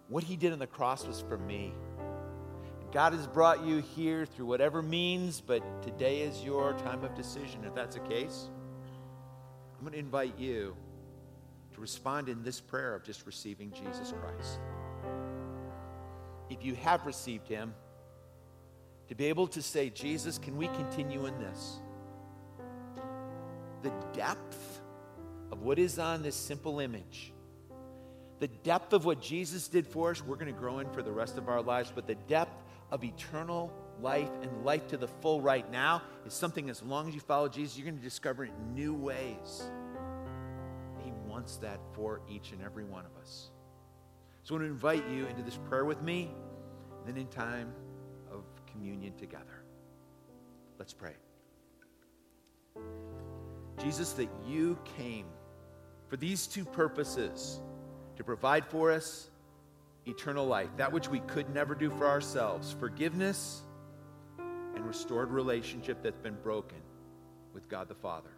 what 0.08 0.24
he 0.24 0.36
did 0.36 0.52
on 0.52 0.58
the 0.58 0.66
cross 0.66 1.06
was 1.06 1.20
for 1.20 1.36
me. 1.38 1.72
God 2.92 3.12
has 3.12 3.26
brought 3.26 3.64
you 3.64 3.78
here 3.78 4.26
through 4.26 4.46
whatever 4.46 4.82
means, 4.82 5.40
but 5.40 5.62
today 5.82 6.22
is 6.22 6.42
your 6.42 6.72
time 6.72 7.04
of 7.04 7.14
decision. 7.14 7.64
If 7.64 7.74
that's 7.74 7.96
the 7.96 8.02
case, 8.02 8.48
I'm 9.80 9.86
going 9.86 9.94
to 9.94 9.98
invite 9.98 10.38
you 10.38 10.76
to 11.72 11.80
respond 11.80 12.28
in 12.28 12.42
this 12.42 12.60
prayer 12.60 12.94
of 12.94 13.02
just 13.02 13.24
receiving 13.24 13.72
Jesus 13.72 14.12
Christ. 14.12 14.58
If 16.50 16.62
you 16.62 16.74
have 16.74 17.06
received 17.06 17.48
him, 17.48 17.72
to 19.08 19.14
be 19.14 19.24
able 19.24 19.46
to 19.46 19.62
say, 19.62 19.88
Jesus, 19.88 20.36
can 20.36 20.58
we 20.58 20.68
continue 20.68 21.24
in 21.24 21.38
this? 21.38 21.78
The 23.82 23.92
depth 24.12 24.82
of 25.50 25.62
what 25.62 25.78
is 25.78 25.98
on 25.98 26.22
this 26.22 26.36
simple 26.36 26.80
image 26.80 27.32
the 28.38 28.48
depth 28.48 28.94
of 28.94 29.04
what 29.04 29.20
Jesus 29.20 29.68
did 29.68 29.86
for 29.86 30.10
us, 30.10 30.24
we're 30.24 30.36
going 30.36 30.52
to 30.52 30.58
grow 30.58 30.78
in 30.78 30.88
for 30.90 31.02
the 31.02 31.12
rest 31.12 31.36
of 31.36 31.48
our 31.48 31.60
lives, 31.60 31.92
but 31.94 32.06
the 32.06 32.14
depth 32.14 32.56
of 32.90 33.04
eternal 33.04 33.70
life 34.02 34.30
and 34.42 34.64
life 34.64 34.86
to 34.88 34.96
the 34.96 35.08
full 35.08 35.40
right 35.40 35.70
now 35.70 36.02
is 36.26 36.34
something 36.34 36.70
as 36.70 36.82
long 36.82 37.08
as 37.08 37.14
you 37.14 37.20
follow 37.20 37.48
Jesus, 37.48 37.76
you're 37.76 37.86
going 37.86 37.98
to 37.98 38.02
discover 38.02 38.44
it 38.44 38.50
in 38.58 38.74
new 38.74 38.94
ways. 38.94 39.70
He 41.04 41.12
wants 41.26 41.56
that 41.58 41.80
for 41.92 42.20
each 42.28 42.52
and 42.52 42.62
every 42.62 42.84
one 42.84 43.04
of 43.04 43.16
us. 43.22 43.50
So 44.42 44.54
I 44.54 44.58
want 44.58 44.68
to 44.68 44.72
invite 44.72 45.08
you 45.10 45.26
into 45.26 45.42
this 45.42 45.58
prayer 45.68 45.84
with 45.84 46.02
me, 46.02 46.30
then 47.06 47.16
in 47.16 47.26
time 47.28 47.72
of 48.32 48.44
communion 48.70 49.14
together. 49.16 49.64
Let's 50.78 50.92
pray. 50.92 51.14
Jesus, 53.82 54.12
that 54.12 54.28
you 54.46 54.78
came 54.96 55.26
for 56.08 56.16
these 56.16 56.46
two 56.46 56.64
purposes 56.64 57.60
to 58.16 58.24
provide 58.24 58.66
for 58.66 58.90
us 58.90 59.30
eternal 60.06 60.46
life, 60.46 60.68
that 60.76 60.92
which 60.92 61.08
we 61.08 61.20
could 61.20 61.48
never 61.54 61.74
do 61.74 61.90
for 61.90 62.06
ourselves, 62.06 62.74
forgiveness 62.78 63.62
and 64.80 64.88
restored 64.88 65.30
relationship 65.30 66.02
that's 66.02 66.16
been 66.16 66.38
broken 66.42 66.78
with 67.52 67.68
God 67.68 67.86
the 67.86 67.94
Father. 67.94 68.30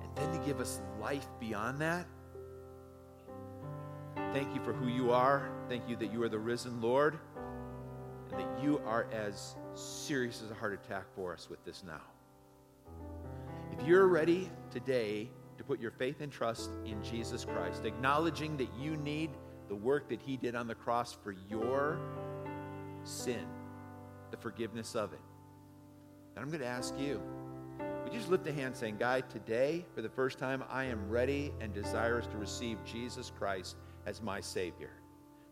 And 0.00 0.16
then 0.16 0.40
to 0.40 0.46
give 0.46 0.60
us 0.60 0.80
life 0.98 1.26
beyond 1.38 1.78
that. 1.82 2.06
Thank 4.32 4.54
you 4.54 4.64
for 4.64 4.72
who 4.72 4.88
you 4.88 5.12
are. 5.12 5.50
Thank 5.68 5.86
you 5.90 5.96
that 5.96 6.10
you 6.10 6.22
are 6.22 6.30
the 6.30 6.38
risen 6.38 6.80
Lord 6.80 7.18
and 8.30 8.40
that 8.40 8.62
you 8.62 8.80
are 8.86 9.06
as 9.12 9.56
serious 9.74 10.40
as 10.42 10.50
a 10.50 10.54
heart 10.54 10.72
attack 10.72 11.04
for 11.14 11.34
us 11.34 11.50
with 11.50 11.62
this 11.66 11.84
now. 11.86 12.00
If 13.78 13.86
you're 13.86 14.08
ready 14.08 14.50
today 14.70 15.28
to 15.58 15.64
put 15.64 15.80
your 15.80 15.90
faith 15.90 16.22
and 16.22 16.32
trust 16.32 16.70
in 16.86 17.02
Jesus 17.02 17.44
Christ, 17.44 17.84
acknowledging 17.84 18.56
that 18.56 18.68
you 18.80 18.96
need 18.96 19.32
the 19.68 19.76
work 19.76 20.08
that 20.08 20.22
He 20.22 20.38
did 20.38 20.54
on 20.54 20.66
the 20.66 20.74
cross 20.74 21.12
for 21.12 21.34
your 21.50 21.98
sin, 23.04 23.44
the 24.30 24.36
forgiveness 24.36 24.94
of 24.94 25.12
it. 25.12 25.20
And 26.34 26.44
I'm 26.44 26.50
going 26.50 26.60
to 26.60 26.66
ask 26.66 26.94
you, 26.98 27.20
would 28.04 28.12
you 28.12 28.18
just 28.18 28.30
lift 28.30 28.46
a 28.46 28.52
hand 28.52 28.76
saying, 28.76 28.98
God, 28.98 29.28
today, 29.30 29.84
for 29.94 30.02
the 30.02 30.08
first 30.08 30.38
time, 30.38 30.62
I 30.70 30.84
am 30.84 31.08
ready 31.08 31.52
and 31.60 31.72
desirous 31.72 32.26
to 32.28 32.36
receive 32.36 32.78
Jesus 32.84 33.32
Christ 33.36 33.76
as 34.06 34.22
my 34.22 34.40
Savior? 34.40 34.90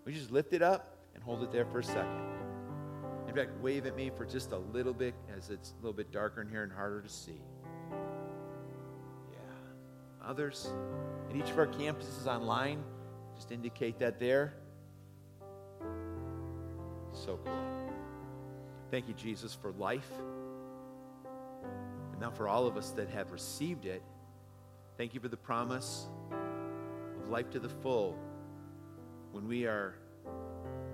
Would 0.05 0.15
you 0.15 0.21
just 0.21 0.31
lift 0.31 0.53
it 0.53 0.63
up 0.63 0.99
and 1.15 1.23
hold 1.23 1.43
it 1.43 1.51
there 1.51 1.65
for 1.65 1.81
a 1.81 1.85
second? 1.85 2.35
In 3.29 3.35
fact, 3.35 3.51
wave 3.61 3.87
at 3.87 3.97
me 3.97 4.11
for 4.17 4.25
just 4.25 4.53
a 4.53 4.59
little 4.59 4.95
bit 4.95 5.15
as 5.37 5.51
it's 5.51 5.73
a 5.73 5.77
little 5.77 5.93
bit 5.93 6.13
darker 6.13 6.43
in 6.43 6.49
here 6.49 6.63
and 6.63 6.71
harder 6.71 7.01
to 7.01 7.09
see 7.09 7.41
Yeah. 9.33 9.39
others. 10.23 10.73
At 11.29 11.35
each 11.35 11.51
of 11.51 11.59
our 11.59 11.67
campuses 11.67 12.27
online, 12.27 12.85
just 13.35 13.51
indicate 13.51 13.99
that 13.99 14.21
there. 14.21 14.55
So 17.13 17.39
cool. 17.45 17.84
Thank 18.95 19.09
you, 19.09 19.15
Jesus, 19.15 19.53
for 19.53 19.73
life. 19.73 20.09
And 22.13 22.21
now 22.21 22.31
for 22.31 22.47
all 22.47 22.69
of 22.69 22.77
us 22.77 22.91
that 22.91 23.09
have 23.09 23.33
received 23.33 23.87
it, 23.87 24.05
thank 24.97 25.15
you 25.15 25.21
for 25.21 25.27
the 25.27 25.37
promise 25.37 26.07
of 27.21 27.29
life 27.29 27.51
to 27.51 27.59
the 27.59 27.69
full 27.69 28.17
when 29.33 29.49
we 29.49 29.67
are 29.67 29.97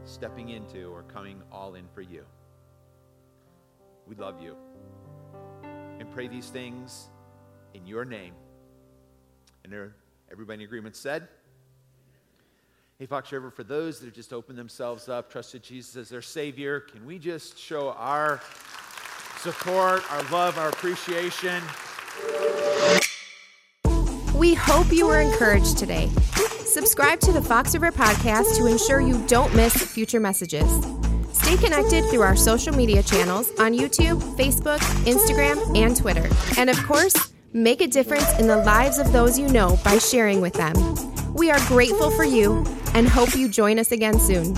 stepping 0.07 0.49
into 0.49 0.87
or 0.91 1.03
coming 1.03 1.43
all 1.53 1.75
in 1.75 1.85
for 1.93 2.01
you. 2.01 2.25
We 4.07 4.15
love 4.15 4.41
you 4.41 4.57
and 5.99 6.11
pray 6.11 6.27
these 6.27 6.49
things 6.49 7.11
in 7.75 7.87
your 7.87 8.07
name. 8.07 8.33
And 9.63 9.93
everybody 10.33 10.63
in 10.63 10.67
agreement 10.67 10.97
said? 10.97 11.29
Hey, 13.01 13.07
Fox 13.07 13.33
River, 13.33 13.51
for 13.51 13.65
those 13.65 13.99
that 13.99 14.05
have 14.05 14.15
just 14.15 14.31
opened 14.31 14.59
themselves 14.59 15.09
up, 15.09 15.33
trusted 15.33 15.63
Jesus 15.63 15.97
as 15.97 16.11
their 16.11 16.21
Savior, 16.21 16.81
can 16.81 17.07
we 17.07 17.19
just 17.19 17.59
show 17.59 17.93
our 17.93 18.43
support, 19.39 20.03
our 20.13 20.23
love, 20.25 20.59
our 20.59 20.69
appreciation? 20.69 21.63
We 24.35 24.53
hope 24.53 24.93
you 24.93 25.07
were 25.07 25.23
encouraged 25.23 25.79
today. 25.79 26.11
Subscribe 26.67 27.21
to 27.21 27.33
the 27.33 27.41
Fox 27.41 27.73
River 27.73 27.91
Podcast 27.91 28.59
to 28.59 28.67
ensure 28.67 29.01
you 29.01 29.27
don't 29.27 29.57
miss 29.57 29.75
future 29.75 30.21
messages. 30.21 30.71
Stay 31.33 31.57
connected 31.57 32.05
through 32.11 32.21
our 32.21 32.37
social 32.37 32.77
media 32.77 33.03
channels 33.03 33.51
on 33.59 33.73
YouTube, 33.73 34.21
Facebook, 34.37 34.81
Instagram, 35.07 35.75
and 35.75 35.97
Twitter. 35.97 36.29
And 36.59 36.69
of 36.69 36.77
course, 36.85 37.31
Make 37.53 37.81
a 37.81 37.89
difference 37.89 38.39
in 38.39 38.47
the 38.47 38.59
lives 38.59 38.99
of 38.99 39.11
those 39.13 39.37
you 39.37 39.49
know 39.49 39.77
by 39.85 39.99
sharing 39.99 40.41
with 40.41 40.53
them. 40.53 40.73
We 41.35 41.51
are 41.51 41.59
grateful 41.67 42.09
for 42.13 42.23
you 42.23 42.65
and 42.95 43.09
hope 43.09 43.35
you 43.35 43.49
join 43.49 43.79
us 43.79 43.93
again 43.93 44.19
soon. 44.19 44.55